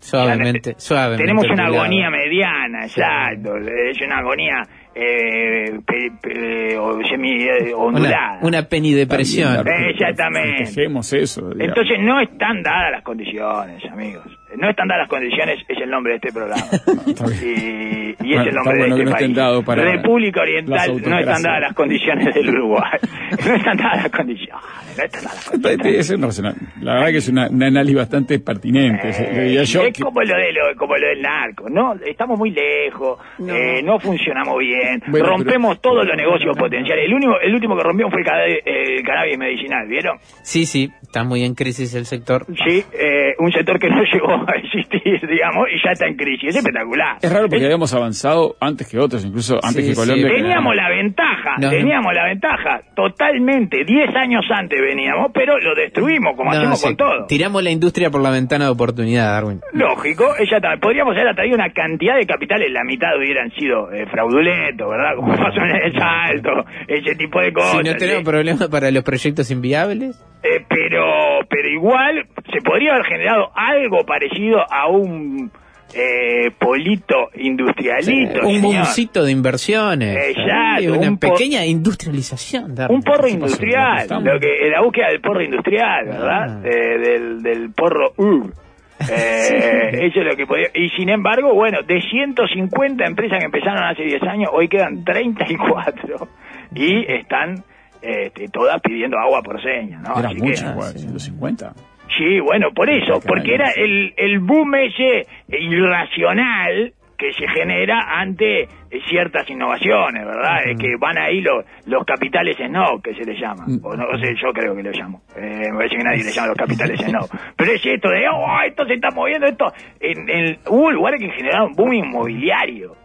Suavemente, 0.00 0.74
suavemente. 0.78 1.22
Tenemos 1.24 1.44
una 1.48 1.66
agonía 1.66 2.10
mediana, 2.10 2.86
exacto. 2.86 3.56
Es 3.56 4.00
una 4.00 4.18
agonía 4.18 4.62
eh, 4.94 5.78
pe- 5.86 6.12
pe- 6.20 6.76
o 6.78 6.98
semi 7.08 7.42
eh, 7.44 7.72
ondulada. 7.74 8.38
Una, 8.40 8.48
una 8.48 8.62
penidepresión. 8.68 9.66
Exactamente. 9.90 10.64
Festejemos 10.66 11.12
eso. 11.12 11.40
digamos. 11.50 11.68
Entonces 11.68 11.98
no 12.00 12.20
están 12.20 12.62
dadas 12.62 12.92
las 12.92 13.02
condiciones, 13.02 13.82
amigos. 13.90 14.24
No 14.56 14.70
están 14.70 14.88
dadas 14.88 15.02
las 15.02 15.08
condiciones, 15.08 15.58
es 15.68 15.78
el 15.80 15.90
nombre 15.90 16.12
de 16.12 16.16
este 16.16 16.32
programa. 16.32 16.62
está 17.06 17.26
y, 17.44 18.14
y 18.20 18.34
es 18.34 18.36
Bueno, 18.36 18.42
el 18.50 18.54
nombre 18.54 18.78
bueno 18.78 18.96
de 18.96 19.04
no 19.04 19.10
este 19.16 19.34
país. 19.34 19.64
para 19.64 19.82
República 19.92 20.40
Oriental 20.42 21.02
no 21.02 21.18
están 21.18 21.42
dadas 21.42 21.60
las 21.60 21.74
condiciones 21.74 22.34
del 22.34 22.48
Uruguay. 22.50 22.82
No 23.32 23.54
están 23.54 23.76
dadas 23.78 24.02
las 24.02 24.10
condiciones. 24.12 24.62
No 24.96 25.04
están 25.04 25.24
dadas 25.24 25.36
las 25.36 25.50
condiciones. 25.50 26.10
Es 26.10 26.38
una 26.38 26.54
la 26.82 26.94
verdad 26.94 27.08
que 27.08 27.16
es 27.16 27.28
una, 27.28 27.48
un 27.48 27.62
análisis 27.62 27.96
bastante 27.96 28.38
pertinente. 28.40 29.08
Eh, 29.08 29.64
yo 29.64 29.82
es 29.84 29.92
que- 29.94 30.02
como 30.02 30.20
lo 30.22 30.36
de 30.36 30.52
lo, 30.52 30.76
como 30.76 30.96
lo 30.96 31.06
del 31.08 31.22
narco, 31.22 31.68
no, 31.70 31.94
estamos 32.06 32.38
muy 32.38 32.50
lejos, 32.50 33.18
no, 33.38 33.54
no 33.82 33.98
funcionamos 33.98 34.58
bien, 34.58 35.02
Bueno, 35.08 35.26
rompemos 35.28 35.80
todos 35.80 36.06
los 36.06 36.16
negocios 36.16 36.56
potenciales. 36.58 37.06
El 37.06 37.14
único, 37.14 37.40
el 37.40 37.54
último 37.54 37.76
que 37.76 37.82
rompió 37.82 38.10
fue 38.10 38.20
el 38.20 39.02
cannabis 39.02 39.38
medicinal, 39.38 39.86
¿vieron? 39.88 40.18
Sí, 40.42 40.66
sí, 40.66 40.90
está 41.12 41.24
muy 41.24 41.44
en 41.44 41.54
crisis 41.54 41.94
el 41.94 42.06
sector. 42.06 42.46
Sí, 42.66 42.82
eh, 42.98 43.34
un 43.38 43.52
sector 43.52 43.78
que 43.78 43.88
no 43.90 44.02
llegó 44.02 44.32
a 44.32 44.52
existir, 44.56 45.20
digamos, 45.28 45.66
y 45.70 45.76
ya 45.84 45.92
está 45.92 46.06
en 46.06 46.16
crisis. 46.16 46.48
Es 46.48 46.56
espectacular. 46.56 47.18
Es 47.20 47.30
raro 47.30 47.44
porque 47.48 47.58
Es- 47.58 47.64
habíamos 47.66 47.92
avanzado 47.92 48.56
antes 48.60 48.88
que 48.90 48.98
otros, 48.98 49.22
incluso 49.24 49.56
antes 49.62 49.84
Sí, 49.84 49.90
que 49.90 49.94
sí. 49.94 50.00
Colombia. 50.00 50.28
que- 50.28 50.34
Teníamos 50.42 50.74
la 50.74 50.88
ventaja, 50.88 51.50
No, 51.58 51.66
no. 51.66 51.70
teníamos 51.70 52.14
la 52.14 52.24
ventaja, 52.24 52.80
totalmente, 52.96 53.84
10 53.84 54.08
años 54.16 54.42
antes 54.50 54.80
veníamos, 54.80 55.30
pero 55.34 55.58
lo 55.58 55.74
destruimos 55.74 56.34
como 56.36 56.50
No, 56.50 56.58
hacemos 56.58 56.80
sí, 56.80 56.86
con 56.86 56.96
todo. 56.96 57.26
Tiramos 57.26 57.62
la 57.62 57.70
industria 57.70 58.10
por 58.10 58.22
la 58.22 58.30
ventana 58.30 58.64
de 58.66 58.70
oportunidad, 58.70 59.26
Darwin. 59.32 59.60
Lógico, 59.74 60.24
ella 60.38 60.58
podríamos 60.80 61.14
haber 61.14 61.28
atraído 61.28 61.56
una 61.56 61.70
cantidad 61.72 62.16
de 62.16 62.26
capitales, 62.26 62.70
la 62.72 62.84
mitad 62.84 63.16
hubieran 63.18 63.50
sido 63.52 63.92
eh, 63.92 64.06
fraudulentos, 64.10 64.88
¿verdad? 64.88 65.10
Como 65.16 65.34
pasó 65.36 65.60
en 65.60 65.76
el 65.76 65.92
salto, 65.92 66.64
ese 66.88 67.14
tipo 67.16 67.38
de 67.40 67.52
cosas. 67.52 67.72
Si 67.72 67.78
no 67.90 67.96
tenemos 67.96 68.20
¿sí? 68.20 68.24
problemas 68.24 68.68
para 68.68 68.90
los 68.90 69.04
proyectos 69.04 69.50
inviables, 69.50 70.16
Eh, 70.44 70.64
pero, 70.68 71.01
pero 71.48 71.68
igual 71.68 72.26
se 72.52 72.60
podría 72.60 72.92
haber 72.94 73.06
generado 73.06 73.50
algo 73.54 74.04
parecido 74.04 74.60
a 74.70 74.88
un 74.88 75.50
eh, 75.94 76.50
polito 76.58 77.28
industrialito. 77.34 78.46
un 78.46 78.62
boomcito 78.62 79.24
de 79.24 79.32
inversiones, 79.32 80.36
Exacto, 80.36 80.82
Sí, 80.82 80.88
una 80.88 81.08
un 81.08 81.18
pequeña 81.18 81.66
industrialización. 81.66 82.74
Un 82.88 83.02
porro 83.02 83.28
industrial, 83.28 84.08
lo 84.08 84.40
que, 84.40 84.70
la 84.70 84.80
búsqueda 84.82 85.08
del 85.08 85.20
porro 85.20 85.42
industrial, 85.42 86.06
¿verdad? 86.06 86.46
Ah. 86.48 86.60
Eh, 86.64 86.98
del, 86.98 87.42
del 87.42 87.70
porro 87.72 88.12
UR. 88.16 88.52
Eh, 89.10 90.06
eso 90.06 90.20
es 90.20 90.26
lo 90.26 90.36
que 90.36 90.46
podía. 90.46 90.68
Y 90.74 90.88
sin 90.90 91.08
embargo, 91.08 91.52
bueno, 91.54 91.82
de 91.82 92.00
150 92.00 93.04
empresas 93.04 93.40
que 93.40 93.46
empezaron 93.46 93.82
hace 93.82 94.04
10 94.04 94.22
años, 94.22 94.50
hoy 94.52 94.68
quedan 94.68 95.02
34 95.02 96.28
y 96.76 97.12
están 97.12 97.64
este, 98.02 98.48
todas 98.48 98.80
pidiendo 98.82 99.18
agua 99.18 99.40
por 99.42 99.62
señas, 99.62 100.02
¿no? 100.02 100.18
Era 100.18 100.28
Así 100.28 100.36
que- 100.38 100.42
mucho 100.48 100.66
igual, 100.70 100.92
150. 100.98 101.72
Sí, 102.18 102.40
bueno, 102.40 102.68
por 102.74 102.90
eso, 102.90 103.20
porque 103.26 103.54
era 103.54 103.70
el, 103.74 104.12
el 104.18 104.38
boom 104.40 104.74
ese 104.74 105.26
irracional 105.48 106.92
que 107.16 107.32
se 107.34 107.46
genera 107.48 108.18
ante 108.20 108.66
ciertas 109.08 109.48
innovaciones, 109.48 110.26
¿verdad? 110.26 110.64
Es 110.66 110.76
que 110.78 110.96
van 110.98 111.16
ahí 111.16 111.40
los, 111.40 111.64
los 111.86 112.04
capitales 112.04 112.56
snob, 112.56 113.00
que 113.00 113.14
se 113.14 113.24
les 113.24 113.38
llama. 113.40 113.64
O 113.84 113.94
no, 113.96 114.04
o 114.12 114.18
sea, 114.18 114.30
yo 114.34 114.52
creo 114.52 114.74
que 114.74 114.82
lo 114.82 114.90
llamo. 114.90 115.22
Eh, 115.36 115.68
me 115.70 115.76
parece 115.76 115.96
que 115.96 116.02
nadie 116.02 116.24
le 116.24 116.32
llama 116.32 116.48
los 116.48 116.56
capitales 116.56 117.00
snob. 117.06 117.28
Pero 117.56 117.72
es 117.72 117.86
esto 117.86 118.08
de, 118.10 118.24
oh, 118.28 118.60
esto 118.66 118.84
se 118.86 118.94
está 118.94 119.10
moviendo, 119.12 119.46
esto. 119.46 119.72
En, 120.00 120.28
en- 120.28 120.58
hubo 120.68 120.90
lugares 120.90 121.20
que 121.20 121.30
generaron 121.30 121.72
boom 121.74 121.92
inmobiliario. 121.94 122.96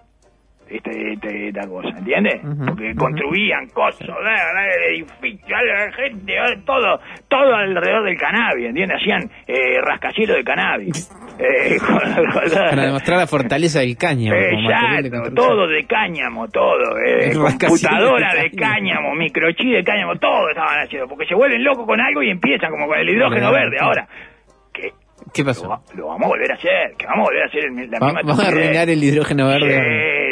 Este, 0.69 1.13
este- 1.13 1.47
esta 1.49 1.67
cosa, 1.67 1.89
¿entiendes? 1.97 2.43
Ujú, 2.43 2.65
Porque 2.65 2.89
ujú. 2.91 2.97
construían 2.99 3.67
cosas, 3.69 4.07
edificios, 4.89 5.95
gente, 5.95 6.33
todo, 6.65 6.99
todo 7.27 7.55
alrededor 7.55 8.03
del 8.05 8.17
cannabis, 8.17 8.67
¿entiendes? 8.67 8.97
Hacían 8.99 9.29
eh, 9.47 9.79
rascacielos 9.81 10.37
de 10.37 10.43
cannabis. 10.43 11.11
Eh, 11.39 11.77
con- 11.85 11.99
con- 11.99 12.51
Para 12.51 12.85
demostrar 12.87 13.19
la 13.19 13.27
fortaleza 13.27 13.81
del 13.81 13.95
cáñamo. 13.95 14.35
de 14.35 14.49
Exacto, 14.55 15.09
construcción. 15.11 15.35
todo 15.35 15.67
de 15.67 15.85
cáñamo, 15.85 16.47
todo, 16.47 16.97
eh, 17.05 17.31
computadora 17.35 18.33
de 18.33 18.41
de 18.49 18.51
cáñamo. 18.57 19.13
microchip 19.13 19.69
de 19.71 19.83
cáñamo, 19.83 20.15
todo 20.15 20.49
estaban 20.49 20.79
haciendo, 20.83 21.07
porque 21.07 21.27
se 21.27 21.35
vuelven 21.35 21.63
locos 21.63 21.85
con 21.85 22.01
algo 22.01 22.23
y 22.23 22.31
empiezan 22.31 22.71
como 22.71 22.87
con 22.87 22.97
el 22.97 23.09
hidrógeno 23.09 23.51
verde. 23.51 23.77
Ahora, 23.79 24.07
¿Qué 25.33 25.43
pasó? 25.43 25.81
lo 25.95 26.07
vamos 26.07 26.25
a 26.25 26.27
volver 26.29 26.51
a 26.51 26.55
hacer, 26.55 26.95
que 26.97 27.05
vamos 27.05 27.27
a 27.27 27.29
volver 27.29 27.43
a 27.43 27.45
hacer 27.47 27.65
el- 27.65 27.91
la 27.91 27.99
Va- 27.99 28.05
misma 28.07 28.21
Vamos 28.23 28.39
a 28.43 28.47
arruinar 28.47 28.89
el 28.89 29.03
hidrógeno 29.03 29.47
verde. 29.47 29.79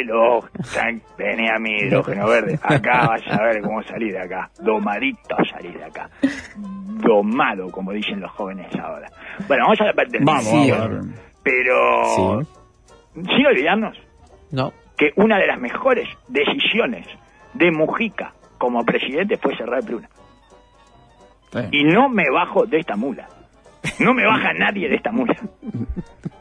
Sí, 0.00 0.04
lo, 0.06 0.40
tran- 0.42 1.02
vení 1.18 1.48
a 1.48 1.58
mi 1.58 1.70
hidrógeno 1.78 2.26
verde. 2.28 2.58
Acá 2.62 3.06
vas 3.08 3.22
a 3.28 3.42
ver 3.42 3.60
cómo 3.62 3.82
salir 3.84 4.12
de 4.12 4.20
acá. 4.20 4.50
Domadito 4.58 5.36
salir 5.50 5.76
de 5.76 5.84
acá. 5.84 6.08
Domado, 7.02 7.70
como 7.70 7.92
dicen 7.92 8.20
los 8.20 8.30
jóvenes 8.32 8.68
ahora. 8.76 9.08
Bueno, 9.46 9.64
vamos 9.64 9.80
a 9.80 9.84
la 9.84 9.92
parte 9.92 10.12
del 10.18 10.24
Vamos, 10.24 10.44
Sí. 10.44 10.72
Pero, 11.42 12.42
sin 13.14 13.46
olvidarnos 13.46 13.96
No. 14.50 14.72
que 14.96 15.10
una 15.16 15.38
de 15.38 15.46
las 15.46 15.60
mejores 15.60 16.08
decisiones 16.28 17.06
de 17.54 17.70
Mujica 17.70 18.32
como 18.58 18.84
presidente 18.84 19.36
fue 19.36 19.56
cerrar. 19.56 19.80
Está 19.80 21.60
bien. 21.60 21.70
Y 21.72 21.84
no 21.84 22.08
me 22.08 22.24
bajo 22.32 22.66
de 22.66 22.78
esta 22.78 22.96
mula. 22.96 23.28
No 23.98 24.14
me 24.14 24.24
baja 24.26 24.52
nadie 24.54 24.88
de 24.88 24.96
esta 24.96 25.10
mula. 25.12 25.36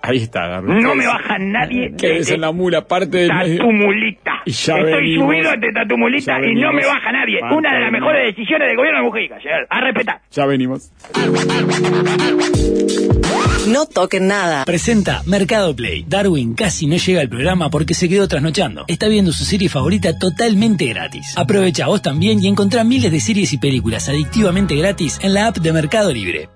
Ahí 0.02 0.18
está, 0.18 0.48
Darwin. 0.48 0.84
No 0.84 0.94
me 0.94 1.08
baja 1.08 1.40
nadie 1.40 1.90
de 1.90 1.96
Quédese 1.98 2.36
en 2.36 2.42
la 2.42 2.52
mula, 2.52 2.86
parte 2.88 3.28
medio. 3.28 3.58
tatumulita. 3.58 4.34
Y 4.46 4.52
ya 4.52 4.76
Estoy 4.78 4.94
venimos. 4.94 5.26
subido 5.28 5.50
ante 5.52 5.72
tatumulita 5.72 6.40
y 6.46 6.54
no 6.56 6.74
me 6.74 6.86
baja 6.86 7.12
nadie. 7.12 7.40
Una 7.52 7.74
de 7.74 7.80
las 7.82 7.92
mejores 7.92 8.36
decisiones 8.36 8.68
del 8.68 8.78
gobierno 8.78 9.00
de 9.00 9.06
Mujica, 9.10 9.42
señor. 9.42 9.66
A 9.70 9.82
respetar. 9.82 10.22
Ya 10.32 10.46
venimos. 10.46 10.92
No 13.68 13.88
toquen 13.88 14.28
nada. 14.28 14.64
Presenta 14.66 15.24
Mercado 15.26 15.76
Play. 15.76 16.06
Darwin 16.08 16.54
casi 16.54 16.86
no 16.86 16.98
llega 16.98 17.22
al 17.22 17.30
programa 17.30 17.72
porque 17.72 17.96
se 17.96 18.08
quedó 18.08 18.28
trasnochando. 18.28 18.86
Está 18.88 19.08
viendo 19.08 19.32
su 19.32 19.44
serie 19.44 19.70
favorita 19.70 20.18
totalmente 20.20 20.86
gratis. 20.86 21.36
Aprovecha 21.36 21.88
vos 21.88 22.04
también 22.04 22.44
y 22.44 22.48
encontrá 22.48 22.84
miles 22.84 23.12
de 23.12 23.20
series 23.20 23.54
y 23.54 23.58
películas 23.58 24.08
adictivamente 24.08 24.76
gratis 24.76 25.20
en 25.24 25.34
la 25.34 25.48
app 25.48 25.58
de 25.58 25.74
Mercado 25.74 26.14
Libre. 26.14 26.48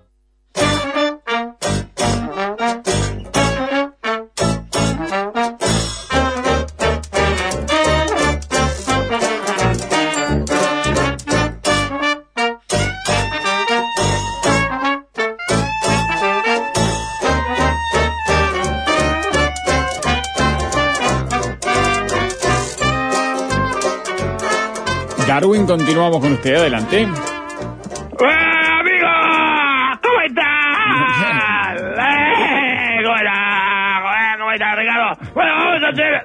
Continuamos 25.90 26.20
con 26.20 26.34
usted. 26.34 26.56
Adelante. 26.56 27.02
¡Eh, 27.02 27.08
amigo! 28.80 29.08
¿Cómo 30.04 30.22
estás? 30.22 31.82
¡Eh, 31.98 33.04
¿Cómo 33.04 33.16
estás? 33.16 34.38
¿Cómo 34.38 34.52
estás, 34.52 34.78
Ricardo? 34.78 35.18
Bueno, 35.34 35.52
vamos 35.56 35.84
a 35.84 35.88
hacer... 35.90 36.22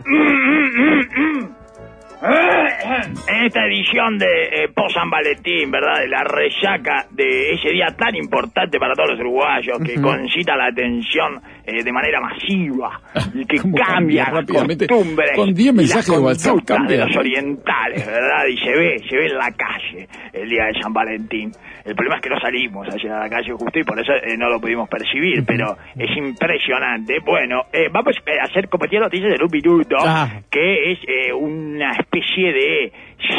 En 3.45 3.49
esta 3.49 3.67
edición 3.67 4.17
de 4.17 4.25
eh, 4.25 4.69
post 4.75 4.95
San 4.95 5.11
Valentín, 5.11 5.71
¿verdad? 5.71 6.01
De 6.01 6.09
la 6.09 6.25
resaca 6.25 7.05
de 7.11 7.51
ese 7.53 7.69
día 7.73 7.89
tan 7.95 8.17
importante 8.17 8.79
para 8.79 8.95
todos 8.95 9.11
los 9.11 9.21
uruguayos, 9.21 9.79
que 9.85 10.01
concita 10.01 10.57
la 10.57 10.69
atención 10.69 11.43
eh, 11.67 11.83
de 11.85 11.93
manera 11.93 12.23
masiva 12.23 13.03
y 13.35 13.45
que 13.45 13.59
¿Cómo 13.59 13.77
cambia 13.77 14.31
las 14.33 14.47
costumbres 14.47 15.33
Con 15.37 15.53
10 15.53 15.59
y 15.59 15.65
las 15.67 15.75
mensajes 15.75 16.09
de 16.11 16.19
WhatsApp 16.19 16.57
cambia. 16.65 16.97
de 17.01 17.07
los 17.07 17.17
orientales, 17.19 18.07
¿verdad? 18.07 18.47
Y 18.49 18.57
se 18.57 18.71
ve, 18.71 18.99
se 19.11 19.15
ve 19.17 19.27
en 19.27 19.37
la 19.37 19.51
calle 19.53 20.09
el 20.33 20.49
día 20.49 20.65
de 20.65 20.81
San 20.81 20.95
Valentín. 20.95 21.53
El 21.85 21.95
problema 21.95 22.17
es 22.17 22.23
que 22.23 22.31
no 22.31 22.41
salimos 22.41 22.89
ayer 22.95 23.13
a 23.13 23.21
la 23.21 23.29
calle 23.29 23.53
justo 23.53 23.79
y 23.79 23.85
por 23.85 24.01
eso 24.01 24.13
eh, 24.15 24.39
no 24.39 24.49
lo 24.49 24.59
pudimos 24.59 24.89
percibir, 24.89 25.45
pero 25.47 25.77
es 25.99 26.17
impresionante. 26.17 27.19
Bueno, 27.23 27.65
eh, 27.71 27.89
vamos 27.93 28.17
a 28.27 28.45
hacer 28.45 28.71
como 28.71 28.87
tiene 28.87 29.05
noticias 29.05 29.35
en 29.35 29.43
un 29.43 29.51
minuto, 29.53 29.97
Ah. 30.01 30.31
que 30.51 30.93
es 30.93 30.99
una 31.35 31.91
especie 31.93 32.53
de 32.55 32.93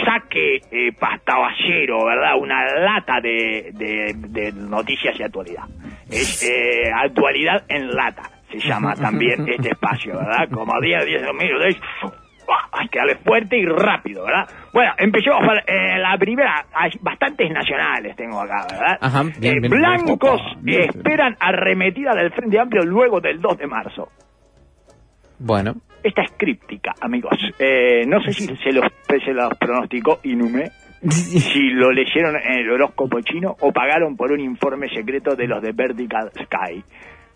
saque 0.05 0.57
eh, 0.71 0.91
pastaballero, 0.99 2.05
¿verdad? 2.05 2.37
Una 2.39 2.65
lata 2.79 3.19
de, 3.21 3.71
de- 3.73 4.13
de 4.29 4.51
noticias 4.53 5.19
y 5.19 5.23
actualidad. 5.23 5.63
Es 6.09 6.43
eh, 6.49 6.91
actualidad 6.93 7.63
en 7.67 7.89
lata, 7.95 8.23
se 8.51 8.59
llama 8.59 8.93
también 9.01 9.47
este 9.47 9.69
espacio, 9.69 10.17
¿verdad? 10.17 10.49
Como 10.51 10.79
día 10.81 11.03
10 11.03 11.21
de 11.21 11.27
2006. 11.27 11.77
Hay 12.73 12.87
que 12.89 12.99
darle 12.99 13.15
fuerte 13.15 13.57
y 13.57 13.65
rápido, 13.65 14.23
¿verdad? 14.23 14.47
Bueno, 14.71 14.91
empecemos 14.99 15.39
por 15.43 15.57
eh, 15.65 15.97
la 15.97 16.15
primera. 16.19 16.63
Hay 16.75 16.91
bastantes 17.01 17.49
nacionales 17.49 18.15
tengo 18.15 18.39
acá, 18.39 18.67
¿verdad? 18.69 18.97
Ajá, 19.01 19.23
bien, 19.39 19.57
Eh, 19.57 19.59
bien. 19.61 19.71
blancos 19.71 20.41
bien. 20.61 20.81
esperan 20.89 21.35
arremetida 21.39 22.13
del 22.13 22.31
Frente 22.33 22.59
Amplio 22.59 22.83
luego 22.83 23.19
del 23.19 23.41
2 23.41 23.57
de 23.57 23.65
marzo. 23.67 24.09
Bueno. 25.39 25.73
Esta 26.05 26.21
es 26.21 26.33
críptica, 26.37 26.93
amigos. 27.01 27.35
Eh, 27.57 28.05
no 28.05 28.21
sé 28.21 28.31
si 28.31 28.45
se 28.45 28.71
los, 28.71 28.85
se 29.07 29.33
los 29.33 29.51
pronosticó 29.57 30.19
Inume, 30.21 30.69
si 31.09 31.71
lo 31.71 31.91
leyeron 31.91 32.35
en 32.35 32.59
el 32.59 32.69
horóscopo 32.69 33.19
chino 33.21 33.55
o 33.59 33.71
pagaron 33.71 34.15
por 34.15 34.31
un 34.31 34.39
informe 34.39 34.87
secreto 34.89 35.35
de 35.35 35.47
los 35.47 35.63
de 35.63 35.71
Vertical 35.71 36.29
Sky, 36.43 36.83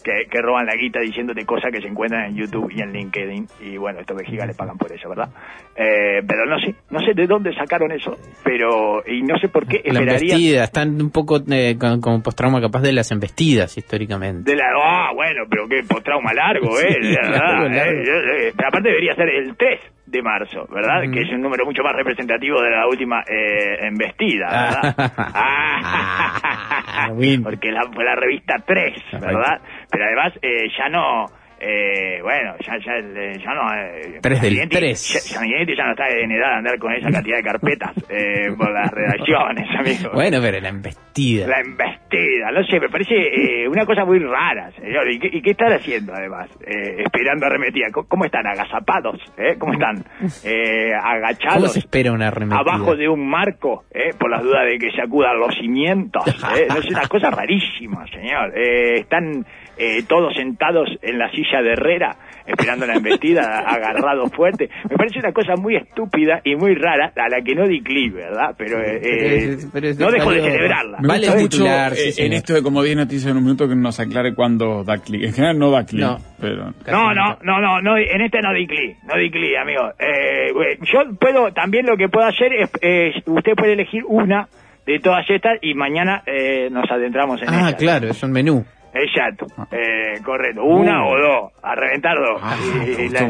que, 0.04 0.30
que 0.30 0.41
roban 0.41 0.66
la 0.66 0.76
guita 0.76 1.00
diciéndote 1.00 1.45
cosas 1.45 1.72
que 1.72 1.82
se 1.82 1.88
encuentran 1.88 2.26
en 2.26 2.36
YouTube 2.36 2.72
y 2.74 2.82
en 2.82 2.91
LinkedIn. 2.93 3.47
Y 3.62 3.78
bueno, 3.78 4.00
estos 4.00 4.18
vejigas 4.18 4.47
le 4.47 4.54
pagan 4.54 4.78
por 4.78 4.91
eso, 4.91 5.10
¿verdad? 5.10 5.30
Eh, 5.76 6.22
pero 6.28 6.45
no 6.45 6.58
sé, 6.60 6.76
no 6.89 7.00
sé 7.00 7.14
de 7.14 7.28
dónde 7.28 7.54
sacaron 7.54 7.91
eso, 7.91 8.16
pero 8.43 9.04
y 9.08 9.22
no 9.24 9.38
sé 9.39 9.47
por 9.50 9.66
qué 9.68 9.82
La 9.86 10.00
esperarían 10.00 10.22
embestida, 10.22 10.64
están 10.64 11.02
un 11.02 11.12
poco 11.12 11.39
eh, 11.52 11.78
con, 11.80 12.02
como 12.02 12.22
postrauma 12.22 12.60
capaz 12.62 12.82
de 12.82 12.93
las 12.93 13.12
embestidas 13.12 13.78
históricamente. 13.78 14.52
De 14.52 14.58
la, 14.58 14.66
ah, 14.84 15.12
bueno, 15.14 15.43
pero 15.50 15.68
qué 15.68 15.82
postrauma 15.88 16.34
largo, 16.34 16.68
¿eh? 16.80 16.95
Sí, 17.02 17.08
verdad, 17.16 17.39
largo, 17.39 17.66
eh, 17.66 17.70
largo. 17.70 17.91
eh, 18.02 18.47
eh, 18.47 18.54
Pero 18.56 18.68
aparte 18.68 18.89
debería 18.89 19.16
ser 19.16 19.30
el 19.30 19.56
3 19.56 19.80
de 20.10 20.22
marzo, 20.22 20.66
¿verdad? 20.72 21.01
Que 21.12 21.22
es 21.22 21.30
un 21.30 21.41
número 21.41 21.66
mucho 21.66 21.84
más 21.84 21.93
representativo 21.93 22.62
de 22.62 22.70
la 22.72 22.88
última 22.88 23.22
eh, 23.28 23.78
embestida, 23.88 24.47
¿verdad? 24.95 25.12
Ah, 25.34 27.10
Win. 27.14 27.43
porque 27.43 27.72
la, 27.72 27.84
fue 27.93 28.03
la 28.03 28.16
revista 28.16 28.55
3, 28.66 28.93
¿verdad? 29.22 29.62
Pero 29.89 30.05
además 30.05 30.34
eh, 30.41 30.68
ya 30.78 30.89
no... 30.89 31.26
Eh, 31.60 32.20
bueno, 32.22 32.55
ya, 32.66 32.78
ya, 32.86 32.93
eh, 32.97 33.38
ya 33.43 33.53
no... 33.53 33.74
Eh, 33.74 34.20
Tres 34.22 34.41
del 34.41 34.55
Sanguinetti- 34.55 34.70
tres. 34.70 34.99
Sanguinetti 34.99 35.76
ya 35.76 35.86
no 35.86 35.91
está 35.91 36.07
en 36.10 36.32
edad 36.32 36.49
de 36.51 36.55
andar 36.57 36.80
con 36.80 36.93
esa 36.93 37.10
cantidad 37.12 37.38
de 37.38 37.43
carpetas 37.43 37.91
eh, 38.10 38.47
por 38.57 38.72
las 38.72 38.89
redacciones, 38.91 39.68
amigo. 39.78 40.12
Bueno, 40.14 40.38
pero 40.41 40.60
la 40.62 40.70
embestida. 40.70 41.47
La 41.47 41.60
embestida, 41.60 42.51
no 42.53 42.64
sé, 42.66 42.80
me 42.80 42.89
parece 42.89 43.16
eh, 43.16 43.68
una 43.68 43.86
cosa 43.86 44.05
muy 44.05 44.20
rara, 44.20 44.72
señor. 44.72 45.12
¿Y 45.12 45.20
qué, 45.20 45.30
y 45.34 45.41
qué 45.41 45.51
están 45.51 45.74
haciendo, 45.74 46.14
además? 46.14 46.49
Eh, 46.66 47.03
esperando 47.03 47.45
arremetida. 47.45 47.88
¿Cómo, 47.91 48.07
cómo 48.07 48.26
están? 48.26 48.47
¿Agazapados? 48.47 49.20
¿Eh? 49.38 49.55
¿Cómo 49.60 49.74
están? 49.74 49.97
Eh, 50.45 50.91
¿Cómo 50.97 51.10
¿Agachados? 51.12 51.74
se 51.74 51.80
espera 51.80 52.12
una 52.14 52.28
arremetida? 52.30 52.60
Abajo 52.60 52.95
de 52.95 53.10
un 53.10 53.28
marco, 53.30 53.84
¿eh? 53.91 54.12
por 54.18 54.30
las 54.32 54.43
dudas 54.43 54.66
de 54.66 54.78
que 54.78 54.91
se 54.91 55.01
acudan 55.01 55.38
los 55.39 55.53
cimientos. 55.55 56.24
¿eh? 56.57 56.68
No 56.70 56.78
es 56.78 56.86
una 56.89 57.07
cosa 57.07 57.30
rarísima, 57.32 58.05
señor. 58.07 58.57
Eh, 58.57 58.99
están 59.01 59.45
eh, 59.80 60.04
todos 60.08 60.36
sentados 60.36 60.90
en 61.02 61.18
la 61.18 61.32
silla 61.32 61.62
de 61.64 61.72
Herrera 61.72 62.16
esperando 62.46 62.86
la 62.88 62.96
embestida, 62.96 63.60
agarrado 63.68 64.26
fuerte. 64.28 64.70
Me 64.90 64.96
parece 64.98 65.20
una 65.20 65.32
cosa 65.32 65.56
muy 65.56 65.76
estúpida 65.76 66.42
y 66.44 66.56
muy 66.56 66.74
rara, 66.76 67.14
a 67.16 67.30
la 67.30 67.42
que 67.44 67.54
no 67.56 67.68
di 67.68 67.82
clic, 67.82 68.14
¿verdad? 68.14 68.56
Pero, 68.58 68.80
eh, 68.82 69.00
Pero 69.02 69.36
es- 69.54 69.70
pero 69.72 69.88
es 69.88 70.00
no 70.00 70.12
dejo 70.12 70.32
de 70.32 70.42
celebrarla. 70.42 70.98
Me 71.00 71.08
Vale 71.08 71.28
gusta 71.28 71.42
titular, 71.44 71.90
mucho 71.92 72.02
sí, 72.02 72.22
eh, 72.22 72.26
en 72.26 72.34
esto 72.34 72.54
de 72.56 72.64
como 72.64 72.82
10 72.84 72.98
noticias 72.98 73.32
en 73.32 73.38
un 73.38 73.44
minuto 73.44 73.68
que 73.70 73.76
nos 73.76 74.00
aclare 74.00 74.34
cuándo 74.34 74.84
da 74.84 74.98
clic. 74.98 75.24
En 75.26 75.34
general 75.34 75.60
no 75.60 75.70
da 75.72 75.86
clic, 75.86 76.02
No. 76.02 76.18
pero... 76.42 76.74
No, 76.92 77.14
no, 77.14 77.38
no, 77.44 77.62
no, 77.62 77.82
no, 77.82 77.98
en 77.98 78.22
este 78.22 78.42
no 78.42 78.52
di 78.54 78.66
clic, 78.68 78.98
no 79.08 79.16
di 79.16 79.30
clic, 79.32 79.56
amigo. 79.62 79.92
Eh, 80.00 80.52
yo 80.92 81.04
puedo, 81.20 81.52
también 81.54 81.86
lo 81.86 81.96
que 81.98 82.10
puedo 82.10 82.26
hacer 82.28 82.52
es, 82.54 82.70
eh, 82.82 83.12
usted 83.28 83.54
puede 83.56 83.74
elegir 83.74 84.04
una 84.08 84.48
de 84.88 85.00
todas 85.00 85.30
estas 85.30 85.60
y 85.62 85.76
mañana 85.76 86.24
eh, 86.26 86.68
nos 86.72 86.90
adentramos 86.90 87.40
en 87.44 87.50
Ah, 87.50 87.60
ellas. 87.70 87.76
claro, 87.76 88.08
es 88.10 88.24
un 88.24 88.32
menú. 88.32 88.66
Exacto, 88.94 89.46
eh, 89.72 90.20
correcto. 90.24 90.64
Una 90.64 91.04
Uh. 91.06 91.10
o 91.10 91.18
dos, 91.20 91.52
a 91.62 91.76
reventar 91.76 92.18
dos. 92.18 92.42
Ah, 92.44 92.56
Y- 92.86 93.04
gustó, 93.04 93.24
me 93.26 93.30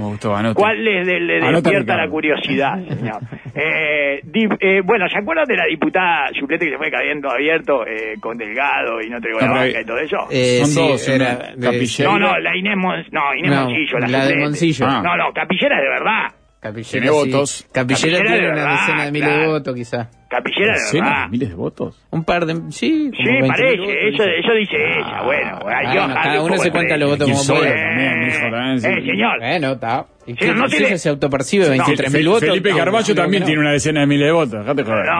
gustó. 0.49 0.53
¿Cuál 0.55 0.83
le, 0.83 1.03
le- 1.03 1.19
le 1.19 1.35
Anota, 1.37 1.69
despierta 1.69 1.97
la 1.97 2.07
curiosidad, 2.09 2.75
señor? 2.87 3.19
Eh, 3.53 4.21
di- 4.23 4.47
eh, 4.59 4.81
bueno, 4.85 5.07
¿se 5.09 5.17
acuerdan 5.17 5.45
de 5.45 5.57
la 5.57 5.65
diputada 5.65 6.29
suplente 6.39 6.65
que 6.65 6.71
se 6.71 6.77
fue 6.77 6.89
cayendo 6.89 7.29
abierto 7.29 7.85
eh, 7.85 8.15
con 8.21 8.37
Delgado 8.37 9.01
y 9.01 9.09
no 9.09 9.17
entregó 9.17 9.39
No, 9.41 9.47
la 9.47 9.53
banca 9.61 9.81
y 9.81 9.85
todo 9.85 9.97
eso? 9.97 10.17
Eh, 10.31 10.59
Son 10.61 10.67
sí, 10.67 10.87
dos, 10.87 11.09
era 11.09 11.25
una 11.25 11.35
de- 11.55 11.61
capillera. 11.61 12.09
no, 12.11 12.19
no, 12.19 12.39
la 12.39 12.55
Inés, 12.57 12.77
Mon- 12.77 13.05
no, 13.11 13.35
Inés 13.35 13.51
No, 13.51 13.65
Moncillo, 13.65 13.99
la, 13.99 14.07
la 14.07 14.17
de 14.17 14.23
suplente. 14.23 14.45
Moncillo. 14.45 14.85
Ah. 14.87 15.01
No, 15.03 15.17
no, 15.17 15.33
Capillera 15.33 15.75
es 15.77 15.83
de 15.83 15.89
verdad. 15.89 16.23
Capillera, 16.59 16.91
Tiene 16.91 17.07
sí. 17.07 17.13
votos. 17.13 17.67
Capillera, 17.71 18.17
Capillera 18.17 18.21
tiene 18.23 18.35
de 18.37 18.51
una 18.51 18.55
verdad, 18.63 18.79
decena 18.81 19.05
de 19.05 19.11
miles 19.13 19.27
claro. 19.29 19.41
de 19.41 19.47
votos, 19.47 19.75
quizá. 19.75 20.09
Capillera 20.29 20.73
de 20.73 20.79
¿Decenas 20.79 21.09
verdad. 21.09 21.23
de 21.23 21.29
miles 21.29 21.49
de 21.49 21.55
votos? 21.55 22.05
Un 22.11 22.23
par 22.25 22.45
de... 22.45 22.53
Sí, 22.53 22.59
como 22.59 22.71
Sí, 22.71 23.23
20.000 23.23 23.47
parece, 23.47 23.77
votos, 23.77 23.93
eso, 23.95 24.23
dice. 24.23 24.39
eso 24.39 24.51
dice 24.59 24.75
ella, 24.99 25.21
bueno. 25.23 25.59
ay, 25.65 25.85
Ah, 25.87 25.93
yo, 25.93 25.99
bueno, 26.01 26.13
dale 26.15 26.21
cada 26.29 26.41
un 26.43 26.51
uno 26.51 26.57
se 26.61 26.71
cuenta 26.71 26.97
los 26.97 27.09
votos 27.11 27.25
¿Quién 27.27 27.37
como 27.37 27.59
puede. 27.59 27.75
también, 27.75 28.27
hijo, 28.27 28.51
también, 28.51 28.81
sí. 28.81 28.87
Eh, 28.87 29.01
señor. 29.11 29.39
Bueno, 29.39 29.71
está. 29.71 30.05
¿Y 30.27 30.31
Sí, 30.33 30.37
qué, 30.37 30.53
no 30.53 30.67
tiene- 30.67 30.97
se 30.99 31.09
autopercibe 31.09 31.65
No, 31.77 31.83
23.000 31.85 32.11
Fel- 32.11 32.27
votos? 32.27 32.49
Felipe 32.49 32.69
No, 32.71 32.77
Carballo 32.77 33.15
no, 33.15 33.21
también 33.21 33.41
no. 33.41 33.45
tiene 33.47 33.61
una 33.61 33.71
decena 33.71 34.01
de 34.01 34.05
miles 34.07 34.27
de 34.27 34.31
votos. 34.33 34.51
Dejate 34.59 34.83
joder. 34.83 35.05
No, 35.05 35.11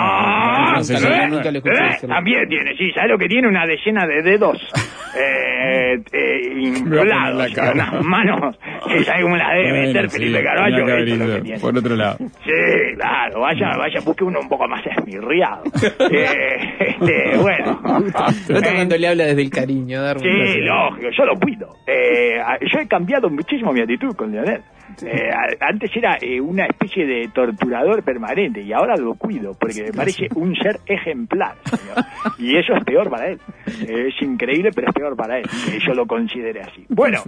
no 0.79 0.83
sé 0.83 0.93
no, 0.93 0.99
yo. 0.99 1.09
no, 1.09 1.27
nunca 1.35 1.51
lo 1.51 1.57
escuché 1.59 1.75
eh, 1.77 1.87
decirlo. 1.91 2.15
también 2.15 2.49
tiene, 2.49 2.75
sí, 2.77 2.91
¿sabes 2.93 3.11
lo 3.11 3.17
que 3.17 3.27
tiene? 3.27 3.47
Una 3.47 3.65
decena 3.65 4.05
de 4.07 4.21
dedos 4.21 4.57
eh, 5.17 6.01
eh, 6.11 6.53
inflados, 6.59 7.53
cara. 7.53 7.71
unas 7.73 8.03
manos 8.05 8.57
que 8.87 9.03
sabe 9.03 9.21
cómo 9.23 9.37
las 9.37 9.49
debe 9.53 9.69
Bueno, 9.69 9.87
meter 9.87 10.09
sí, 10.09 10.17
Felipe 10.19 10.43
Carballo, 10.43 10.85
tiene. 11.05 11.59
Por 11.59 11.77
otro 11.77 11.95
lado. 11.95 12.17
Sí, 12.19 12.95
claro, 12.95 13.39
vaya, 13.41 13.77
vaya, 13.77 13.99
busque 14.03 14.23
uno 14.23 14.39
un 14.39 14.49
poco 14.49 14.67
más 14.67 14.81
esmirriado. 14.85 15.63
eh, 16.11 16.57
este, 16.79 17.37
bueno. 17.37 17.79
Nota 17.83 18.69
Eh, 18.69 18.75
cuando 18.75 18.97
le 18.97 19.07
habla 19.07 19.25
desde 19.25 19.41
el 19.41 19.49
cariño, 19.49 20.01
Darwin. 20.01 20.23
Sí, 20.23 20.59
lógico, 20.61 21.07
yo 21.17 21.25
lo 21.25 21.35
cuido. 21.39 21.75
Eh, 21.87 22.37
yo 22.71 22.79
he 22.79 22.87
cambiado 22.87 23.29
muchísimo 23.29 23.71
mi 23.73 23.81
actitud 23.81 24.15
con 24.15 24.31
Leonel. 24.31 24.61
Eh, 25.03 25.29
antes 25.59 25.91
era 25.95 26.17
eh, 26.21 26.39
una 26.41 26.65
especie 26.65 27.05
de 27.05 27.29
torturador 27.33 28.03
permanente 28.03 28.61
y 28.61 28.73
ahora 28.73 28.95
lo 28.95 29.15
cuido 29.15 29.53
porque 29.59 29.83
me 29.83 29.91
parece 29.91 30.27
un 30.35 30.55
ser 30.55 30.77
ejemplar. 30.85 31.55
señor. 31.65 32.05
Y 32.37 32.57
eso 32.57 32.73
es 32.75 32.83
peor 32.83 33.09
para 33.09 33.27
él. 33.27 33.39
Eh, 33.87 34.07
es 34.09 34.21
increíble, 34.21 34.71
pero 34.73 34.87
es 34.89 34.93
peor 34.93 35.15
para 35.15 35.37
él 35.37 35.43
que 35.43 35.79
yo 35.79 35.93
lo 35.93 36.05
considere 36.05 36.61
así. 36.61 36.85
Bueno, 36.89 37.19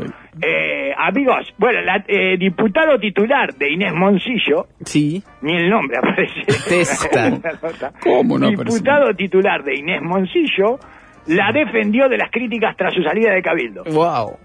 eh, 0.41 0.91
amigos, 0.97 1.53
bueno, 1.57 1.81
la, 1.81 2.03
eh, 2.07 2.37
diputado 2.37 2.97
titular 2.99 3.53
de 3.55 3.71
Inés 3.71 3.93
Moncillo, 3.93 4.67
Sí. 4.83 5.21
ni 5.41 5.55
el 5.55 5.69
nombre 5.69 5.97
aparece. 5.97 6.41
Testa. 6.67 7.91
¿Cómo 8.03 8.37
no 8.37 8.47
aparece? 8.47 8.73
Diputado 8.75 9.13
titular 9.15 9.63
de 9.63 9.75
Inés 9.75 10.01
Moncillo 10.01 10.79
la 11.27 11.51
defendió 11.51 12.09
de 12.09 12.17
las 12.17 12.31
críticas 12.31 12.75
tras 12.75 12.93
su 12.93 13.03
salida 13.03 13.31
de 13.33 13.41
Cabildo. 13.41 13.83
Wow. 13.85 14.37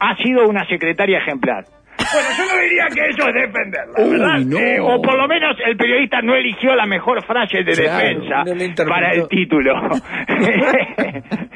Ha 0.00 0.16
sido 0.22 0.48
una 0.48 0.66
secretaria 0.66 1.18
ejemplar. 1.18 1.64
Bueno, 2.12 2.28
yo 2.38 2.44
no 2.54 2.60
diría 2.62 2.86
que 2.94 3.10
eso 3.10 3.28
es 3.28 3.34
defenderla, 3.34 3.94
Uy, 3.98 4.10
¿verdad? 4.10 4.38
no. 4.40 4.58
Eh, 4.58 4.80
o 4.80 5.02
por 5.02 5.16
lo 5.16 5.28
menos 5.28 5.56
el 5.66 5.76
periodista 5.76 6.20
no 6.22 6.34
eligió 6.34 6.74
la 6.74 6.86
mejor 6.86 7.24
frase 7.24 7.62
de 7.62 7.72
Claro, 7.72 7.98
defensa 7.98 8.84
no 8.84 8.88
para 8.88 9.12
el 9.12 9.28
título. 9.28 9.74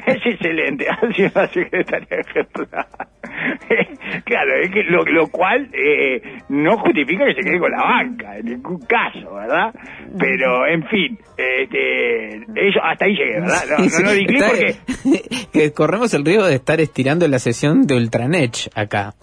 es 0.05 0.25
excelente, 0.25 0.87
ha 0.89 1.13
sido 1.13 1.29
una 1.35 1.47
secretaria 1.47 2.17
ejemplar. 2.19 2.87
claro, 4.25 4.51
es 4.61 4.71
que 4.71 4.83
lo, 4.83 5.03
lo 5.05 5.27
cual 5.27 5.69
eh, 5.73 6.21
no 6.49 6.77
justifica 6.77 7.25
que 7.25 7.35
se 7.35 7.41
quede 7.41 7.59
con 7.59 7.71
la 7.71 7.83
banca, 7.83 8.37
en 8.37 8.45
ningún 8.45 8.79
caso, 8.85 9.33
¿verdad? 9.33 9.73
Pero, 10.19 10.67
en 10.67 10.83
fin, 10.87 11.17
este, 11.37 12.35
eso, 12.35 12.79
hasta 12.83 13.05
ahí 13.05 13.15
llegué, 13.15 13.39
¿verdad? 13.39 13.63
No, 13.69 13.85
no, 13.85 13.99
no 14.05 14.11
di 14.11 14.25
clic 14.25 14.43
porque... 14.45 14.75
que 15.51 15.71
corremos 15.73 16.13
el 16.13 16.25
riesgo 16.25 16.45
de 16.45 16.55
estar 16.55 16.81
estirando 16.81 17.27
la 17.27 17.39
sesión 17.39 17.87
de 17.87 17.95
Ultranech 17.95 18.69
acá. 18.75 19.13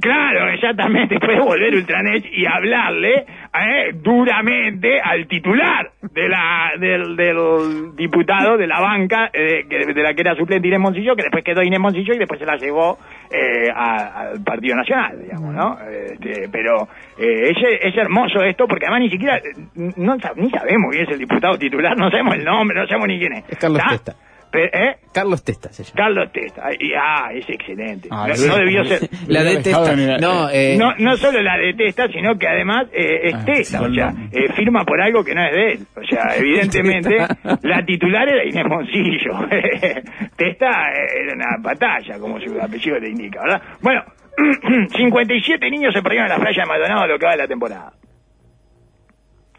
Claro, 0.00 0.48
exactamente. 0.52 1.18
Puede 1.20 1.40
volver 1.40 1.74
Ultranet 1.74 2.24
y 2.32 2.44
hablarle 2.46 3.14
eh, 3.20 3.92
duramente 3.94 5.00
al 5.00 5.26
titular 5.28 5.90
de 6.02 6.28
la, 6.28 6.72
del, 6.78 7.14
del 7.16 7.94
diputado 7.96 8.56
de 8.56 8.66
la 8.66 8.80
banca, 8.80 9.30
eh, 9.32 9.64
de 9.68 10.02
la 10.02 10.12
que 10.14 10.20
era 10.22 10.34
suplente 10.34 10.66
Inés 10.68 10.80
Moncillo, 10.80 11.14
que 11.14 11.22
después 11.22 11.44
quedó 11.44 11.62
Inés 11.62 11.78
Moncillo 11.78 12.12
y 12.14 12.18
después 12.18 12.40
se 12.40 12.46
la 12.46 12.56
llevó 12.56 12.98
eh, 13.30 13.68
a- 13.74 14.30
al 14.32 14.42
Partido 14.42 14.74
Nacional, 14.76 15.16
digamos, 15.22 15.54
¿no? 15.54 15.78
Este, 15.88 16.48
pero 16.50 16.88
eh, 17.18 17.50
es, 17.50 17.56
es 17.82 17.96
hermoso 17.96 18.42
esto 18.42 18.66
porque 18.66 18.86
además 18.86 19.02
ni 19.02 19.10
siquiera, 19.10 19.38
no, 19.76 20.16
ni 20.36 20.50
sabemos 20.50 20.90
quién 20.90 21.04
es 21.04 21.10
el 21.12 21.18
diputado 21.20 21.56
titular, 21.56 21.96
no 21.96 22.10
sabemos 22.10 22.34
el 22.34 22.44
nombre, 22.44 22.78
no 22.80 22.86
sabemos 22.86 23.08
ni 23.08 23.18
quién 23.20 23.32
es. 23.34 23.44
Es 23.48 23.58
Carlos 23.58 23.78
¿Está? 23.78 23.90
Testa. 23.90 24.12
¿Eh? 24.56 24.96
Carlos 25.12 25.42
Testa 25.44 25.72
se 25.72 25.84
llama. 25.84 25.94
Carlos 25.96 26.32
Testa. 26.32 26.70
Y- 26.78 26.92
Ah, 26.94 27.30
es 27.32 27.48
excelente. 27.48 28.08
Ah, 28.10 28.26
no, 28.28 28.34
sí. 28.34 28.48
no 28.48 28.56
debió 28.56 28.84
ser... 28.84 29.08
La 29.26 29.42
detesta. 29.42 29.96
No, 30.20 30.48
eh, 30.50 30.76
No, 30.78 30.94
no 30.98 31.16
solo 31.16 31.40
la 31.42 31.56
detesta, 31.58 32.08
sino 32.08 32.36
que 32.38 32.48
además 32.48 32.86
eh, 32.92 33.20
es 33.28 33.34
Ah, 33.34 33.44
testa, 33.44 33.78
sí, 33.78 33.84
o 33.84 33.94
sea, 33.94 34.12
eh, 34.32 34.52
firma 34.54 34.84
por 34.84 35.00
algo 35.00 35.24
que 35.24 35.34
no 35.34 35.44
es 35.44 35.52
de 35.52 35.72
él. 35.72 35.78
O 35.96 36.04
sea, 36.04 36.34
evidentemente, 36.36 37.16
la 37.62 37.84
titular 37.84 38.28
era 38.28 38.44
Inés 38.44 38.64
Moncillo. 38.66 39.48
testa 40.36 40.68
eh, 40.92 41.22
era 41.22 41.34
una 41.34 41.56
batalla, 41.60 42.18
como 42.18 42.40
su 42.40 42.60
apellido 42.60 42.98
le 42.98 43.10
indica, 43.10 43.40
¿verdad? 43.42 43.62
Bueno, 43.80 44.02
57 44.96 45.70
niños 45.70 45.92
se 45.94 46.02
perdieron 46.02 46.30
en 46.30 46.38
la 46.38 46.42
playa 46.42 46.62
de 46.62 46.68
Maldonado 46.68 47.06
lo 47.06 47.18
que 47.18 47.26
va 47.26 47.32
de 47.32 47.38
la 47.38 47.46
temporada. 47.48 47.92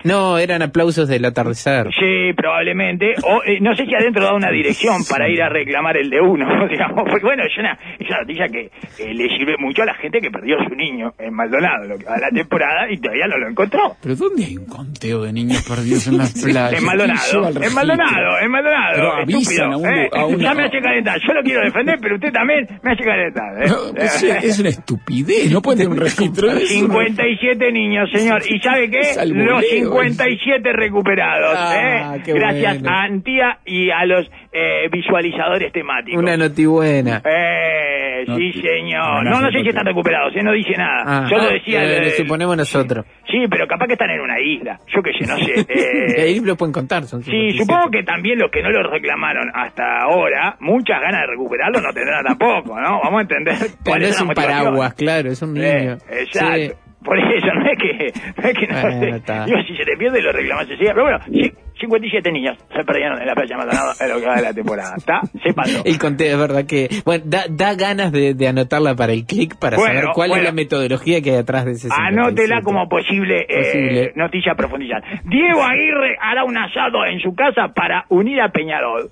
No, 0.06 0.38
eran 0.38 0.62
aplausos 0.62 1.08
del 1.08 1.26
atardecer. 1.26 1.88
Sí, 2.00 2.34
probablemente. 2.36 3.14
O 3.24 3.42
eh, 3.46 3.60
no 3.60 3.76
sé 3.76 3.86
si 3.86 3.94
adentro 3.96 4.24
da 4.24 4.34
una 4.34 4.50
dirección 4.52 5.04
para 5.10 5.28
ir 5.30 5.42
a 5.42 5.50
reclamar 5.50 5.98
el 5.98 6.10
de 6.10 6.22
uno, 6.22 6.46
digamos. 6.70 7.04
Porque 7.10 7.26
bueno, 7.26 7.44
es 7.44 7.58
una, 7.58 7.78
es 8.00 8.08
una 8.10 8.20
noticia 8.22 8.48
que 8.48 8.70
eh, 9.04 9.14
le 9.14 9.28
sirve 9.38 9.56
mucho 9.60 9.82
a 9.84 9.86
la 9.86 9.96
gente 9.96 10.20
que 10.22 10.32
perdió 10.32 10.58
su 10.68 10.76
niño 10.76 11.14
en 11.20 11.34
Maldonado 11.34 11.86
lo 11.88 11.98
que 11.98 12.06
va 12.06 12.16
de 12.16 12.22
la 12.22 12.30
temporada 12.30 12.90
y 12.90 12.98
todavía 12.98 13.28
no 13.28 13.38
lo 13.38 13.50
encontró. 13.50 13.96
¿Pero 14.02 14.16
dónde 14.16 14.46
hay 14.46 14.58
un 14.58 14.66
conteo 14.68 15.24
de 15.24 15.34
niños 15.34 15.64
perdidos 15.68 16.08
en 16.08 16.18
las 16.18 16.34
playas? 16.44 16.72
En 16.74 16.78
¿Quién 16.80 16.86
Maldonado, 16.86 17.48
en? 17.64 17.74
Maldonado, 17.74 18.40
en 18.42 18.52
Maldonado. 18.52 18.94
Pero 18.96 19.14
avisan 19.14 19.74
a 19.74 19.78
un- 19.78 19.86
¿eh? 19.88 20.10
a 20.14 20.26
una- 20.26 20.44
Ya 20.44 20.54
me 20.54 20.64
hace 20.66 20.80
calentar. 20.82 21.20
Yo 21.28 21.34
lo 21.34 21.42
quiero 21.44 21.62
defender, 21.62 21.98
pero 22.02 22.16
usted 22.16 22.32
también 22.32 22.68
me 22.84 22.92
hace 22.92 23.04
calentar. 23.04 23.64
¿eh? 23.64 23.68
No, 23.68 24.02
es, 24.02 24.24
es 24.44 24.60
una 24.60 24.70
estupidez, 24.70 25.52
no 25.52 25.62
puede 25.62 25.80
tener 25.80 25.92
un 25.92 25.98
registro 26.00 26.54
de 26.54 26.64
eso. 26.64 26.74
57 26.74 27.72
niños, 27.72 28.10
señor. 28.14 28.42
¿Y 28.48 28.60
sabe 28.60 28.90
qué? 28.90 29.02
Los 29.26 29.64
57 30.04 30.74
recuperados. 30.74 31.56
Ah, 31.58 32.16
¿eh? 32.18 32.22
qué 32.26 32.34
Gracias 32.34 32.82
bueno. 32.82 32.90
a 32.98 33.04
Antía 33.04 33.58
y 33.66 33.90
a 33.92 34.06
los 34.06 34.30
eh, 34.52 34.88
visualizadores 34.92 35.72
temáticos. 35.72 36.22
Una 36.22 36.38
notibuena. 36.38 37.22
Eh, 37.26 38.26
sí, 38.26 38.54
señor. 38.62 39.24
No, 39.24 39.42
No, 39.42 39.52
sé 39.52 39.62
si 39.62 39.70
están 39.70 39.86
recuperados, 39.86 40.36
¿eh? 40.36 40.42
no 40.44 40.52
dice 40.52 40.74
nada. 40.78 41.04
Ah, 41.06 41.30
Solo 41.30 41.44
ah, 41.44 41.54
decía... 41.54 41.84
lo- 41.84 41.90
el- 41.90 42.04
lo 42.06 42.10
suponemos 42.12 42.58
nosotros. 42.58 43.06
Sí, 43.30 43.46
pero 43.50 43.68
capaz 43.68 43.88
que 43.88 43.94
están 43.94 44.10
en 44.12 44.22
una 44.22 44.40
isla. 44.40 44.80
Yo 44.88 45.02
qué 45.02 45.12
sé, 45.14 45.28
no 45.28 45.38
sé. 45.38 45.66
Eh, 45.76 46.22
Ahí 46.22 46.40
lo 46.40 46.56
pueden 46.56 46.72
contar. 46.74 47.04
Son 47.04 47.22
Sí, 47.24 47.32
57. 47.32 47.58
supongo 47.64 47.90
que 47.92 48.04
también 48.04 48.40
los 48.40 48.50
que 48.52 48.62
no 48.62 48.70
lo 48.70 48.90
reclamaron 48.90 49.52
hasta 49.54 50.02
ahora, 50.02 50.56
muchas 50.60 51.02
ganas 51.02 51.22
de 51.22 51.28
recuperarlo 51.28 51.82
no 51.82 51.92
tendrán 51.94 52.24
tampoco, 52.24 52.80
¿no? 52.80 53.00
Vamos 53.04 53.20
a 53.20 53.22
entender 53.22 53.56
Pero 53.60 53.74
cuál 53.86 54.04
es 54.04 54.22
un 54.22 54.28
motivación. 54.28 54.58
paraguas, 54.64 54.94
claro, 54.94 55.30
es 55.30 55.42
un 55.42 55.58
Eh, 55.58 55.80
niño. 55.80 55.98
exacto. 56.10 56.56
Sí. 56.56 56.72
Por 57.06 57.18
eso, 57.20 57.48
no 57.54 57.66
es 57.70 57.78
que 57.78 58.12
no, 58.42 58.50
es 58.50 58.58
que 58.58 58.68
no 58.68 58.82
Bueno. 58.82 59.46
Digo, 59.46 59.58
si 59.68 59.76
se 59.78 59.84
te 59.86 59.96
pierde 59.98 60.22
lo 60.22 60.32
reclamas 60.32 60.64
enseguida. 60.70 60.94
Pero 60.94 61.04
bueno, 61.04 61.20
sí, 61.26 61.54
57 61.80 62.32
niños 62.32 62.58
se 62.76 62.84
perdieron 62.84 63.22
en 63.22 63.28
la 63.28 63.36
playa 63.36 63.58
Maldonado 63.58 63.92
en 64.00 64.10
lo 64.10 64.20
que 64.20 64.26
va 64.26 64.36
de 64.38 64.42
la 64.42 64.54
temporada. 64.54 64.94
¿Está? 64.98 65.22
Sépanlo. 65.44 65.80
El 65.86 66.00
conteo, 66.00 66.34
es 66.34 66.40
verdad 66.40 66.66
que. 66.66 66.90
Bueno, 67.06 67.24
da, 67.28 67.44
da 67.50 67.76
ganas 67.76 68.12
de, 68.12 68.34
de 68.34 68.48
anotarla 68.48 68.96
para 68.96 69.14
el 69.14 69.26
clic 69.26 69.58
para 69.60 69.78
Bueno, 69.78 69.94
saber 70.00 70.10
cuál 70.14 70.30
bueno. 70.30 70.44
es 70.44 70.50
la 70.50 70.56
metodología 70.56 71.22
que 71.22 71.32
hay 71.32 71.38
atrás 71.38 71.66
de 71.66 71.72
ese. 71.74 71.90
Anótela 71.92 72.62
57. 72.62 72.64
como 72.64 72.90
posible, 72.90 73.46
eh, 73.48 73.56
Posible. 73.64 74.12
noticia 74.16 74.54
a 74.54 74.56
profundizar. 74.56 75.04
Diego 75.26 75.62
Aguirre 75.64 76.18
hará 76.20 76.44
un 76.44 76.58
asado 76.58 77.06
en 77.06 77.20
su 77.20 77.36
casa 77.36 77.70
para 77.76 78.06
unir 78.10 78.42
a 78.42 78.50
Peñarol. 78.50 79.10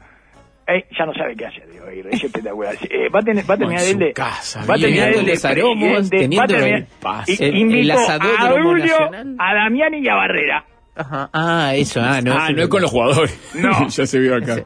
Eh, 0.68 0.86
ya 0.98 1.06
no 1.06 1.14
sabe 1.14 1.36
qué 1.36 1.46
hacer, 1.46 1.70
Diego 1.70 1.88
Aguirre, 1.88 2.10
es 2.14 2.24
espectacular. 2.24 2.76
Eh, 2.90 3.10
va 3.10 3.20
a, 3.20 3.24
tener, 3.24 3.50
va 3.50 3.54
a 3.54 3.58
terminar 3.58 3.84
él 3.84 4.00
de... 4.00 4.14
casa, 4.14 4.66
va 4.66 4.76
a 4.76 4.78
terminar 4.78 5.10
él 5.10 5.16
Teniendo 5.26 5.42
de 5.42 5.48
aromos, 5.50 5.94
va 6.04 6.44
a 6.44 6.48
terminar- 6.48 6.78
el 6.78 6.86
pase. 7.02 7.34
y- 7.34 7.44
El- 7.44 7.74
el 7.80 7.92
a 7.92 8.52
Julio, 8.62 8.96
a 9.40 9.54
Damián 9.56 9.94
y 9.96 10.08
a 10.08 10.16
Barrera. 10.16 10.66
Ajá. 10.96 11.30
Ah, 11.34 11.74
eso, 11.76 12.00
ah, 12.02 12.22
no. 12.22 12.34
ah, 12.38 12.50
no 12.52 12.62
es 12.62 12.68
con 12.70 12.82
los 12.82 12.92
jugadores. 12.92 13.52
No. 13.56 13.88
ya 13.90 14.06
se 14.06 14.20
vio 14.20 14.36
acá. 14.36 14.64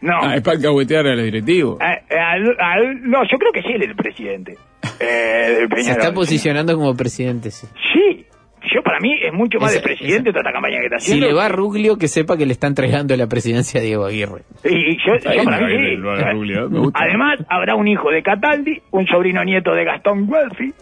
No. 0.00 0.14
Ah, 0.22 0.36
es 0.36 0.42
para 0.42 0.56
alcahuetear 0.56 1.06
a 1.06 1.14
los 1.14 1.24
directivos. 1.24 1.78
Eh, 1.80 2.02
eh, 2.10 2.18
al- 2.18 2.56
al- 2.60 3.02
no, 3.02 3.22
yo 3.30 3.36
creo 3.38 3.52
que 3.52 3.62
sí 3.62 3.68
él 3.72 3.82
es 3.82 3.88
el 3.90 3.96
presidente. 3.96 4.56
eh, 5.00 5.66
Se 5.82 5.90
está 5.92 6.12
posicionando 6.12 6.74
como 6.76 6.94
presidente. 6.96 7.50
sí. 7.50 7.66
Sí, 7.92 8.26
yo 8.74 8.82
para 8.82 8.98
mí 9.00 9.12
es 9.22 9.32
mucho 9.32 9.58
más 9.58 9.72
Esa- 9.72 9.80
de 9.80 9.84
presidente 9.84 10.30
toda 10.30 10.40
esta 10.40 10.52
campaña 10.52 10.78
que 10.80 10.86
está 10.86 10.98
Si 10.98 11.12
haciendo. 11.12 11.26
le 11.28 11.34
va 11.34 11.46
a 11.46 11.48
Ruglio, 11.48 11.96
que 11.98 12.08
sepa 12.08 12.36
que 12.36 12.46
le 12.46 12.52
está 12.52 12.66
entregando 12.66 13.16
la 13.16 13.26
presidencia 13.26 13.80
a 13.80 13.82
Diego 13.84 14.04
Aguirre. 14.06 14.42
Y 14.64 14.96
yo, 14.98 15.16
yo 15.22 15.30
Ahí 15.30 15.44
para 15.44 15.66
mí 15.66 15.72
sí. 15.76 15.96
me 15.96 16.78
gusta. 16.80 17.00
Además, 17.02 17.38
habrá 17.48 17.74
un 17.74 17.88
hijo 17.88 18.10
de 18.10 18.22
Cataldi, 18.22 18.80
un 18.90 19.06
sobrino 19.06 19.44
nieto 19.44 19.72
de 19.74 19.84
Gastón 19.84 20.28
Guelfi 20.28 20.72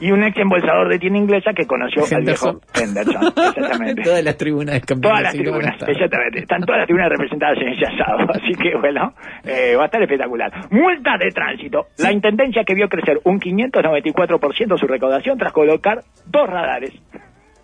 y 0.00 0.10
un 0.12 0.22
ex 0.22 0.36
embolsador 0.38 0.88
de 0.90 0.98
tienda 0.98 1.18
inglesa 1.18 1.52
que 1.56 1.64
conoció 1.66 2.02
al 2.14 2.24
viejo 2.24 2.60
Henderson. 2.74 3.32
Exactamente. 3.56 4.02
Todas 4.02 4.22
las 4.24 4.36
tribunas 4.36 4.74
de 4.74 4.80
campeones. 4.82 5.02
Todas 5.10 5.22
las 5.22 5.32
sí 5.32 5.38
tribunas, 5.38 5.74
exactamente. 5.88 6.38
Están 6.40 6.60
todas 6.62 6.78
las 6.80 6.86
tribunas 6.86 7.08
representadas 7.08 7.58
en 7.58 7.68
ese 7.68 7.86
asado. 7.86 8.18
Así 8.34 8.54
que, 8.60 8.76
bueno, 8.76 9.14
eh, 9.44 9.74
va 9.76 9.84
a 9.84 9.86
estar 9.86 10.02
espectacular. 10.02 10.52
Multas 10.70 11.18
de 11.20 11.30
tránsito. 11.30 11.86
La 11.98 12.12
intendencia 12.12 12.64
que 12.64 12.74
vio 12.74 12.88
crecer 12.88 13.18
un 13.24 13.40
594% 13.40 14.76
su 14.78 14.86
recaudación 14.86 15.38
tras 15.38 15.52
colocar 15.52 16.00
dos 16.26 16.48
radares. 16.48 16.92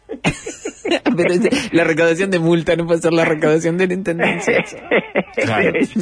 Pero 1.17 1.35
es- 1.35 1.73
la 1.73 1.85
recaudación 1.85 2.31
de 2.31 2.39
multa 2.39 2.75
no 2.77 2.87
puede 2.87 3.01
ser 3.01 3.13
la 3.13 3.25
recaudación 3.25 3.77
de 3.77 3.87
la 3.87 3.95
intendencia. 3.95 4.65
Claro, 5.39 5.71
sí. 5.85 6.01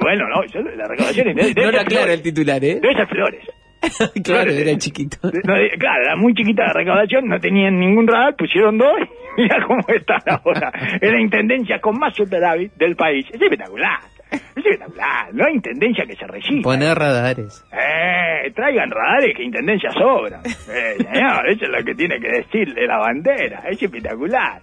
bueno, 0.00 0.24
no, 0.28 0.44
yo- 0.46 0.62
la 0.62 0.86
recaudación 0.88 1.34
debe 1.34 1.52
No 1.54 1.70
lo 1.72 1.80
aclara 1.80 1.84
flores. 2.02 2.14
el 2.14 2.22
titular, 2.22 2.64
¿eh? 2.64 2.78
Debe 2.80 2.94
ser 2.94 3.06
flores. 3.08 3.44
claro, 4.24 4.50
era 4.52 4.78
chiquito. 4.78 5.18
No, 5.22 5.54
de- 5.54 5.70
claro, 5.78 6.04
era 6.04 6.16
muy 6.16 6.32
chiquita 6.32 6.64
la 6.68 6.72
recaudación, 6.72 7.26
no 7.28 7.38
tenían 7.40 7.78
ningún 7.78 8.06
radar, 8.06 8.34
pusieron 8.36 8.78
dos 8.78 8.92
y 9.36 9.42
mira 9.42 9.56
cómo 9.66 9.80
están 9.88 10.20
ahora. 10.28 10.72
Es 11.00 11.10
la 11.12 11.20
intendencia 11.20 11.78
con 11.80 11.98
más 11.98 12.14
superávit 12.14 12.72
del 12.74 12.96
país. 12.96 13.26
Es 13.32 13.42
espectacular. 13.42 13.98
Es 14.32 14.56
espectacular. 14.56 15.34
No 15.34 15.44
hay 15.46 15.54
intendencia 15.54 16.04
que 16.06 16.16
se 16.16 16.26
resista. 16.26 16.62
Poner 16.62 16.96
radares. 16.96 17.64
Eh, 17.72 18.50
traigan 18.54 18.90
radares 18.90 19.36
que 19.36 19.42
intendencia 19.42 19.90
sobra. 19.92 20.40
Eh, 20.72 20.96
señor, 20.96 21.48
eso 21.50 21.64
es 21.64 21.70
lo 21.70 21.84
que 21.84 21.94
tiene 21.94 22.18
que 22.18 22.28
decir 22.28 22.72
de 22.72 22.86
la 22.86 22.96
bandera. 22.96 23.62
Es 23.68 23.82
espectacular. 23.82 24.62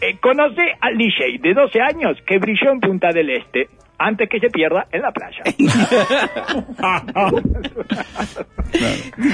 Eh, 0.00 0.16
conoce 0.18 0.62
al 0.80 0.96
DJ 0.96 1.38
de 1.40 1.52
12 1.52 1.80
años 1.80 2.18
que 2.26 2.38
brilló 2.38 2.72
en 2.72 2.80
Punta 2.80 3.08
del 3.12 3.30
Este 3.30 3.68
antes 4.00 4.28
que 4.30 4.40
se 4.40 4.48
pierda 4.48 4.86
en 4.90 5.02
la 5.02 5.12
playa. 5.12 5.42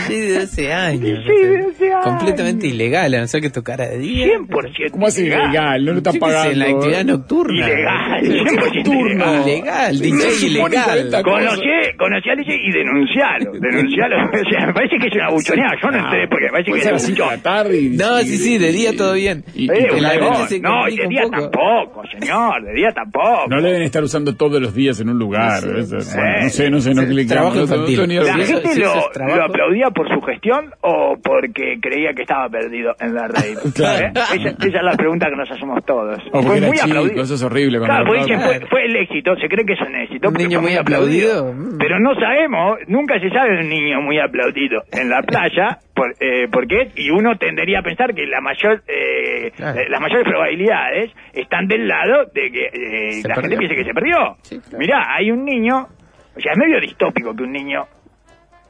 Sí, 0.08 0.14
de 0.20 0.40
12 0.40 0.72
años. 0.72 1.20
Sí, 1.26 1.46
de 1.46 1.62
12 1.62 1.92
años. 1.92 2.04
Completamente 2.04 2.66
ilegal, 2.68 3.14
a 3.14 3.20
no 3.20 3.26
ser 3.26 3.40
que 3.42 3.50
tocara 3.50 3.86
de 3.88 3.98
día. 3.98 4.26
100% 4.38 4.90
¿Cómo 4.90 5.06
hace 5.06 5.26
ilegal? 5.26 5.84
No 5.84 5.92
lo 5.92 5.98
está 5.98 6.10
Yo 6.10 6.14
qué 6.14 6.18
sé, 6.18 6.20
pagando. 6.20 6.50
en 6.52 6.58
la 6.58 6.64
actividad 6.66 7.04
nocturna. 7.04 7.66
Ilegal, 7.66 8.22
100% 8.24 9.42
ilegal. 9.44 9.98
DJ 10.00 10.46
ilegal. 10.46 10.84
40 10.84 11.22
cosas. 11.22 11.44
Conocí, 11.48 11.68
conocí 11.98 12.30
al 12.30 12.36
DJ 12.38 12.54
y 12.56 12.72
denuncialo, 12.72 13.52
denuncialo. 13.52 14.16
O 14.26 14.50
sea, 14.50 14.66
me 14.66 14.72
parece 14.74 14.96
que 14.98 15.06
es 15.08 15.14
una 15.14 15.30
buchoneada, 15.30 15.72
yo 15.82 15.90
no 15.90 15.98
entré 15.98 16.28
porque 16.28 16.44
me 16.46 16.50
parece 16.52 16.72
que 16.72 16.78
es 16.78 16.84
ser 16.84 16.92
un 16.92 16.96
así 16.96 17.12
buchón. 17.12 17.28
a 17.28 17.32
la 17.32 17.42
tarde 17.42 17.82
No, 17.92 18.18
sí, 18.20 18.36
sí, 18.38 18.58
de 18.58 18.72
día 18.72 18.96
todo 18.96 19.12
bien. 19.14 19.44
Eh, 19.54 20.60
no, 20.62 20.88
y 20.88 20.96
de 20.96 21.06
día 21.08 21.22
poco. 21.24 21.50
tampoco, 21.50 22.02
señor, 22.18 22.64
de 22.64 22.74
día 22.74 22.90
tampoco. 22.92 23.46
No 23.48 23.56
le 23.58 23.68
deben 23.68 23.82
estar 23.82 24.02
usando 24.02 24.34
todos 24.56 24.62
los 24.62 24.74
días 24.74 24.98
en 25.00 25.10
un 25.10 25.18
lugar. 25.18 25.58
Eso 25.58 25.96
es- 25.98 26.14
bueno, 26.16 26.30
no 26.42 26.48
sé, 26.48 26.70
no 26.70 26.80
sé, 26.80 26.94
no 26.94 27.02
Sí, 27.02 27.08
clicamos. 27.08 27.28
trabajo 27.28 27.54
no- 27.54 27.66
no 27.66 27.88
infantil. 27.90 28.24
¿La 28.24 28.34
gente 28.46 28.80
lo, 28.80 29.42
aplaudía 29.44 29.90
por 29.90 30.08
su 30.08 30.20
gestión 30.22 30.70
o 30.80 31.16
porque 31.22 31.78
creía 31.80 32.12
que 32.14 32.22
estaba 32.22 32.48
perdido 32.48 32.94
en 33.00 33.14
la 33.14 33.28
red? 33.28 33.56
Claro. 33.76 34.06
¿Eh? 34.06 34.10
Esa, 34.14 34.48
esa 34.48 34.78
es 34.78 34.82
la 34.82 34.92
pregunta 34.96 35.26
que 35.28 35.36
nos 35.36 35.50
hacemos 35.50 35.84
todos. 35.84 36.18
O 36.32 36.40
porque 36.42 36.58
era 36.58 36.70
chico, 36.72 37.20
eso 37.22 37.34
es 37.34 37.42
horrible. 37.42 37.78
Claro, 37.80 38.06
fue, 38.06 38.60
fue 38.70 38.84
el 38.86 38.96
éxito, 38.96 39.34
se 39.36 39.48
cree 39.48 39.66
que 39.66 39.74
es 39.74 39.80
un 39.80 39.94
éxito. 39.94 40.28
Un 40.28 40.34
niño 40.34 40.60
fue 40.60 40.70
muy 40.70 40.78
aplaudido, 40.78 41.52
mm. 41.52 41.76
Pero 41.78 42.00
no 42.00 42.14
sabemos, 42.14 42.78
nunca 42.88 43.20
se 43.20 43.28
sabe 43.30 43.60
un 43.60 43.68
niño 43.68 44.00
muy 44.00 44.18
aplaudido 44.18 44.82
en 44.92 45.10
la 45.10 45.20
playa, 45.22 45.78
por, 45.94 46.10
eh, 46.20 46.46
porque 46.50 46.90
y 46.96 47.10
uno 47.10 47.36
tendería 47.38 47.80
a 47.80 47.82
pensar 47.82 48.14
que 48.14 48.26
la 48.26 48.40
mayor, 48.40 48.82
eh, 48.88 49.50
Claro. 49.56 49.80
eh, 49.80 49.86
las 49.88 50.00
mayores 50.00 50.24
probabilidades 50.24 51.10
están 51.32 51.66
del 51.68 51.86
lado 51.88 52.24
de 52.34 52.50
que 52.50 52.64
eh, 52.66 53.22
la 53.26 53.34
gente 53.36 53.56
piense 53.56 53.76
que 53.76 53.84
se 53.84 53.94
perdió. 53.94 54.36
Sí, 54.48 54.60
claro. 54.60 54.78
Mirá, 54.78 55.14
hay 55.14 55.30
un 55.30 55.44
niño, 55.44 55.88
o 56.36 56.40
sea, 56.40 56.52
es 56.52 56.58
medio 56.58 56.80
distópico 56.80 57.34
que 57.34 57.42
un 57.42 57.52
niño 57.52 57.86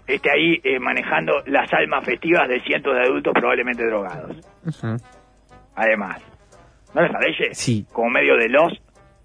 esté 0.07 0.31
ahí 0.31 0.61
eh, 0.63 0.79
manejando 0.79 1.43
las 1.47 1.73
almas 1.75 2.05
festivas 2.05 2.49
de 2.49 2.61
cientos 2.63 2.95
de 2.95 3.03
adultos 3.03 3.33
probablemente 3.35 3.85
drogados. 3.87 4.37
Además, 5.75 6.23
¿no 6.95 7.03
les 7.03 7.13
parece? 7.13 7.55
Sí. 7.55 7.87
Como 7.93 8.11
medio 8.11 8.37
de 8.37 8.49
los 8.49 8.73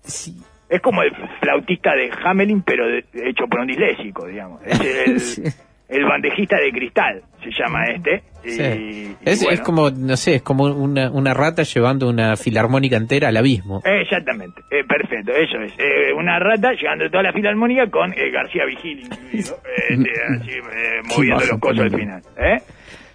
Sí. 0.03 0.35
es 0.69 0.81
como 0.81 1.03
el 1.03 1.11
flautista 1.39 1.93
de 1.95 2.11
Hamelin, 2.23 2.63
pero 2.63 2.87
de- 2.87 3.05
hecho 3.13 3.45
por 3.47 3.59
un 3.61 3.67
disléxico, 3.67 4.25
digamos. 4.27 4.61
Es 4.65 4.79
el, 4.81 5.19
Sí. 5.19 5.43
el 5.89 6.05
bandejista 6.05 6.57
de 6.57 6.71
cristal, 6.71 7.21
se 7.43 7.51
llama 7.51 7.85
este. 7.85 8.23
Y, 8.43 8.49
Sí. 8.49 8.61
y 8.63 9.29
Es, 9.29 9.39
bueno, 9.43 9.53
es 9.53 9.61
como, 9.61 9.89
no 9.91 10.17
sé, 10.17 10.35
es 10.35 10.41
como 10.41 10.63
una, 10.65 11.11
una 11.11 11.33
rata 11.33 11.63
llevando 11.63 12.09
una 12.09 12.35
filarmónica 12.35 12.97
entera 12.97 13.27
al 13.29 13.37
abismo. 13.37 13.81
Exactamente, 13.85 14.61
eh, 14.71 14.83
perfecto, 14.87 15.31
eso 15.33 15.59
es. 15.61 15.73
Eh, 15.77 16.11
una 16.15 16.39
rata 16.39 16.71
llegando 16.73 17.09
toda 17.09 17.23
la 17.23 17.33
filarmónica 17.33 17.87
con 17.89 18.11
eh, 18.13 18.31
García 18.31 18.65
Vigil 18.65 19.01
incluido, 19.01 19.55
eh, 19.89 19.97
de- 19.97 20.39
así, 20.39 20.51
eh, 20.51 21.01
moviendo 21.07 21.45
los 21.45 21.59
cosos 21.59 21.79
al 21.81 21.91
final. 21.91 22.21
¿eh? 22.37 22.57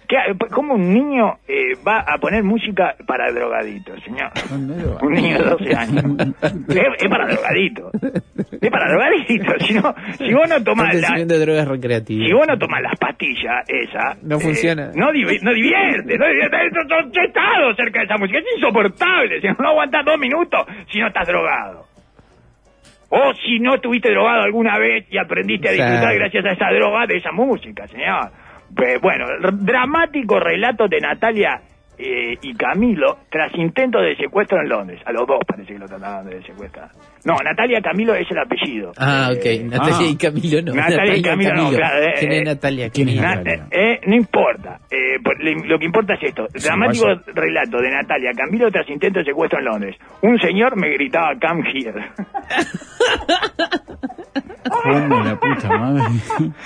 ¿Qué- 0.07 0.17
¿Cómo 0.51 0.75
un 0.75 0.93
niño 0.93 1.39
eh, 1.47 1.73
va 1.85 1.99
a 1.99 2.17
poner 2.17 2.41
música 2.43 2.95
para 3.05 3.29
drogaditos, 3.31 4.01
señor? 4.03 4.29
Un 5.01 5.13
niño 5.13 5.37
de 5.37 5.43
12 5.49 5.75
años. 5.75 6.03
es, 6.69 7.03
es 7.03 7.09
para 7.09 7.27
drogaditos. 7.27 7.91
Es 8.61 8.69
para 8.71 8.89
drogaditos. 8.89 9.67
Si, 9.67 9.73
no, 9.73 9.93
si 10.17 10.33
vos 10.33 10.47
no 10.47 10.63
tomás 10.63 10.93
la, 10.95 11.09
drogas 11.39 11.65
Si 12.27 12.33
vos 12.33 12.47
no 12.47 12.57
tomas 12.57 12.81
las 12.81 12.97
pastillas, 12.97 13.65
esa. 13.67 14.13
eh, 14.13 14.17
No 14.23 14.39
funciona. 14.39 14.91
No, 14.95 15.11
divi- 15.11 15.41
no 15.41 15.51
divierte, 15.53 16.17
no 16.17 16.25
divierte. 16.27 16.57
Yo- 16.73 16.81
Yo 16.87 17.11
yo 17.11 17.21
he 17.21 17.25
estado 17.25 17.75
cerca 17.75 17.99
de 17.99 18.05
esa 18.05 18.17
música. 18.17 18.39
Es 18.39 18.45
insoportable. 18.55 19.41
Si 19.41 19.47
no 19.47 19.67
aguantas 19.69 20.05
dos 20.05 20.17
minutos 20.17 20.65
si 20.91 20.99
no 20.99 21.07
estás 21.07 21.27
drogado. 21.27 21.85
O 23.09 23.33
si 23.45 23.59
no 23.59 23.75
estuviste 23.75 24.09
drogado 24.11 24.43
alguna 24.43 24.77
vez 24.77 25.05
y 25.09 25.17
aprendiste 25.17 25.69
a 25.69 25.71
disfrutar 25.71 26.13
gracias 26.15 26.45
a 26.45 26.51
esa 26.51 26.69
droga 26.71 27.05
de 27.07 27.17
esa 27.17 27.31
música, 27.31 27.87
señor. 27.87 28.29
Pues, 28.75 29.01
bueno, 29.01 29.25
r- 29.29 29.49
dramático 29.53 30.39
relato 30.39 30.87
de 30.87 30.99
Natalia 30.99 31.61
eh, 31.99 32.37
y 32.43 32.53
Camilo 32.53 33.17
tras 33.31 33.51
intentos 33.55 34.03
de 34.03 34.15
secuestro 34.17 34.61
en 34.61 34.69
Londres. 34.69 35.01
A 35.05 35.11
los 35.11 35.25
dos 35.25 35.39
parece 35.47 35.73
que 35.73 35.79
lo 35.79 35.87
trataban 35.87 36.27
de 36.27 36.43
secuestrar. 36.43 36.89
No, 37.25 37.33
Natalia 37.43 37.81
Camilo 37.81 38.13
es 38.13 38.29
el 38.29 38.37
apellido. 38.37 38.91
Ah, 38.99 39.31
ok. 39.35 39.45
Eh, 39.45 39.63
Natalia 39.63 39.97
ah. 40.01 40.11
y 40.11 40.15
Camilo 40.17 40.61
no. 40.61 40.73
Natalia 40.75 41.15
y 41.17 41.21
Camilo 41.23 41.53
no, 41.55 41.69
claro, 41.71 42.03
eh, 42.03 42.13
¿Quién 42.19 42.31
eh, 42.31 42.37
es 42.37 42.45
Natalia? 42.45 42.89
¿quién 42.91 43.09
es 43.09 43.15
Natalia? 43.19 43.67
eh, 43.71 43.93
eh, 43.93 43.99
no 44.05 44.15
importa. 44.15 44.79
Eh, 44.91 45.19
por- 45.23 45.41
le- 45.43 45.67
lo 45.67 45.79
que 45.79 45.85
importa 45.85 46.13
es 46.13 46.23
esto. 46.23 46.45
Sí, 46.53 46.67
Dramático 46.67 47.05
vaya. 47.07 47.21
relato 47.33 47.77
de 47.81 47.89
Natalia 47.89 48.31
Camilo 48.37 48.69
tras 48.69 48.87
intento 48.89 49.19
de 49.19 49.25
secuestro 49.25 49.57
en 49.59 49.65
Londres. 49.65 49.95
Un 50.21 50.37
señor 50.39 50.75
me 50.79 50.89
gritaba, 50.91 51.31
come 51.41 51.63
here. 51.73 51.99
¿Cómo 54.69 55.23
la 55.23 55.35
puta 55.35 55.69
madre? 55.69 56.03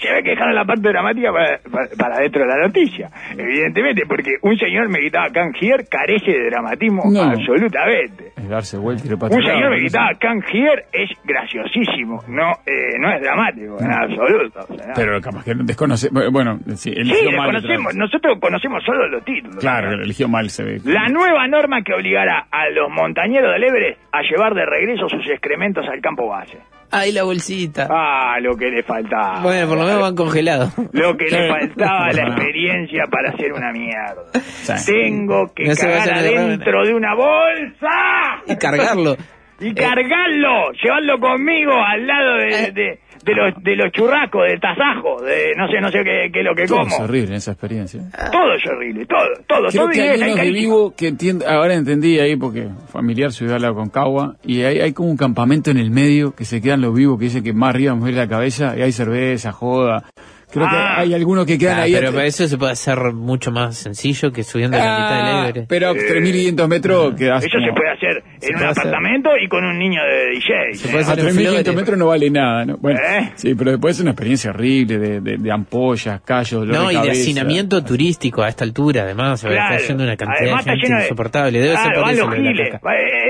Se 0.00 0.12
ve 0.12 0.22
que 0.22 0.30
dejaron 0.30 0.54
la 0.54 0.64
parte 0.64 0.88
dramática 0.88 1.32
para, 1.32 1.58
para- 1.70 1.88
para 1.96 2.18
dentro 2.20 2.42
de 2.42 2.46
la 2.48 2.66
noticia. 2.66 3.10
Evidentemente, 3.36 4.02
porque 4.08 4.30
un 4.42 4.56
señor 4.56 4.88
me 4.88 4.98
gritaba, 5.00 5.28
come 5.32 5.50
here, 5.60 5.84
carece 5.90 6.30
de 6.32 6.46
dramatismo 6.50 7.02
No. 7.10 7.22
absolutamente. 7.22 8.32
Vuelta 8.78 9.06
y 9.06 9.10
ir 9.10 9.18
para 9.18 9.34
Un 9.34 9.42
señor 9.42 9.70
¿no? 9.70 9.76
gritaba, 9.76 10.10
here, 10.52 10.84
es 10.92 11.10
graciosísimo. 11.24 12.22
No, 12.28 12.52
eh, 12.66 12.98
no 12.98 13.12
es 13.12 13.20
dramático, 13.20 13.76
en 13.80 13.92
absoluto. 13.92 14.60
o 14.68 14.74
sea, 14.76 14.92
Pero 14.94 15.20
capaz 15.20 15.44
que 15.44 15.54
no 15.54 15.64
desconoce. 15.64 16.08
Bueno, 16.30 16.58
sí, 16.68 16.76
sí, 16.76 16.90
eligió 16.96 17.32
mal. 17.32 17.52
vez. 17.52 17.94
Nosotros 17.94 18.38
conocemos 18.40 18.82
solo 18.84 19.08
los 19.08 19.24
títulos. 19.24 19.56
Claro, 19.56 19.92
eligió 19.92 20.28
mal, 20.28 20.50
se 20.50 20.64
ve. 20.64 20.80
La 20.84 21.08
nueva 21.08 21.46
norma 21.46 21.82
que 21.82 21.94
obligará 21.94 22.46
a 22.50 22.68
los 22.70 22.90
montañeros 22.90 23.52
del 23.52 23.64
Everest 23.64 24.00
a 24.12 24.22
llevar 24.22 24.54
de 24.54 24.66
regreso 24.66 25.08
sus 25.08 25.26
excrementos 25.28 25.86
al 25.88 26.00
campo 26.00 26.28
base. 26.28 26.58
Ay, 26.90 27.12
la 27.12 27.22
bolsita. 27.24 27.86
Ah, 27.90 28.38
lo 28.40 28.56
que 28.56 28.66
le 28.70 28.82
faltaba. 28.82 29.40
bueno, 29.42 29.68
por 29.68 29.76
lo 29.78 29.84
menos 29.84 30.00
van 30.00 30.14
congelados. 30.16 30.72
Lo 30.92 31.16
que 31.16 31.26
le 31.26 31.46
Eh, 31.46 31.48
faltaba 31.50 32.12
la 32.12 32.22
experiencia 32.28 33.04
para 33.10 33.30
hacer 33.30 33.52
una 33.52 33.72
mierda. 33.72 34.22
Sí. 34.34 34.92
Tengo 34.92 35.52
que 35.54 35.64
No 35.64 35.74
cagar 35.74 36.10
adentro 36.10 36.86
de 36.86 36.94
una 36.94 37.14
bolsa. 37.14 38.42
Y 38.46 38.56
cargarlo. 38.56 39.16
Y 39.60 39.74
cargarlo, 39.74 40.70
llevarlo 40.82 41.18
conmigo 41.18 41.72
al 41.72 42.06
lado 42.06 42.38
Eh. 42.38 42.46
de, 42.46 42.72
de, 42.72 43.00
de 43.28 43.34
los, 43.34 43.62
de 43.62 43.76
los 43.76 43.92
churrascos, 43.92 44.42
del 44.48 44.60
tasajo, 44.60 45.20
de 45.22 45.52
no 45.56 45.68
sé, 45.68 45.80
no 45.80 45.90
sé 45.90 45.98
qué, 46.02 46.30
qué 46.32 46.40
es 46.40 46.44
lo 46.44 46.54
que 46.54 46.66
Todo 46.66 46.78
como. 46.78 46.94
es 46.94 47.00
horrible 47.00 47.36
esa 47.36 47.52
experiencia. 47.52 48.00
Todo 48.32 48.54
es 48.54 48.66
horrible, 48.66 49.06
todo, 49.06 49.18
todo, 49.46 49.68
Creo 49.68 49.82
todo 49.82 49.90
que 49.90 50.00
hay 50.02 50.22
unos 50.22 50.36
de 50.36 50.50
vivo 50.50 50.94
que 50.96 51.08
entiendo, 51.08 51.46
ahora 51.46 51.74
entendí 51.74 52.18
ahí 52.18 52.36
porque 52.36 52.68
familiar 52.90 53.32
Ciudad 53.32 53.54
de 53.54 53.60
la 53.60 53.74
Concagua 53.74 54.36
y 54.44 54.62
hay, 54.62 54.80
hay 54.80 54.92
como 54.92 55.10
un 55.10 55.16
campamento 55.16 55.70
en 55.70 55.76
el 55.76 55.90
medio 55.90 56.34
que 56.34 56.44
se 56.44 56.62
quedan 56.62 56.80
los 56.80 56.94
vivos 56.94 57.18
que 57.18 57.26
dice 57.26 57.42
que 57.42 57.52
más 57.52 57.70
arriba 57.70 57.94
me 57.94 58.00
muere 58.00 58.16
la 58.16 58.28
cabeza 58.28 58.74
y 58.76 58.82
hay 58.82 58.92
cerveza, 58.92 59.52
joda, 59.52 60.04
Creo 60.50 60.66
Ah. 60.66 60.94
que 60.96 61.02
hay 61.02 61.14
algunos 61.14 61.44
que 61.46 61.58
quedan 61.58 61.78
Ah, 61.78 61.82
ahí. 61.82 61.92
pero 61.92 62.18
eso 62.20 62.46
se 62.48 62.56
puede 62.56 62.72
hacer 62.72 62.98
mucho 63.12 63.50
más 63.52 63.76
sencillo 63.76 64.32
que 64.32 64.42
subiendo 64.42 64.78
la 64.78 64.84
mitad 64.84 65.16
del 65.16 65.26
Ah, 65.36 65.48
Everest. 65.50 65.68
pero 65.68 65.94
3.500 65.94 66.68
metros 66.68 67.14
quedas 67.14 67.44
Eso 67.44 67.58
se 67.58 67.72
puede 67.72 67.90
hacer 67.90 68.22
en 68.40 68.56
un 68.56 68.62
hacer. 68.62 68.68
apartamento 68.86 69.30
y 69.42 69.48
con 69.48 69.64
un 69.64 69.78
niño 69.78 70.00
de 70.02 70.30
DJ. 70.30 70.74
Se 70.74 70.88
¿eh? 70.88 70.90
puede 70.90 71.04
A 71.04 71.06
hacer 71.08 71.18
en 71.18 71.24
3.500 71.26 71.62
Flores. 71.64 71.76
metros 71.76 71.98
no 71.98 72.06
vale 72.06 72.30
nada, 72.30 72.64
¿no? 72.64 72.76
Bueno, 72.78 72.98
¿Eh? 72.98 73.32
sí, 73.34 73.54
pero 73.54 73.72
después 73.72 73.96
es 73.96 74.00
una 74.02 74.12
experiencia 74.12 74.50
horrible 74.50 74.98
de, 74.98 75.20
de, 75.20 75.36
de 75.36 75.52
ampollas, 75.52 76.20
callos, 76.22 76.66
No, 76.66 76.88
de 76.88 76.94
y 76.94 76.96
de 76.96 77.02
cabeza. 77.02 77.12
hacinamiento 77.22 77.84
turístico 77.84 78.42
a 78.42 78.48
esta 78.48 78.64
altura, 78.64 79.02
además, 79.02 79.40
se 79.40 79.48
va 79.48 79.52
a 79.52 79.56
Claro. 79.56 79.74
estar 79.74 79.88
yendo 79.88 80.04
una 80.04 80.16
cantidad 80.16 80.40
Además 80.42 80.64
de 80.64 80.70
gente 80.76 80.94
de- 80.94 81.02
insoportable. 81.02 81.60
Debe 81.60 81.76
ser 81.76 81.92
por 81.92 82.10
eso 82.10 82.26
de 82.30 82.36
giles. 82.36 82.68
Eh, 82.74 82.78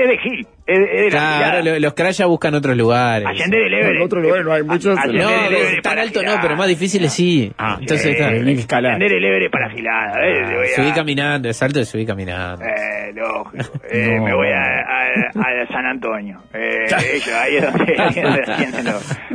Es 0.03 0.07
de 0.09 0.17
Gil. 0.19 0.47
Es 0.71 0.79
de 0.79 1.03
la 1.05 1.09
Claro, 1.09 1.35
gilada. 1.57 1.61
lo- 1.63 1.79
los 1.79 1.93
crayas 1.93 2.27
buscan 2.27 2.53
otros 2.55 2.77
lugares. 2.77 3.27
Ascender 3.27 3.61
el 3.61 3.73
Everest. 3.73 3.95
En 3.95 4.01
otro 4.03 4.19
lugar 4.21 4.45
no 4.45 4.53
hay 4.53 4.63
muchos, 4.63 4.97
A- 4.97 5.05
No, 5.07 5.29
Everest 5.45 5.81
tan 5.81 5.97
alto 5.99 6.21
no, 6.21 6.29
girar. 6.29 6.41
pero 6.43 6.55
más 6.55 6.67
difíciles 6.67 7.11
sí. 7.13 7.51
Ah, 7.57 7.77
Entonces 7.79 8.05
eh, 8.05 8.11
está. 8.11 8.29
tenés 8.29 8.55
que 8.55 8.61
escalar. 8.61 8.91
Ascender 8.93 9.13
el 9.17 9.25
Everest 9.25 9.51
para 9.51 9.69
gilada. 9.71 10.19
Eh, 10.21 10.45
le 10.47 10.55
voy 10.57 10.65
a- 10.67 10.75
Subí 10.75 10.91
caminando, 10.91 11.49
es 11.49 11.63
alto, 11.63 11.83
subí 11.85 12.05
caminando. 12.05 12.63
Eh, 12.65 13.13
lógico. 13.15 13.63
Eh, 13.89 14.07
No. 14.19 14.23
Me 14.25 14.33
voy 14.35 14.47
a, 14.47 14.61
a- 14.61 15.63
a 15.63 15.67
San 15.71 15.85
Antonio. 15.85 16.39
Eh, 16.53 16.85
ellos, 16.85 17.29
ahí 17.33 17.55
es 17.57 17.63
donde, 17.73 17.95
ahí 17.97 18.09
es 18.15 18.23
donde 18.23 18.41
ascienden 18.47 18.85
lo, 18.85 18.91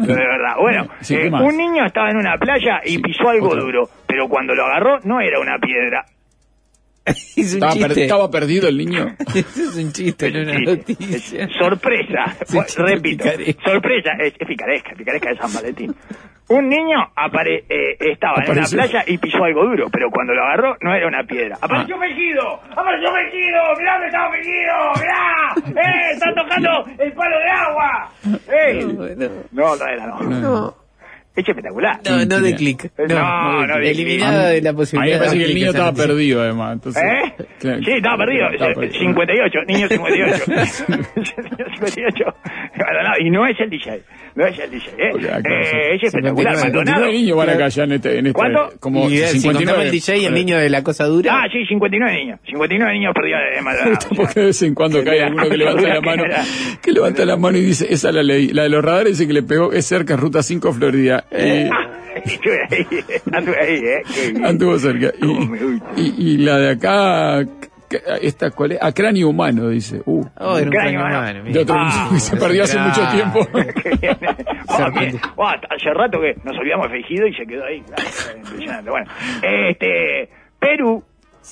lo 0.07 0.14
de 0.14 0.26
verdad. 0.26 0.55
Bueno, 0.61 0.87
Sí, 1.01 1.14
eh, 1.16 1.30
un 1.30 1.57
niño 1.57 1.85
estaba 1.87 2.11
en 2.11 2.16
una 2.18 2.37
playa 2.39 2.80
y 2.85 2.91
Sí, 2.97 2.99
pisó 2.99 3.28
algo 3.28 3.49
otro. 3.49 3.62
duro, 3.64 3.89
pero 4.07 4.28
cuando 4.28 4.55
lo 4.55 4.64
agarró 4.66 4.99
no 5.05 5.20
era 5.20 5.41
una 5.41 5.59
piedra. 5.59 6.05
es 7.37 7.55
un 7.55 7.63
Estaba, 7.65 7.75
per- 7.89 7.99
estaba 7.99 8.31
perdido 8.31 8.69
el 8.69 8.77
niño. 8.79 9.15
Eso 9.35 9.63
es 9.71 9.77
un 9.77 9.93
chiste, 9.93 10.31
no 10.33 10.41
una 10.43 10.57
Sí, 10.59 10.65
noticia. 10.65 11.45
es 11.45 11.53
sorpresa, 11.59 12.37
Sí, 12.47 12.55
Bueno, 12.55 12.67
chiste 12.67 12.83
repito, 12.83 13.25
sorpresa, 13.65 14.11
es, 14.21 14.35
es 14.39 14.47
picaresca, 14.49 14.95
picaresca 14.97 15.31
de 15.31 15.37
San 15.37 15.53
Valentín. 15.53 15.95
Un 16.47 16.69
niño 16.69 16.99
apare- 17.17 17.65
eh, 17.71 17.97
estaba 18.01 18.35
Apareció. 18.35 18.53
en 18.53 18.59
una 18.59 18.69
playa 18.91 19.05
y 19.07 19.17
pisó 19.17 19.43
algo 19.45 19.65
duro, 19.65 19.89
pero 19.91 20.11
cuando 20.11 20.35
lo 20.35 20.43
agarró 20.45 20.77
no 20.83 20.95
era 20.95 21.07
una 21.09 21.25
piedra. 21.25 21.57
¡Apareció 21.61 21.97
Melquido! 21.97 22.61
¡Apareció 22.71 23.11
Melquido! 23.13 23.61
¡Mirá 23.79 23.93
dónde 23.95 24.07
está 24.09 24.29
Melquido! 24.29 24.75
¡Mirá! 25.01 25.83
¡Eh! 25.83 26.13
¡Está 26.13 26.35
tocando 26.35 26.85
el 27.03 27.13
palo 27.15 27.37
de 27.39 27.51
agua! 27.51 28.13
¡Eh! 28.53 29.47
No, 29.53 29.77
no 29.77 29.87
era, 29.87 30.07
no. 30.07 30.21
No. 30.21 30.84
Es 31.37 31.49
espectacular. 31.49 32.01
No, 32.09 32.24
no 32.24 32.41
de 32.41 32.55
clic. 32.55 32.93
No, 32.97 33.07
no, 33.09 33.66
no 33.66 33.76
de 33.78 33.91
Eliminado 33.91 34.43
clic. 34.45 34.55
de 34.55 34.62
la 34.62 34.72
posibilidad. 34.72 35.16
me 35.16 35.18
parece 35.26 35.39
que 35.39 35.45
el 35.51 35.55
niño 35.55 35.70
estaba 35.70 35.93
perdido, 35.93 36.43
además. 36.43 36.72
Entonces, 36.74 37.03
¿Eh? 37.03 37.35
Claro. 37.59 37.82
Sí, 37.82 37.91
estaba 37.91 38.16
perdido. 38.18 38.51
Estaba 38.51 38.85
Eh, 38.85 38.91
58, 38.93 39.59
niño 39.66 39.89
58. 39.89 40.45
Niño 40.49 41.05
58. 41.74 42.24
Abandonado. 42.74 43.14
Y 43.20 43.30
no 43.30 43.47
es 43.47 43.59
el 43.59 43.70
DJ. 43.70 44.03
No 44.37 44.47
es 44.47 44.59
el 44.59 44.70
DJ. 44.70 44.91
¿eh? 44.99 45.30
Acá, 45.32 45.49
Eh, 45.49 45.95
es 45.95 46.01
sí. 46.01 46.07
espectacular. 46.07 46.57
59 46.57 46.62
Maldonado. 46.85 47.12
niños 47.12 47.37
van 47.37 47.49
acá 47.51 47.68
ya 47.68 47.85
en 47.85 47.93
este. 47.93 48.18
En 48.18 48.26
este 48.26 48.32
¿Cuánto? 48.32 48.72
Como 48.80 49.09
Y 49.09 49.18
si 49.18 49.47
contamos 49.47 49.85
el 49.85 49.91
DJ 49.93 50.16
y 50.18 50.24
el 50.24 50.35
niño 50.35 50.59
de 50.59 50.70
la 50.70 50.82
cosa 50.82 51.05
dura. 51.05 51.43
Ah, 51.43 51.47
sí, 51.53 51.64
59 51.66 52.12
niños. 52.18 52.41
59 52.47 52.93
niños 52.95 53.14
perdidos 53.14 53.41
de 53.55 53.62
Maldonado. 53.62 53.99
Porque 54.16 54.41
de 54.41 54.47
vez 54.47 54.62
en 54.62 54.74
cuando 54.74 55.05
cae 55.05 55.22
alguno 55.22 55.49
que 55.49 55.57
levanta 55.57 55.89
la 55.89 56.01
mano, 56.01 56.24
que 56.82 56.93
levanta 56.93 57.24
la 57.24 57.37
mano 57.37 57.59
y 57.59 57.62
dice, 57.62 57.87
esa 57.89 58.11
la 58.11 58.22
ley. 58.24 58.49
La 58.49 58.64
de 58.64 58.70
los 58.70 58.85
radares 58.85 59.18
dice 59.18 59.26
que 59.28 59.35
le 59.35 59.43
pegó, 59.45 59.72
es 59.72 59.87
cerca, 59.87 60.16
ruta 60.16 60.43
5 60.43 60.72
Florida. 60.72 61.24
Y 62.16 62.30
Estuve 62.30 62.61
ahí, 62.70 62.87
anduve 63.32 63.57
ahí, 63.61 63.74
¿eh? 63.76 64.03
Bien. 64.32 64.47
anduvo 64.47 64.78
cerca. 64.78 65.12
Y, 65.20 66.01
y, 66.01 66.14
y 66.35 66.37
la 66.39 66.59
de 66.59 66.70
acá, 66.70 67.45
esta, 68.23 68.51
¿cuál 68.51 68.73
es? 68.73 68.83
A 68.83 68.93
cráneo 68.93 69.29
humano, 69.29 69.69
dice. 69.69 70.01
Uh, 70.05 70.25
Oh, 70.39 70.57
era 70.59 70.67
un 70.67 70.71
Cráneo, 70.73 71.01
cráneo 71.01 71.01
mano. 71.01 71.19
humano, 71.41 71.53
de 71.53 71.61
otro 71.61 71.75
Ah, 71.79 72.09
que 72.13 72.19
se 72.21 72.37
perdió 72.37 72.65
hace 72.65 72.79
mucho 72.79 73.03
tiempo. 73.13 73.41
Qué 73.83 73.91
bien. 74.01 74.17
Oh, 74.67 74.91
bien. 74.99 75.21
Oh, 75.37 75.47
hace 75.47 75.91
rato 75.95 76.19
que 76.21 76.35
nos 76.43 76.59
olvidamos 76.59 76.87
de 76.91 76.95
Feijido 76.95 77.27
y 77.29 77.35
se 77.35 77.47
quedó 77.47 77.65
ahí. 77.65 77.83
Impresionante. 78.37 78.91
Bueno, 78.91 79.07
este, 79.43 80.29
Perú, 80.59 81.05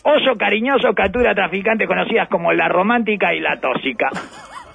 oso 0.04 0.36
cariñoso 0.38 0.92
captura 0.94 1.34
traficantes 1.34 1.86
conocidas 1.86 2.28
como 2.28 2.52
la 2.52 2.68
romántica 2.68 3.32
y 3.34 3.40
la 3.40 3.60
tóxica. 3.60 4.08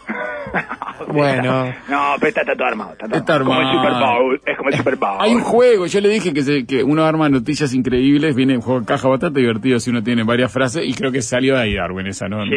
Bueno. 1.08 1.74
No, 1.90 2.16
pero 2.20 2.30
está, 2.30 2.42
está 2.42 2.56
todo 2.56 2.68
armado. 2.68 2.92
Está, 2.94 3.08
todo 3.08 3.20
Está 3.20 3.36
armado. 3.36 3.62
Como 3.62 3.70
el 3.72 3.78
Super. 3.78 3.94
Bowl. 4.08 4.42
Es 4.46 4.58
como 4.58 4.70
el 4.70 4.76
Super 4.76 4.96
Bowl. 4.96 5.18
Hay 5.20 5.34
un 5.36 5.42
juego, 5.42 5.86
yo 5.86 6.02
le 6.02 6.10
dije 6.10 6.34
que, 6.34 6.42
se- 6.42 6.66
que 6.66 6.84
uno 6.84 7.06
arma 7.06 7.30
noticias 7.30 7.74
increíbles, 7.74 8.36
viene 8.36 8.56
un 8.56 8.62
juego 8.62 8.82
de 8.82 8.86
caja 8.88 9.08
bastante 9.08 9.40
divertido 9.40 9.80
si 9.80 9.90
uno 9.92 10.04
tiene 10.04 10.24
varias 10.24 10.52
frases, 10.52 10.84
y 10.86 10.94
creo 10.94 11.12
que 11.12 11.22
salió 11.22 11.56
de 11.56 11.62
ahí 11.62 11.76
Darwin 11.76 12.08
esa, 12.08 12.28
¿no? 12.28 12.44
Sí, 12.46 12.50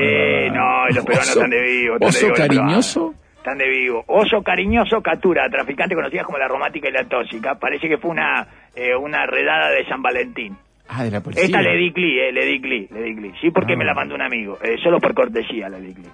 no, 0.52 0.88
y 0.90 0.94
los 0.94 1.04
peruanos 1.04 1.28
Oso- 1.30 1.38
están 1.44 1.50
de 1.50 1.60
vivo. 1.62 1.94
están 1.94 2.00
de 2.00 2.06
¿Oso 2.06 2.26
vivo, 2.26 2.36
cariñoso? 2.36 3.14
Están 3.36 3.58
de 3.58 3.68
vivo. 3.68 4.04
Oso 4.06 4.42
cariñoso 4.42 5.00
captura 5.02 5.44
a 5.46 5.50
traficantes 5.50 5.96
conocidas 5.96 6.26
como 6.26 6.38
la 6.38 6.48
romántica 6.48 6.88
y 6.88 6.92
la 6.92 7.04
tóxica. 7.04 7.54
Parece 7.56 7.88
que 7.88 7.98
fue 7.98 8.10
una, 8.10 8.46
eh, 8.74 8.94
una 8.96 9.26
redada 9.26 9.70
de 9.70 9.84
San 9.86 10.02
Valentín. 10.02 10.56
Ah, 10.88 11.04
de 11.04 11.10
la 11.12 11.20
policía. 11.20 11.44
Esta 11.44 11.62
le 11.62 11.76
di 11.76 11.92
clic, 11.92 12.18
eh, 12.18 12.32
le 12.32 12.44
di 12.46 12.60
clic, 12.60 12.90
le 12.90 13.02
di 13.02 13.14
clic. 13.16 13.34
Sí, 13.40 13.50
porque 13.50 13.74
Ah. 13.74 13.76
me 13.76 13.84
la 13.84 13.94
mandó 13.94 14.14
un 14.14 14.22
amigo. 14.22 14.58
Eh, 14.62 14.76
solo 14.82 14.98
por 14.98 15.14
cortesía 15.14 15.68
le 15.68 15.80
di 15.80 15.94
clic. 15.94 16.08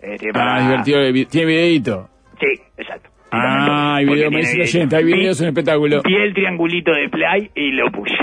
Este, 0.00 0.28
Ah, 0.30 0.32
para- 0.32 0.62
divertido, 0.62 1.00
de 1.00 1.12
vi- 1.12 1.26
tiene 1.26 1.46
videito. 1.46 2.08
Sí, 2.40 2.60
exacto. 2.76 3.10
Sí, 3.10 3.28
Ah, 3.32 3.96
hay 3.96 4.04
video, 4.06 4.30
me 4.30 4.38
tiene 4.38 4.38
dice 4.40 4.50
el 4.52 4.56
video. 4.62 4.64
oyente, 4.78 4.96
hay 4.96 5.04
Vi- 5.04 5.12
videos, 5.12 5.40
un 5.40 5.46
espectáculo. 5.48 6.02
Vi 6.02 6.14
el 6.16 6.34
triangulito 6.34 6.92
de 6.92 7.08
play 7.08 7.50
y 7.54 7.72
lo 7.72 7.90
puse. 7.90 8.14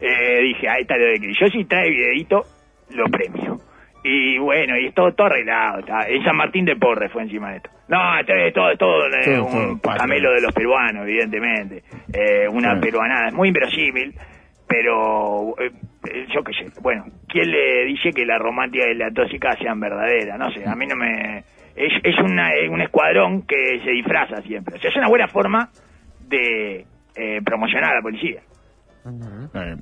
Eh, 0.00 0.40
dije, 0.42 0.68
ahí 0.68 0.82
está 0.82 0.96
lo 0.96 1.04
de 1.06 1.14
clic. 1.18 1.36
Yo 1.40 1.46
si 1.48 1.64
trae 1.64 1.88
videito, 1.90 2.42
lo 2.90 3.04
premio. 3.06 3.58
Y 4.02 4.38
bueno, 4.38 4.78
y 4.78 4.86
es 4.86 4.94
todo, 4.94 5.12
todo 5.12 5.26
arreglado. 5.26 5.80
Está. 5.80 6.08
En 6.08 6.24
San 6.24 6.34
Martín 6.36 6.64
de 6.64 6.74
Porres 6.76 7.12
fue 7.12 7.22
encima 7.22 7.50
de 7.50 7.58
esto. 7.58 7.70
No, 7.88 8.18
esto 8.18 8.32
es 8.34 8.54
todo, 8.54 8.76
todo, 8.76 9.06
eh, 9.08 9.38
un 9.40 9.78
camelo 9.78 10.32
de 10.32 10.40
los 10.40 10.52
peruanos, 10.54 11.06
evidentemente. 11.06 11.82
Eh, 12.12 12.48
una 12.48 12.68
Claro. 12.68 12.80
peruanada, 12.80 13.28
es 13.28 13.34
muy 13.34 13.48
inverosímil, 13.48 14.14
pero 14.66 15.54
eh, 15.58 15.66
eh, 15.66 15.70
yo 16.34 16.42
qué 16.42 16.52
sé. 16.52 16.80
Bueno, 16.80 17.04
¿quién 17.28 17.50
le 17.50 17.84
dice 17.86 18.10
que 18.10 18.24
la 18.24 18.38
romántica 18.38 18.88
y 18.90 18.94
la 18.94 19.10
tóxica 19.10 19.56
sean 19.56 19.80
verdaderas? 19.80 20.38
No 20.38 20.50
sé, 20.52 20.66
a 20.68 20.74
mí 20.74 20.86
no 20.86 20.96
me... 20.96 21.38
Es, 21.76 21.92
es 22.02 22.18
una, 22.18 22.52
eh, 22.54 22.68
un 22.68 22.80
escuadrón 22.80 23.42
que 23.46 23.80
se 23.84 23.90
disfraza 23.90 24.42
siempre. 24.42 24.76
O 24.76 24.78
sea, 24.78 24.90
es 24.90 24.96
una 24.96 25.08
buena 25.08 25.28
forma 25.28 25.68
de 26.28 26.84
eh, 27.16 27.40
promocionar 27.44 27.92
a 27.92 27.96
la 27.96 28.02
policía. 28.02 28.40
Eh, 29.54 29.76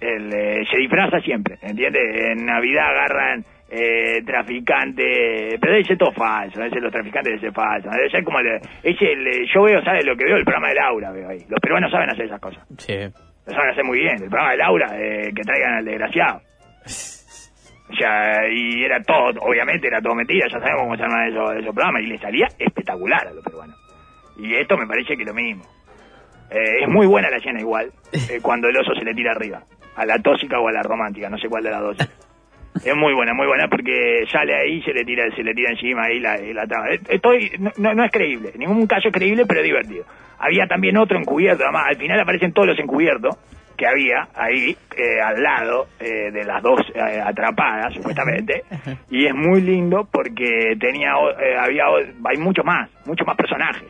El, 0.00 0.32
eh, 0.32 0.64
se 0.70 0.78
disfraza 0.78 1.20
siempre, 1.20 1.58
¿entiendes? 1.60 2.02
En 2.30 2.46
Navidad 2.46 2.86
agarran 2.88 3.44
eh, 3.70 4.22
traficantes, 4.24 5.58
pero 5.60 5.72
debe 5.72 5.84
ser 5.84 5.98
todo 5.98 6.12
falso, 6.12 6.58
debe 6.58 6.70
ser 6.70 6.82
los 6.82 6.92
traficantes 6.92 7.32
debe 7.32 7.40
ser 7.40 7.52
falso, 7.52 7.90
debe 7.90 8.10
ser 8.10 8.24
como 8.24 8.38
el, 8.40 8.46
es 8.82 9.02
el, 9.02 9.26
eh, 9.26 9.44
yo 9.54 9.62
veo, 9.62 9.82
¿sabes 9.84 10.04
lo 10.06 10.16
que 10.16 10.24
veo? 10.24 10.36
El 10.36 10.44
programa 10.44 10.68
de 10.70 10.74
Laura, 10.76 11.12
veo 11.12 11.28
ahí. 11.28 11.44
Los 11.48 11.60
peruanos 11.60 11.90
saben 11.92 12.08
hacer 12.10 12.24
esas 12.26 12.40
cosas, 12.40 12.64
Sí. 12.78 12.94
Lo 13.46 13.52
saben 13.52 13.70
hacer 13.70 13.84
muy 13.84 13.98
bien. 13.98 14.22
El 14.22 14.28
programa 14.28 14.50
de 14.52 14.56
Laura, 14.56 14.88
eh, 14.94 15.32
que 15.34 15.42
traigan 15.42 15.74
al 15.74 15.84
desgraciado. 15.84 16.42
O 17.90 17.96
sea, 17.96 18.48
y 18.48 18.84
era 18.84 19.02
todo, 19.02 19.40
obviamente 19.40 19.88
era 19.88 20.00
todo 20.00 20.14
mentira, 20.14 20.46
ya 20.48 20.60
sabemos 20.60 20.82
cómo 20.82 20.96
se 20.96 21.02
arman 21.02 21.28
esos, 21.28 21.74
programas, 21.74 22.02
y 22.02 22.06
le 22.06 22.18
salía 22.18 22.46
espectacular 22.58 23.26
a 23.26 23.32
los 23.32 23.42
peruanos. 23.42 23.76
Y 24.38 24.54
esto 24.54 24.76
me 24.76 24.86
parece 24.86 25.16
que 25.16 25.24
lo 25.24 25.34
mismo. 25.34 25.64
Eh, 26.50 26.82
es 26.82 26.88
muy 26.88 27.06
buena 27.06 27.30
la 27.30 27.38
escena 27.38 27.60
igual, 27.60 27.90
eh, 28.12 28.38
cuando 28.40 28.68
el 28.68 28.76
oso 28.76 28.94
se 28.94 29.04
le 29.04 29.14
tira 29.14 29.32
arriba, 29.32 29.62
a 29.96 30.06
la 30.06 30.18
tóxica 30.18 30.60
o 30.60 30.68
a 30.68 30.72
la 30.72 30.82
romántica, 30.82 31.28
no 31.28 31.38
sé 31.38 31.48
cuál 31.48 31.64
de 31.64 31.70
las 31.70 31.80
dos. 31.80 31.96
Es 32.84 32.94
muy 32.96 33.12
buena, 33.14 33.34
muy 33.34 33.46
buena 33.46 33.68
porque 33.68 34.24
sale 34.30 34.54
ahí, 34.54 34.80
se 34.82 34.92
le 34.92 35.04
tira, 35.04 35.24
se 35.34 35.42
le 35.42 35.52
tira 35.54 35.70
encima 35.70 36.04
ahí 36.04 36.20
la, 36.20 36.36
la 36.38 36.66
trama. 36.66 36.90
Eh, 36.90 37.00
Estoy, 37.08 37.50
no, 37.78 37.94
no- 37.94 38.04
es 38.04 38.12
creíble, 38.12 38.52
ningún 38.56 38.86
caso 38.86 39.08
es 39.08 39.14
creíble, 39.14 39.44
pero 39.46 39.62
divertido. 39.62 40.04
Había 40.38 40.66
también 40.66 40.96
otro 40.96 41.18
encubierto, 41.18 41.64
además, 41.64 41.84
al 41.88 41.96
final 41.96 42.20
aparecen 42.20 42.52
todos 42.52 42.68
los 42.68 42.78
encubiertos 42.78 43.36
que 43.76 43.86
había 43.86 44.28
ahí 44.34 44.76
eh, 44.96 45.20
al 45.22 45.42
lado 45.42 45.86
eh, 45.98 46.30
de 46.30 46.44
las 46.44 46.62
dos 46.62 46.80
eh, 46.94 47.20
atrapadas 47.24 47.92
supuestamente 47.94 48.62
y 49.10 49.24
es 49.26 49.34
muy 49.34 49.62
lindo 49.62 50.06
porque 50.12 50.74
tenía 50.78 51.12
eh, 51.40 51.56
había 51.58 51.84
hay 52.24 52.36
muchos 52.36 52.62
más 52.62 52.90
muchos 53.06 53.26
más 53.26 53.36
personajes 53.36 53.88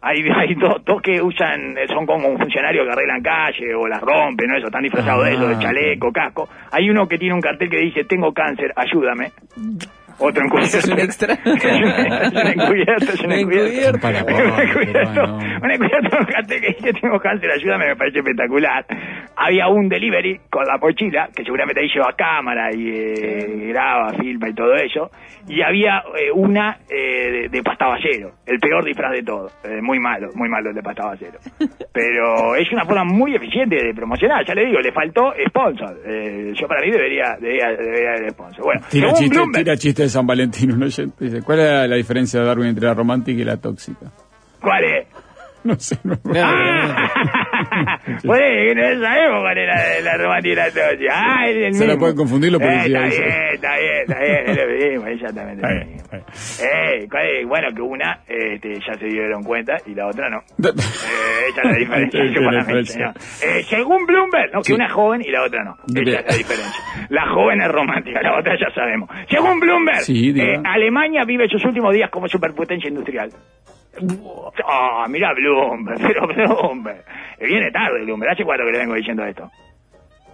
hay, 0.00 0.16
hay 0.36 0.54
dos, 0.54 0.84
dos 0.84 1.02
que 1.02 1.20
usan, 1.20 1.76
eh, 1.76 1.86
son 1.88 2.06
como 2.06 2.28
un 2.28 2.38
funcionario 2.38 2.84
que 2.84 2.90
arreglan 2.90 3.22
calle 3.22 3.74
o 3.74 3.86
las 3.86 4.00
rompen, 4.00 4.48
¿no? 4.48 4.56
Eso, 4.56 4.66
están 4.66 4.82
disfrazados 4.82 5.24
de 5.24 5.32
eso, 5.32 5.48
de 5.48 5.54
Ah, 5.54 5.58
chaleco, 5.58 6.12
casco. 6.12 6.48
Hay 6.70 6.88
uno 6.88 7.06
que 7.08 7.18
tiene 7.18 7.34
un 7.34 7.40
cartel 7.40 7.68
que 7.68 7.78
dice, 7.78 8.04
tengo 8.04 8.32
cáncer, 8.32 8.72
ayúdame. 8.76 9.32
Otro 10.18 10.44
encubierto. 10.44 10.78
¿Eso 10.78 10.78
es 10.78 10.88
un 10.88 10.98
extra? 10.98 11.34
es 11.34 11.44
un 11.44 12.48
encubierto, 12.48 13.12
es 13.12 13.20
un 13.20 13.32
Un 13.32 13.38
encubierto. 13.38 14.06
Un 14.06 14.60
encubierto, 14.60 15.28
un 15.62 15.70
encubierto 15.70 16.48
que 16.48 16.68
dice, 16.68 16.92
tengo 17.00 17.18
cáncer, 17.20 17.50
ayúdame, 17.50 17.86
me 17.86 17.96
parece 17.96 18.18
espectacular. 18.18 18.84
Había 19.36 19.68
un 19.68 19.88
delivery 19.88 20.40
con 20.50 20.64
la 20.66 20.76
mochila, 20.78 21.28
que 21.34 21.44
seguramente 21.44 21.80
ahí 21.80 21.88
lleva 21.94 22.12
cámara 22.16 22.70
y 22.74 22.88
eh, 22.88 23.68
graba, 23.68 24.12
filma 24.14 24.48
y 24.48 24.54
todo 24.54 24.74
eso. 24.74 25.10
Y 25.46 25.62
había 25.62 26.02
eh, 26.18 26.30
una 26.34 26.78
eh, 26.88 27.30
de, 27.30 27.48
de 27.48 27.62
pastaballero, 27.62 28.32
el 28.46 28.58
peor 28.58 28.84
disfraz 28.84 29.12
de 29.12 29.22
todo. 29.22 29.48
Eh, 29.64 29.80
muy 29.80 29.98
malo, 29.98 30.28
muy 30.34 30.48
malo 30.48 30.70
el 30.70 30.74
de 30.74 30.82
pastaballero. 30.82 31.38
Pero 31.92 32.56
es 32.56 32.70
una 32.72 32.84
forma 32.84 33.04
muy 33.04 33.34
eficiente 33.34 33.76
de 33.76 33.94
promocionar, 33.94 34.44
ya 34.44 34.54
le 34.54 34.66
digo, 34.66 34.80
le 34.80 34.92
faltó 34.92 35.32
sponsor. 35.48 35.96
Eh, 36.06 36.52
yo 36.54 36.66
para 36.66 36.80
mí 36.82 36.90
debería, 36.90 37.36
debería, 37.40 37.68
debería 37.68 38.10
haber 38.10 38.30
sponsor. 38.30 38.64
Bueno, 38.64 38.80
Tira 38.90 39.08
según 39.08 39.20
chiste, 39.20 39.36
Bloomberg, 39.36 39.64
tira 39.64 39.76
chiste 39.76 40.07
de 40.08 40.12
San 40.12 40.26
Valentín. 40.26 40.72
un 40.72 40.82
oyente 40.82 41.24
dice, 41.24 41.42
¿cuál 41.42 41.60
es 41.60 41.88
la 41.88 41.96
diferencia 41.96 42.40
de 42.40 42.46
Darwin 42.46 42.68
entre 42.68 42.86
la 42.86 42.94
romántica 42.94 43.40
y 43.40 43.44
la 43.44 43.56
tóxica? 43.56 44.10
¿cuál 44.60 44.84
es? 44.84 45.06
No 45.64 45.74
sé, 45.78 45.98
no. 46.04 46.16
No, 46.22 46.32
no, 46.32 46.88
no. 46.88 46.94
Por 48.24 48.42
eso, 48.42 48.74
que 48.74 48.74
no 48.74 49.00
sabemos 49.02 49.40
cuál 49.42 49.58
era 49.58 50.00
la 50.02 50.16
romántica 50.16 50.70
tuya. 50.70 51.10
Ah, 51.12 51.48
es 51.48 51.56
el 51.56 51.74
Se 51.74 51.80
la 51.80 51.86
mismo. 51.92 51.98
pueden 52.00 52.16
confundir 52.16 52.52
los 52.52 52.60
Eh, 52.60 52.64
policías, 52.64 53.04
está 53.04 53.06
dice. 53.06 53.22
bien, 53.24 53.54
está 53.54 53.76
bien, 53.78 53.96
está 54.06 54.18
bien, 54.20 54.42
es 54.46 54.56
lo 54.56 54.88
mismo, 54.90 55.06
exactamente. 55.06 55.62
Está 55.62 55.68
bien, 55.74 55.88
mismo. 55.88 56.02
está 56.02 56.16
bien. 56.16 56.68
Eh, 57.02 57.08
¿cuál 57.10 57.26
es? 57.26 57.46
bueno, 57.48 57.68
que 57.74 57.82
una 57.82 58.20
este, 58.26 58.74
ya 58.74 58.94
se 58.94 59.06
dieron 59.06 59.42
cuenta 59.42 59.76
y 59.86 59.94
la 59.94 60.06
otra 60.06 60.28
no. 60.30 60.38
Eh, 60.68 61.50
esa 61.50 61.60
es 61.62 61.64
la 61.72 61.78
diferencia. 61.78 62.22
Es 62.24 62.32
la 62.36 62.58
diferencia. 62.58 63.12
Eh, 63.42 63.62
según 63.64 64.04
Bloomberg, 64.06 64.52
no, 64.52 64.60
que 64.60 64.64
Sí. 64.68 64.72
una 64.74 64.86
es 64.86 64.92
joven 64.92 65.22
y 65.24 65.30
la 65.30 65.42
otra 65.44 65.64
no. 65.64 65.76
Bien. 65.86 66.08
Esa 66.08 66.20
es 66.20 66.26
la 66.32 66.36
diferencia. 66.36 66.82
La 67.08 67.28
joven 67.28 67.60
es 67.62 67.68
romántica, 67.68 68.20
la 68.22 68.38
otra 68.38 68.54
ya 68.58 68.70
sabemos. 68.74 69.08
Según 69.30 69.58
Bloomberg, 69.60 70.00
Sí, 70.02 70.34
eh, 70.38 70.60
Alemania 70.64 71.24
vive 71.24 71.48
sus 71.48 71.64
últimos 71.64 71.92
días 71.94 72.10
como 72.10 72.28
superpotencia 72.28 72.88
industrial. 72.88 73.30
Ah, 74.66 75.06
mira 75.08 75.32
Bloomberg, 75.34 75.98
pero 76.06 76.26
Bloomberg. 76.26 77.04
Eh, 77.38 77.46
Viene 77.46 77.70
tarde 77.70 78.04
Bloomberg, 78.04 78.32
¿hace 78.32 78.44
cuánto 78.44 78.64
que 78.64 78.72
le 78.72 78.78
vengo 78.78 78.94
diciendo 78.94 79.24
esto? 79.24 79.50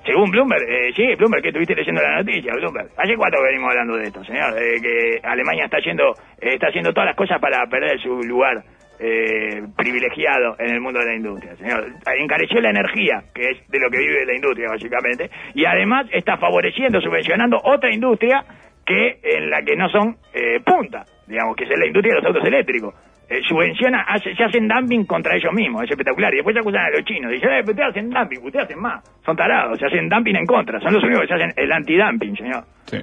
Según 0.04 0.30
Bloomberg, 0.30 0.62
eh, 0.68 0.92
sí, 0.94 1.14
Bloomberg, 1.16 1.42
que 1.42 1.48
estuviste 1.48 1.74
leyendo 1.74 2.02
la 2.02 2.16
noticia, 2.18 2.52
Bloomberg. 2.54 2.90
¿Hace 2.96 3.16
cuánto 3.16 3.38
que 3.38 3.44
venimos 3.44 3.70
hablando 3.70 3.96
de 3.96 4.04
esto, 4.04 4.22
señor? 4.24 4.52
De 4.52 4.80
que 4.80 5.20
Alemania 5.22 5.64
está 5.64 5.78
haciendo, 5.78 6.12
eh, 6.40 6.54
está 6.54 6.68
haciendo 6.68 6.92
todas 6.92 7.06
las 7.06 7.16
cosas 7.16 7.40
para 7.40 7.66
perder 7.68 7.98
su 8.00 8.20
lugar 8.22 8.62
eh, 9.00 9.62
privilegiado 9.76 10.56
en 10.58 10.74
el 10.74 10.80
mundo 10.80 11.00
de 11.00 11.06
la 11.06 11.14
industria, 11.16 11.56
señor. 11.56 11.86
Encareció 12.18 12.60
la 12.60 12.70
energía, 12.70 13.24
que 13.34 13.50
es 13.50 13.68
de 13.70 13.78
lo 13.80 13.90
que 13.90 13.98
vive 13.98 14.26
la 14.26 14.34
industria, 14.34 14.68
básicamente, 14.68 15.30
y 15.54 15.64
además 15.64 16.06
está 16.12 16.36
favoreciendo, 16.36 17.00
subvencionando 17.00 17.58
otra 17.64 17.92
industria 17.92 18.44
que 18.84 19.18
en 19.22 19.48
la 19.48 19.62
que 19.62 19.74
no 19.74 19.88
son 19.88 20.16
eh, 20.34 20.60
punta, 20.60 21.04
digamos, 21.26 21.56
que 21.56 21.64
es 21.64 21.70
la 21.78 21.86
industria 21.86 22.14
de 22.14 22.20
los 22.20 22.26
autos 22.26 22.44
eléctricos. 22.46 22.94
Eh, 23.28 23.40
subvenciona, 23.48 24.02
hace- 24.02 24.34
se 24.34 24.44
hacen 24.44 24.68
dumping 24.68 25.06
contra 25.06 25.34
ellos 25.34 25.52
mismos, 25.54 25.82
es 25.84 25.90
espectacular. 25.90 26.32
Y 26.34 26.36
después 26.36 26.52
se 26.54 26.60
acusan 26.60 26.82
a 26.84 26.90
los 26.90 27.04
chinos. 27.04 27.32
Dicen, 27.32 27.50
eh, 27.52 27.60
ustedes 27.60 27.88
hacen 27.88 28.10
dumping, 28.10 28.38
ustedes 28.44 28.64
hacen 28.66 28.78
más. 28.80 29.02
Son 29.24 29.34
tarados, 29.36 29.78
se 29.78 29.86
hacen 29.86 30.08
dumping 30.08 30.36
en 30.36 30.44
contra. 30.46 30.78
Son 30.80 30.92
los 30.92 31.02
únicos 31.02 31.22
que 31.22 31.28
se 31.28 31.34
hacen 31.34 31.52
el 31.56 31.72
antidumping, 31.72 32.36
señor. 32.36 32.64
Sí. 32.86 32.98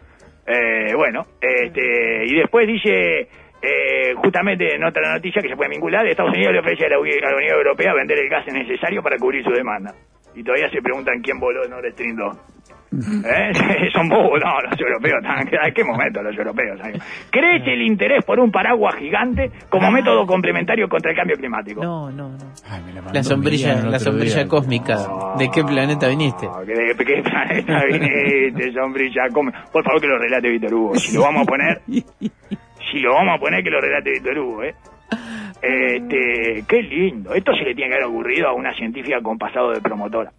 Eh, 0.45 0.93
bueno, 0.95 1.25
este, 1.41 2.25
y 2.25 2.35
después 2.35 2.67
dice, 2.67 3.27
eh, 3.63 4.13
justamente 4.15 4.75
en 4.75 4.83
otra 4.83 5.11
noticia 5.13 5.41
que 5.41 5.49
se 5.49 5.55
puede 5.55 5.69
vincular, 5.71 6.05
Estados 6.07 6.33
Unidos 6.33 6.53
le 6.53 6.59
ofrece 6.59 6.85
a 6.85 6.89
la, 6.89 6.99
Uni- 6.99 7.17
a 7.23 7.29
la 7.31 7.37
Unión 7.37 7.57
Europea 7.57 7.93
vender 7.93 8.19
el 8.19 8.29
gas 8.29 8.45
necesario 8.47 9.01
para 9.01 9.17
cubrir 9.17 9.43
su 9.43 9.51
demanda. 9.51 9.91
Y 10.35 10.43
todavía 10.43 10.69
se 10.69 10.81
preguntan 10.81 11.21
quién 11.21 11.39
voló 11.39 11.67
Nord 11.67 11.91
Stream 11.93 12.15
2. 12.15 12.37
¿Eh? 12.93 13.53
Son 13.93 14.09
bobos, 14.09 14.37
no, 14.43 14.61
los 14.69 14.77
europeos, 14.77 15.19
están- 15.23 15.47
¿en 15.47 15.73
qué 15.73 15.83
momento 15.83 16.21
los 16.21 16.37
europeos? 16.37 16.77
Crece 17.29 17.71
el 17.73 17.83
interés 17.83 18.23
por 18.25 18.37
un 18.37 18.51
paraguas 18.51 18.95
gigante 18.95 19.49
como 19.69 19.89
método 19.91 20.25
complementario 20.25 20.89
contra 20.89 21.11
el 21.11 21.15
cambio 21.17 21.37
climático. 21.37 21.81
No, 21.81 22.11
no, 22.11 22.29
no. 22.31 22.37
Ay, 22.69 22.81
me 22.85 22.91
la 22.93 23.01
La 23.13 23.23
sombrilla, 23.23 23.75
la 23.85 23.97
sombrilla 23.97 24.35
día. 24.39 24.47
cósmica. 24.49 24.97
¿De 25.37 25.49
qué 25.49 25.63
planeta 25.63 26.09
viniste? 26.09 26.47
¿De 26.65 26.95
qué 27.05 27.21
planeta 27.23 27.81
viniste, 27.89 28.73
sombrilla? 28.73 29.21
Come- 29.31 29.53
Por 29.71 29.83
favor 29.85 30.01
que 30.01 30.07
lo 30.07 30.17
relate 30.17 30.49
Víctor 30.49 30.73
Hugo. 30.73 30.95
Si 30.95 31.15
lo 31.15 31.21
vamos 31.21 31.43
a 31.43 31.45
poner, 31.45 31.81
si 31.87 32.99
lo 32.99 33.13
vamos 33.13 33.37
a 33.37 33.39
poner 33.39 33.63
que 33.63 33.69
lo 33.69 33.79
relate 33.79 34.11
Víctor 34.11 34.37
Hugo, 34.37 34.63
¿eh? 34.63 34.75
Este, 35.61 36.63
qué 36.67 36.81
lindo. 36.83 37.33
Esto 37.33 37.53
se 37.53 37.63
le 37.63 37.75
tiene 37.75 37.89
que 37.91 37.95
haber 37.95 38.07
ocurrido 38.07 38.47
a 38.49 38.53
una 38.53 38.73
científica 38.73 39.21
con 39.21 39.37
pasado 39.37 39.71
de 39.71 39.81
promotora. 39.81 40.31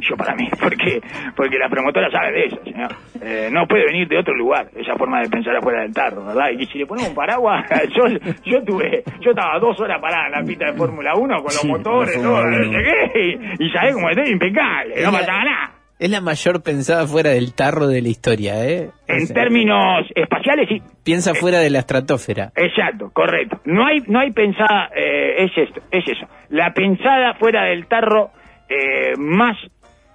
Yo 0.00 0.16
para 0.16 0.34
mí, 0.34 0.48
porque 0.60 1.00
porque 1.36 1.58
la 1.58 1.68
promotora 1.68 2.10
sabe 2.10 2.32
de 2.32 2.44
eso, 2.46 2.56
señor. 2.64 2.90
Eh, 3.22 3.48
no 3.52 3.68
puede 3.68 3.84
venir 3.86 4.08
de 4.08 4.18
otro 4.18 4.34
lugar, 4.34 4.68
esa 4.74 4.96
forma 4.96 5.20
de 5.20 5.28
pensar 5.28 5.54
afuera 5.54 5.82
del 5.82 5.92
tarro, 5.92 6.24
¿verdad? 6.24 6.48
Y 6.58 6.66
si 6.66 6.78
le 6.78 6.86
ponemos 6.86 7.10
un 7.10 7.14
paraguas, 7.14 7.64
yo, 7.96 8.02
yo 8.44 8.64
tuve, 8.64 9.04
yo 9.20 9.30
estaba 9.30 9.60
dos 9.60 9.78
horas 9.78 10.00
parada 10.00 10.26
en 10.26 10.32
la 10.32 10.42
pista 10.42 10.66
de 10.66 10.72
Fórmula 10.72 11.14
1 11.14 11.34
con 11.36 11.44
los 11.44 11.54
Sí, 11.54 11.68
motores, 11.68 12.20
todo, 12.20 12.44
no 12.44 12.72
sé 12.72 12.82
qué, 12.82 13.20
y, 13.60 13.64
y 13.64 13.70
sabés 13.70 13.94
cómo 13.94 14.10
estoy 14.10 14.28
impecable, 14.32 15.02
no 15.04 15.12
pasaba 15.12 15.44
nada. 15.44 15.70
Es 15.98 16.10
la 16.10 16.20
mayor 16.20 16.62
pensada 16.62 17.06
fuera 17.08 17.30
del 17.30 17.54
tarro 17.54 17.88
de 17.88 18.00
la 18.02 18.08
historia, 18.08 18.64
¿eh? 18.64 18.90
O 19.08 19.12
En 19.12 19.26
sea, 19.26 19.34
términos 19.34 20.06
espaciales, 20.14 20.68
sí. 20.68 20.80
Piensa 21.02 21.34
fuera 21.34 21.58
de 21.58 21.70
la 21.70 21.80
estratosfera. 21.80 22.52
Exacto, 22.54 23.10
correcto. 23.12 23.60
No 23.64 23.84
hay, 23.84 24.02
no 24.06 24.20
hay 24.20 24.30
pensada, 24.30 24.90
eh, 24.94 25.44
es 25.44 25.50
esto, 25.56 25.80
es 25.90 26.04
eso. 26.06 26.26
La 26.50 26.72
pensada 26.72 27.34
fuera 27.34 27.64
del 27.64 27.86
tarro 27.88 28.30
eh, 28.68 29.14
más 29.18 29.56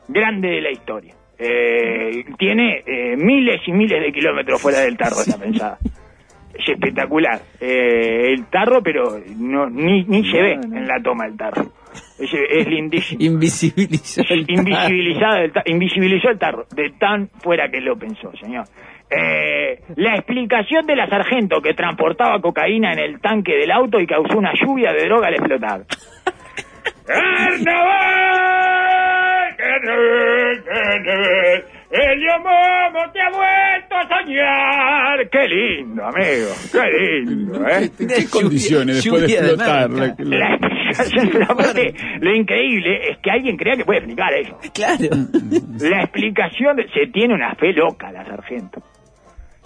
grande 0.07 0.47
de 0.49 0.61
la 0.61 0.71
historia. 0.71 1.15
Eh, 1.37 2.23
tiene 2.37 2.83
eh, 2.85 3.17
miles 3.17 3.59
y 3.67 3.73
miles 3.73 4.01
de 4.01 4.13
kilómetros 4.13 4.61
fuera 4.61 4.79
del 4.79 4.95
tarro 4.95 5.17
esta 5.19 5.37
pensada. 5.41 5.77
Es 6.53 6.69
espectacular. 6.69 7.41
Eh, 7.59 8.31
el 8.31 8.45
tarro, 8.45 8.81
pero 8.81 9.19
no, 9.35 9.69
ni, 9.69 10.03
ni 10.05 10.23
se 10.31 10.41
ve 10.41 10.53
en 10.53 10.87
la 10.87 11.01
toma 11.03 11.25
del 11.25 11.35
tarro. 11.35 11.73
Es, 12.23 12.33
es 12.33 12.67
lindísimo. 12.67 13.21
Invisibilizó 13.21 14.21
el 14.21 14.45
tarro. 14.45 14.59
Invisibilizado 14.59 15.37
el 15.37 15.51
invisibilizó 15.65 16.29
el 16.29 16.39
tarro, 16.39 16.65
de 16.75 16.89
tan 16.99 17.29
fuera 17.41 17.69
que 17.69 17.81
lo 17.81 17.97
pensó, 17.97 18.31
señor. 18.37 18.65
Eh, 19.09 19.81
la 19.95 20.15
explicación 20.15 20.85
de 20.85 20.95
la 20.95 21.07
sargento 21.07 21.61
que 21.61 21.73
transportaba 21.73 22.39
cocaína 22.39 22.93
en 22.93 22.99
el 22.99 23.19
tanque 23.19 23.53
del 23.53 23.71
auto 23.71 23.99
y 23.99 24.07
causó 24.07 24.37
una 24.37 24.53
lluvia 24.53 24.91
de 24.91 25.05
droga 25.05 25.27
al 25.27 25.35
explotar. 25.35 25.85
¡Carnaval! 27.05 28.53
¡El 31.91 32.19
Momo 32.39 33.11
te 33.11 33.21
ha 33.21 33.29
vuelto 33.29 33.95
a 33.95 34.07
soñar! 34.07 35.29
¡Qué 35.31 35.47
lindo, 35.47 36.03
amigo! 36.03 36.49
¡Qué 36.71 37.23
lindo, 37.23 37.67
eh! 37.67 37.91
¿En 37.99 38.07
qué 38.07 38.29
condiciones 38.29 38.95
después 39.03 39.21
de 39.21 39.27
lluvia 39.27 39.41
de 39.41 39.47
explotar? 39.53 39.89
la- 39.91 40.15
La 40.23 40.55
explicación, 40.55 41.29
pero 41.31 41.45
aparte, 41.51 41.93
lo 42.19 42.35
increíble 42.35 43.09
es 43.11 43.17
que 43.19 43.31
alguien 43.31 43.57
crea 43.57 43.75
que 43.75 43.85
puede 43.85 43.99
explicar 43.99 44.33
eso. 44.33 44.57
Claro. 44.73 45.15
La 45.81 46.03
explicación 46.03 46.75
de- 46.77 46.87
se 46.89 47.07
tiene 47.11 47.33
una 47.33 47.53
fe 47.55 47.73
loca 47.73 48.11
la 48.11 48.23
sargento. 48.25 48.81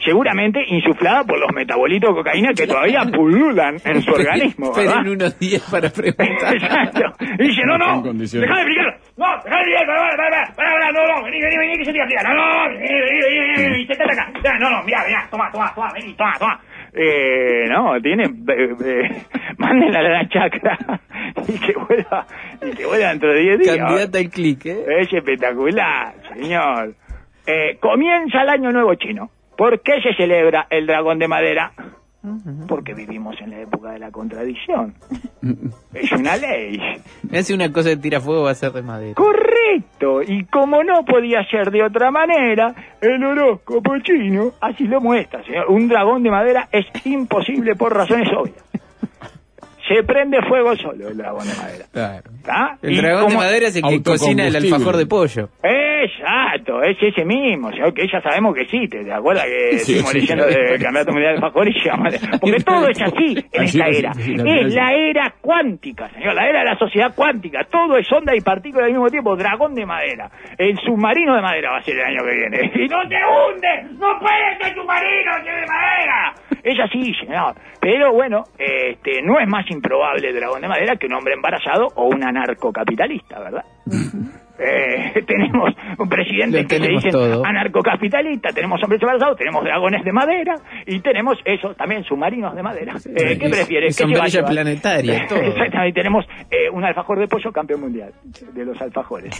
Seguramente 0.04 0.64
insuflada 0.68 1.24
por 1.24 1.40
los 1.40 1.52
metabolitos 1.54 2.10
de 2.12 2.16
cocaína 2.16 2.54
que 2.54 2.68
todavía 2.68 3.02
pululan 3.12 3.78
en 3.84 4.02
su 4.04 4.12
organismo, 4.12 4.72
¿verdad? 4.72 4.94
Esperen 4.94 5.10
unos 5.14 5.40
días 5.40 5.62
para 5.72 5.90
preguntar. 5.90 6.54
Exacto. 6.56 7.02
Y 7.40 7.48
dice, 7.48 7.62
no, 7.66 7.78
No 7.78 7.84
está 7.86 7.92
en 7.94 7.98
no, 7.98 8.04
condiciones. 8.04 8.48
déjame 8.50 8.62
explicar. 8.62 9.00
No, 9.18 9.26
déjame 9.44 9.62
explicar, 9.62 9.86
pará, 9.88 10.02
pará, 10.02 10.18
pará, 10.18 10.54
pará, 10.56 10.72
pará, 10.72 10.92
no, 10.92 11.08
no, 11.18 11.24
vení, 11.26 11.42
vení, 11.42 11.58
vení, 11.58 11.78
que 11.78 11.86
yo 11.86 11.92
te 11.94 11.98
voy 11.98 12.00
a 12.00 12.04
explicar. 12.04 12.36
No, 12.36 12.36
no, 12.36 12.70
vení, 12.70 12.88
vení, 12.88 13.20
vení, 13.22 13.40
vení, 13.58 13.70
vení, 13.72 13.88
sentate 13.88 14.12
acá. 14.14 14.60
No, 14.60 14.70
no, 14.70 14.84
mirá, 14.84 15.04
mirá, 15.08 15.28
toma, 15.32 15.52
toma, 15.52 15.74
toma, 15.74 15.92
vení, 15.94 16.14
toma, 16.14 16.34
toma. 16.40 16.60
Eh, 16.94 17.66
no, 17.70 18.00
tiene, 18.02 18.24
eh, 18.26 18.76
eh, 18.86 19.22
mándenla 19.58 20.00
a 20.00 20.04
la 20.04 20.30
chacra 20.30 20.78
y 21.48 21.60
que 21.60 21.74
vuelva, 21.74 22.26
y 22.62 22.72
que 22.76 22.86
vuelva 22.86 23.10
dentro 23.10 23.34
de 23.34 23.40
10 23.42 23.60
días. 23.60 23.78
Candidata 23.78 24.18
al 24.20 24.30
clic, 24.30 24.66
¿eh? 24.68 24.86
Es 25.00 25.12
espectacular, 25.14 26.14
señor. 26.34 26.94
Eh, 27.46 27.78
comienza 27.80 28.42
el 28.44 28.50
año 28.50 28.72
nuevo 28.72 28.94
chino. 28.96 29.30
¿Por 29.58 29.82
qué 29.82 30.02
se 30.02 30.14
celebra 30.14 30.68
el 30.70 30.86
dragón 30.86 31.20
de 31.20 31.28
madera? 31.28 31.74
Porque 32.68 32.94
vivimos 32.94 33.36
en 33.42 33.52
la 33.52 33.62
época 33.62 33.92
de 33.92 34.00
la 34.00 34.12
contradicción. 34.12 34.94
Es 35.94 36.12
una 36.12 36.36
ley. 36.38 36.80
Si 37.42 37.54
una 37.54 37.72
cosa 37.72 37.90
que 37.90 37.98
tira 37.98 38.20
fuego 38.22 38.44
va 38.44 38.52
a 38.52 38.56
ser 38.56 38.72
de 38.72 38.82
madera. 38.84 39.16
Correcto. 39.16 40.22
Y 40.22 40.46
como 40.46 40.84
no 40.84 41.06
podía 41.06 41.44
ser 41.46 41.72
de 41.72 41.84
otra 41.84 42.12
manera, 42.12 42.76
el 43.02 43.24
horóscopo 43.24 43.98
chino 44.00 44.52
así 44.62 44.84
lo 44.84 45.02
muestra, 45.02 45.44
señor. 45.44 45.68
Un 45.70 45.88
dragón 45.88 46.22
de 46.24 46.30
madera 46.30 46.68
es 46.72 46.86
imposible 47.06 47.76
por 47.76 47.96
razones 47.96 48.30
obvias. 48.32 48.64
Se 49.88 50.04
prende 50.04 50.38
fuego 50.48 50.76
solo 50.76 51.08
el 51.08 51.18
dragón 51.18 51.48
de 51.48 51.54
madera. 51.56 51.86
Claro. 51.92 52.32
¿Está? 52.38 52.78
El 52.82 52.94
Y 52.94 52.98
dragón 52.98 53.30
de 53.30 53.36
madera 53.36 53.68
es 53.68 53.76
el 53.76 53.84
que 53.84 54.04
cocina 54.04 54.48
el 54.48 54.56
alfajor 54.56 54.98
de 54.98 55.06
pollo. 55.06 55.50
Exacto, 55.64 56.84
es 56.84 56.96
ese 57.02 57.26
mismo, 57.26 57.70
o 57.70 57.72
sea, 57.74 57.92
que 57.92 58.08
ya 58.08 58.22
sabemos 58.22 58.54
que 58.54 58.62
existe, 58.62 59.04
¿te 59.04 59.12
acuerdas 59.12 59.46
que 59.46 59.80
Sí, 59.80 59.94
estuvimos 59.98 60.12
sí, 60.12 60.20
leyendo 60.22 60.44
sí. 60.48 60.54
del 60.56 60.82
Campeonato 60.82 61.12
Mundial 61.12 61.32
de 61.32 61.38
Alfajores? 61.46 61.76
y 61.76 62.38
Porque 62.40 62.64
todo 62.64 62.88
es 62.88 63.02
así 63.02 63.46
en 63.52 63.64
esta 63.64 63.88
es, 63.88 64.00
era. 64.00 64.12
Es 64.12 64.74
la 64.76 64.94
era 64.94 65.34
cuántica, 65.42 66.10
señor, 66.12 66.36
la 66.36 66.48
era 66.48 66.60
de 66.60 66.66
la 66.66 66.78
sociedad 66.78 67.14
cuántica. 67.16 67.66
Todo 67.70 67.98
es 67.98 68.12
onda 68.12 68.36
y 68.36 68.42
partícula 68.42 68.86
al 68.86 68.92
mismo 68.92 69.08
tiempo. 69.10 69.36
Dragón 69.36 69.74
de 69.74 69.86
madera. 69.86 70.30
El 70.58 70.78
submarino 70.80 71.36
de 71.36 71.42
madera 71.42 71.72
va 71.72 71.78
a 71.78 71.84
ser 71.84 71.96
el 71.96 72.04
año 72.06 72.24
que 72.24 72.36
viene. 72.36 72.72
¡Y 72.86 72.88
no 72.88 73.00
te 73.10 73.16
hunde! 73.16 73.94
¡No 73.98 74.20
puede 74.20 74.58
ser 74.62 74.76
submarino 74.76 75.32
que 75.44 75.52
de 75.52 75.66
madera! 75.66 76.34
Es 76.70 76.80
así, 76.84 77.14
señor. 77.14 77.56
Pero 77.80 78.12
bueno, 78.14 78.44
este, 78.58 79.22
no 79.24 79.40
es 79.40 79.48
más 79.48 79.70
improbable 79.72 80.30
el 80.30 80.36
dragón 80.36 80.62
de 80.62 80.68
madera 80.68 80.96
que 80.98 81.06
un 81.08 81.14
hombre 81.14 81.34
embarazado 81.34 81.88
o 81.96 82.08
un 82.08 82.22
anarcocapitalista, 82.24 83.40
¿verdad? 83.40 83.64
Eh, 84.60 85.24
tenemos 85.28 85.70
un 86.00 86.10
presidente 86.10 86.66
que 86.66 86.76
se 86.76 86.82
tenemos 86.82 87.04
dice 87.04 87.12
todo. 87.16 87.46
anarcocapitalista, 87.46 88.50
tenemos 88.50 88.82
hombres 88.84 89.02
embarazados, 89.02 89.38
tenemos 89.38 89.64
dragones 89.64 90.04
de 90.04 90.12
madera 90.12 90.56
y 90.86 91.00
tenemos 91.00 91.38
eso, 91.46 91.74
también 91.76 92.04
submarinos 92.04 92.56
de 92.56 92.64
madera. 92.64 92.96
Eh, 93.06 93.38
¿Qué 93.38 93.48
y- 93.48 93.52
prefieres? 93.52 93.96
y 94.00 94.04
¿Qué 94.04 94.10
se 94.14 94.20
va 94.20 94.26
a 94.26 94.30
sombrilla 94.30 94.46
planetaria, 94.46 95.26
todo. 95.30 95.40
Exactamente, 95.40 95.94
tenemos 96.02 96.26
eh, 96.52 96.70
un 96.72 96.84
alfajor 96.84 97.20
de 97.20 97.28
pollo 97.28 97.52
campeón 97.52 97.82
mundial 97.82 98.12
de 98.54 98.66
los 98.66 98.82
alfajores. 98.82 99.32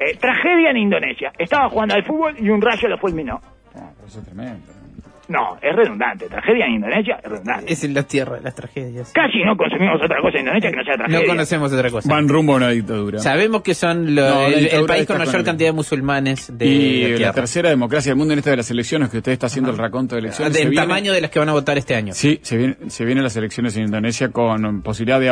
Eh, 0.00 0.16
tragedia 0.18 0.70
en 0.70 0.78
Indonesia. 0.78 1.30
Estaba 1.38 1.68
jugando 1.68 1.94
al 1.94 2.04
fútbol 2.04 2.34
y 2.40 2.48
un 2.48 2.60
rayo 2.60 2.88
lo 2.88 2.98
fulminó. 2.98 3.38
Ah, 3.76 3.90
eso 4.06 4.18
es 4.20 4.24
tremendo. 4.24 4.81
No, 5.28 5.56
es 5.62 5.74
redundante. 5.74 6.26
Tragedia 6.28 6.66
en 6.66 6.72
Indonesia 6.74 7.18
es 7.22 7.30
redundante. 7.30 7.72
Es 7.72 7.84
en 7.84 7.94
la 7.94 8.02
tierra 8.02 8.36
de 8.36 8.42
las 8.42 8.54
tragedias. 8.54 9.12
Casi 9.14 9.42
no 9.44 9.56
consumimos 9.56 10.00
otra 10.04 10.20
cosa 10.20 10.34
en 10.38 10.40
Indonesia 10.40 10.70
que 10.70 10.76
no 10.76 10.84
sea 10.84 10.94
tragedia. 10.96 11.20
No 11.20 11.26
conocemos 11.26 11.72
otra 11.72 11.90
cosa. 11.90 12.08
Van 12.08 12.28
rumbo 12.28 12.54
a 12.54 12.56
una 12.56 12.68
dictadura. 12.70 13.18
Sabemos 13.20 13.62
que 13.62 13.74
son 13.74 14.14
lo- 14.14 14.28
No, 14.28 14.46
el, 14.46 14.84
país 14.86 15.06
con 15.06 15.18
mayor 15.18 15.34
con- 15.36 15.44
cantidad 15.44 15.68
de 15.68 15.72
musulmanes 15.72 16.50
de 16.58 16.66
y 16.66 17.18
la 17.18 17.32
tercera 17.32 17.68
democracia 17.70 18.10
del 18.10 18.18
mundo 18.18 18.32
en 18.34 18.38
esta 18.40 18.50
de 18.50 18.56
las 18.56 18.70
elecciones 18.70 19.08
que 19.10 19.18
usted 19.18 19.32
está 19.32 19.46
haciendo 19.46 19.70
el 19.70 19.78
raconto 19.78 20.16
de 20.16 20.20
elecciones. 20.22 20.54
Del 20.54 20.70
viene- 20.70 20.82
tamaño 20.86 21.12
de 21.12 21.20
las 21.20 21.30
que 21.30 21.38
van 21.38 21.48
a 21.48 21.52
votar 21.52 21.78
este 21.78 21.94
año. 21.94 22.12
Sí, 22.14 22.40
se, 22.42 22.56
viene, 22.56 22.76
se 22.88 23.04
vienen 23.04 23.22
las 23.24 23.36
elecciones 23.36 23.76
en 23.76 23.84
Indonesia 23.84 24.30
con 24.30 24.82
posibilidad 24.82 25.20
de 25.20 25.30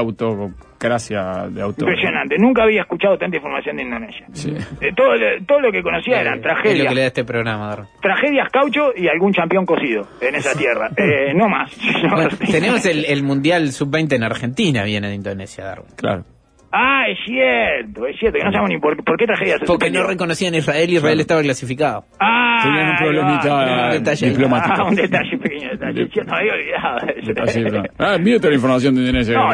autocracia, 0.81 1.49
de 1.51 1.63
auto. 1.63 1.85
Impresionante. 1.85 2.37
Nunca 2.39 2.63
había 2.63 2.83
escuchado 2.83 3.19
tanta 3.19 3.37
información 3.37 3.77
de 3.77 3.83
Indonesia. 3.83 4.27
Sí. 4.33 4.55
Eh, 4.81 4.93
todo, 4.97 5.15
lo- 5.15 5.45
todo 5.47 5.61
lo 5.61 5.71
que 5.73 5.83
conocía 5.83 6.21
eran 6.21 6.35
Eh, 6.35 6.37
Es 6.41 6.43
lo 6.47 6.51
tragedias. 6.55 6.89
que 6.89 6.95
le 6.95 7.01
da 7.03 7.07
este 7.09 7.25
programa, 7.25 7.69
Darwin. 7.69 7.89
Tragedias 8.01 8.49
caucho 8.51 8.93
y 8.97 9.09
algún 9.09 9.33
campeón 9.33 9.67
cocido 9.67 10.09
en 10.21 10.35
esa 10.35 10.57
tierra. 10.57 10.91
Eh, 10.97 11.35
no 11.35 11.49
más. 11.49 11.71
Bueno, 12.11 12.31
tenemos 12.51 12.85
el, 12.87 13.05
el 13.05 13.23
Mundial 13.23 13.71
Sub-20 13.73 14.15
en 14.17 14.23
Argentina, 14.25 14.83
viene 14.85 15.09
de 15.09 15.15
Indonesia, 15.15 15.65
Darwin. 15.65 15.91
Claro. 15.97 16.25
Ah, 16.73 17.03
es 17.09 17.19
cierto, 17.27 18.07
es 18.07 18.17
cierto. 18.19 18.39
Que 18.39 18.45
no 18.45 18.53
sabemos 18.53 18.71
ni 18.71 18.79
por, 18.79 19.03
por 19.03 19.17
qué 19.17 19.27
tragedia 19.27 19.55
se 19.55 19.59
Porque 19.67 19.87
suspendió. 19.87 20.03
no 20.03 20.07
reconocían 20.09 20.55
a 20.55 20.59
Israel 20.59 20.89
y 20.91 20.97
Israel 20.97 21.19
estaba 21.21 21.43
clasificado. 21.43 22.05
Ah, 22.21 22.61
Tenían 22.63 22.91
un 22.91 22.97
problemita 22.97 23.87
un 23.87 23.91
detalle. 23.91 24.31
diplomático. 24.31 24.75
Ah, 24.79 24.85
un 24.85 24.95
detalle, 24.95 25.39
pequeño 25.39 25.71
detalle. 25.71 26.09
Sí, 26.15 26.21
no 26.25 26.35
había 26.37 26.53
olvidado. 26.53 27.89
Ah, 27.99 28.17
mire 28.19 28.37
toda 28.39 28.51
la 28.51 28.55
información 28.57 28.95
de 28.95 29.01
Indonesia. 29.01 29.35
No, 29.35 29.49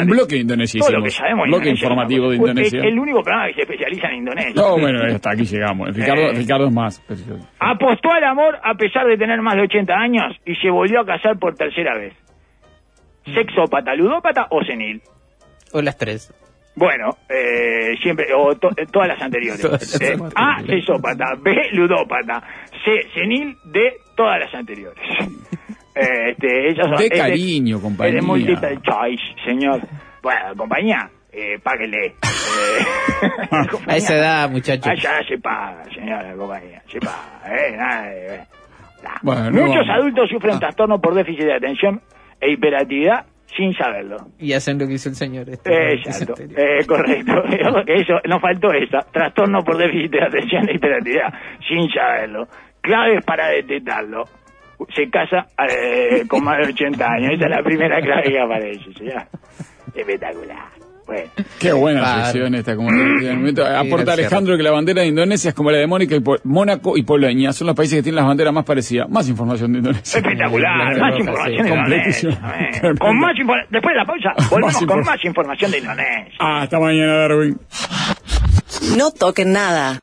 un 0.00 0.06
bloque 0.06 0.34
de 0.36 0.40
Indonesia 0.40 0.80
Todo 0.80 0.92
lo 0.98 1.02
que 1.04 1.10
sabemos 1.10 1.46
bloque 1.46 1.68
Indonesia, 1.68 1.84
informativo 1.86 2.30
de. 2.30 2.36
Indonesia. 2.36 2.80
El, 2.80 2.86
el 2.88 2.98
único 2.98 3.22
programa 3.22 3.48
que 3.48 3.54
se 3.54 3.60
especializa 3.62 4.08
en 4.08 4.14
Indonesia. 4.16 4.52
No, 4.56 4.78
bueno, 4.78 4.98
hasta 5.14 5.30
aquí 5.30 5.44
llegamos. 5.44 5.94
Ricardo, 5.94 6.22
Eh. 6.22 6.32
Ricardo 6.34 6.66
es 6.68 6.72
más. 6.72 7.02
Apostó 7.60 8.10
al 8.12 8.24
amor 8.24 8.58
a 8.62 8.74
pesar 8.74 9.06
de 9.06 9.16
tener 9.18 9.40
más 9.42 9.54
de 9.56 9.62
80 9.62 9.92
años 9.94 10.36
y 10.46 10.54
se 10.56 10.70
volvió 10.70 11.00
a 11.00 11.04
casar 11.04 11.38
por 11.38 11.54
tercera 11.54 11.94
vez. 11.98 12.14
¿Sexópata, 13.34 13.94
ludópata 13.94 14.46
o 14.50 14.62
senil? 14.64 15.00
O 15.72 15.80
las 15.80 15.96
tres. 15.96 16.32
Bueno, 16.74 17.16
eh, 17.28 17.94
siempre, 18.02 18.26
o 18.34 18.54
to- 18.56 18.70
eh, 18.76 18.86
todas 18.90 19.08
las 19.08 19.20
anteriores. 19.20 19.60
Todas 19.60 20.00
Eh. 20.00 20.16
A, 20.34 20.62
sexópata, 20.62 21.34
B, 21.40 21.54
ludópata, 21.72 22.42
C, 22.84 23.08
senil, 23.14 23.56
D, 23.64 23.92
todas 24.16 24.40
las 24.40 24.54
anteriores. 24.54 25.02
Eh, 25.94 26.30
este, 26.30 26.70
ellas 26.70 26.86
son- 26.88 26.96
De 26.96 27.04
es 27.04 27.10
de- 27.10 27.18
cariño, 27.18 27.78
compañía. 27.78 28.14
de 28.14 28.22
multiple 28.22 28.78
choice, 28.82 29.22
señor. 29.44 29.82
Bueno, 30.22 30.56
compañía, 30.56 31.10
eh, 31.30 31.58
páguele. 31.62 32.06
Eh, 32.06 32.14
A 33.86 33.96
esa 33.96 34.14
edad, 34.16 34.50
muchachos. 34.50 34.86
Ah, 34.90 34.94
ya 34.94 35.20
se 35.28 35.36
paga, 35.36 35.84
señora 35.94 36.34
compañía, 36.34 36.82
se 36.90 36.98
paga. 36.98 37.42
Eh, 37.46 37.76
nada 37.76 38.10
eh, 38.10 38.40
nah. 39.02 39.10
Bueno, 39.20 39.50
no 39.50 39.66
Muchos 39.66 39.86
vamos. 39.86 39.90
adultos 40.00 40.30
sufren 40.30 40.54
Ah. 40.56 40.60
trastorno 40.60 40.98
por 40.98 41.14
déficit 41.14 41.44
de 41.44 41.54
atención 41.56 42.00
e 42.40 42.52
hiperactividad 42.52 43.26
sin 43.56 43.72
saberlo. 43.74 44.16
Y 44.38 44.52
hacen 44.52 44.78
lo 44.78 44.86
que 44.86 44.94
hizo 44.94 45.08
el 45.08 45.14
señor. 45.14 45.48
Este, 45.48 45.94
Exacto, 45.94 46.34
eh, 46.38 46.84
correcto. 46.86 47.32
Eso, 47.86 48.14
nos 48.28 48.40
faltó 48.40 48.72
esa. 48.72 49.00
Trastorno 49.12 49.62
por 49.62 49.76
déficit 49.76 50.12
de 50.12 50.24
atención 50.24 50.68
e 50.68 50.74
hiperactividad, 50.74 51.32
sin 51.68 51.90
saberlo. 51.90 52.46
Claves 52.80 53.24
para 53.24 53.48
detectarlo. 53.48 54.24
Se 54.94 55.08
casa 55.10 55.46
eh, 55.68 56.26
con 56.26 56.42
más 56.42 56.58
de 56.58 56.72
80 56.72 57.06
años. 57.06 57.32
Esa 57.34 57.44
es 57.44 57.50
la 57.50 57.62
primera 57.62 58.00
clave 58.00 58.30
que 58.30 58.40
aparece. 58.40 58.90
Espectacular. 59.94 60.81
Bueno. 61.06 61.30
Qué 61.58 61.72
buena 61.72 62.00
Claro. 62.00 62.46
esta. 62.56 62.76
Como 62.76 62.90
aporta. 63.76 64.12
Alejandro 64.12 64.56
que 64.56 64.62
la 64.62 64.70
bandera 64.70 65.02
de 65.02 65.08
Indonesia 65.08 65.48
es 65.50 65.54
como 65.54 65.70
la 65.70 65.78
de 65.78 65.86
Mónica 65.86 66.14
y 66.16 66.22
Mónaco 66.44 66.96
y 66.96 67.02
Polonia. 67.02 67.52
Son 67.52 67.66
los 67.66 67.76
países 67.76 67.98
que 67.98 68.02
tienen 68.02 68.16
las 68.16 68.26
banderas 68.26 68.52
más 68.52 68.64
parecidas. 68.64 69.08
Más 69.08 69.28
información 69.28 69.72
de 69.72 69.78
Indonesia. 69.80 70.18
Espectacular, 70.18 70.98
más 70.98 71.18
información 71.18 71.66
de. 71.66 71.72
Indonesia. 71.96 72.30
eh. 72.82 72.94
Con 72.98 73.18
más 73.18 73.32
Después 73.70 73.94
de 73.94 73.98
la 73.98 74.04
pausa, 74.06 74.32
volvemos 74.50 74.74
Más 74.74 74.84
con 74.86 75.00
más 75.04 75.24
información 75.24 75.70
de 75.70 75.78
Indonesia. 75.78 76.32
Hasta 76.38 76.78
mañana, 76.78 77.14
Darwin. 77.16 77.58
No 78.96 79.10
toquen 79.10 79.52
nada. 79.52 80.00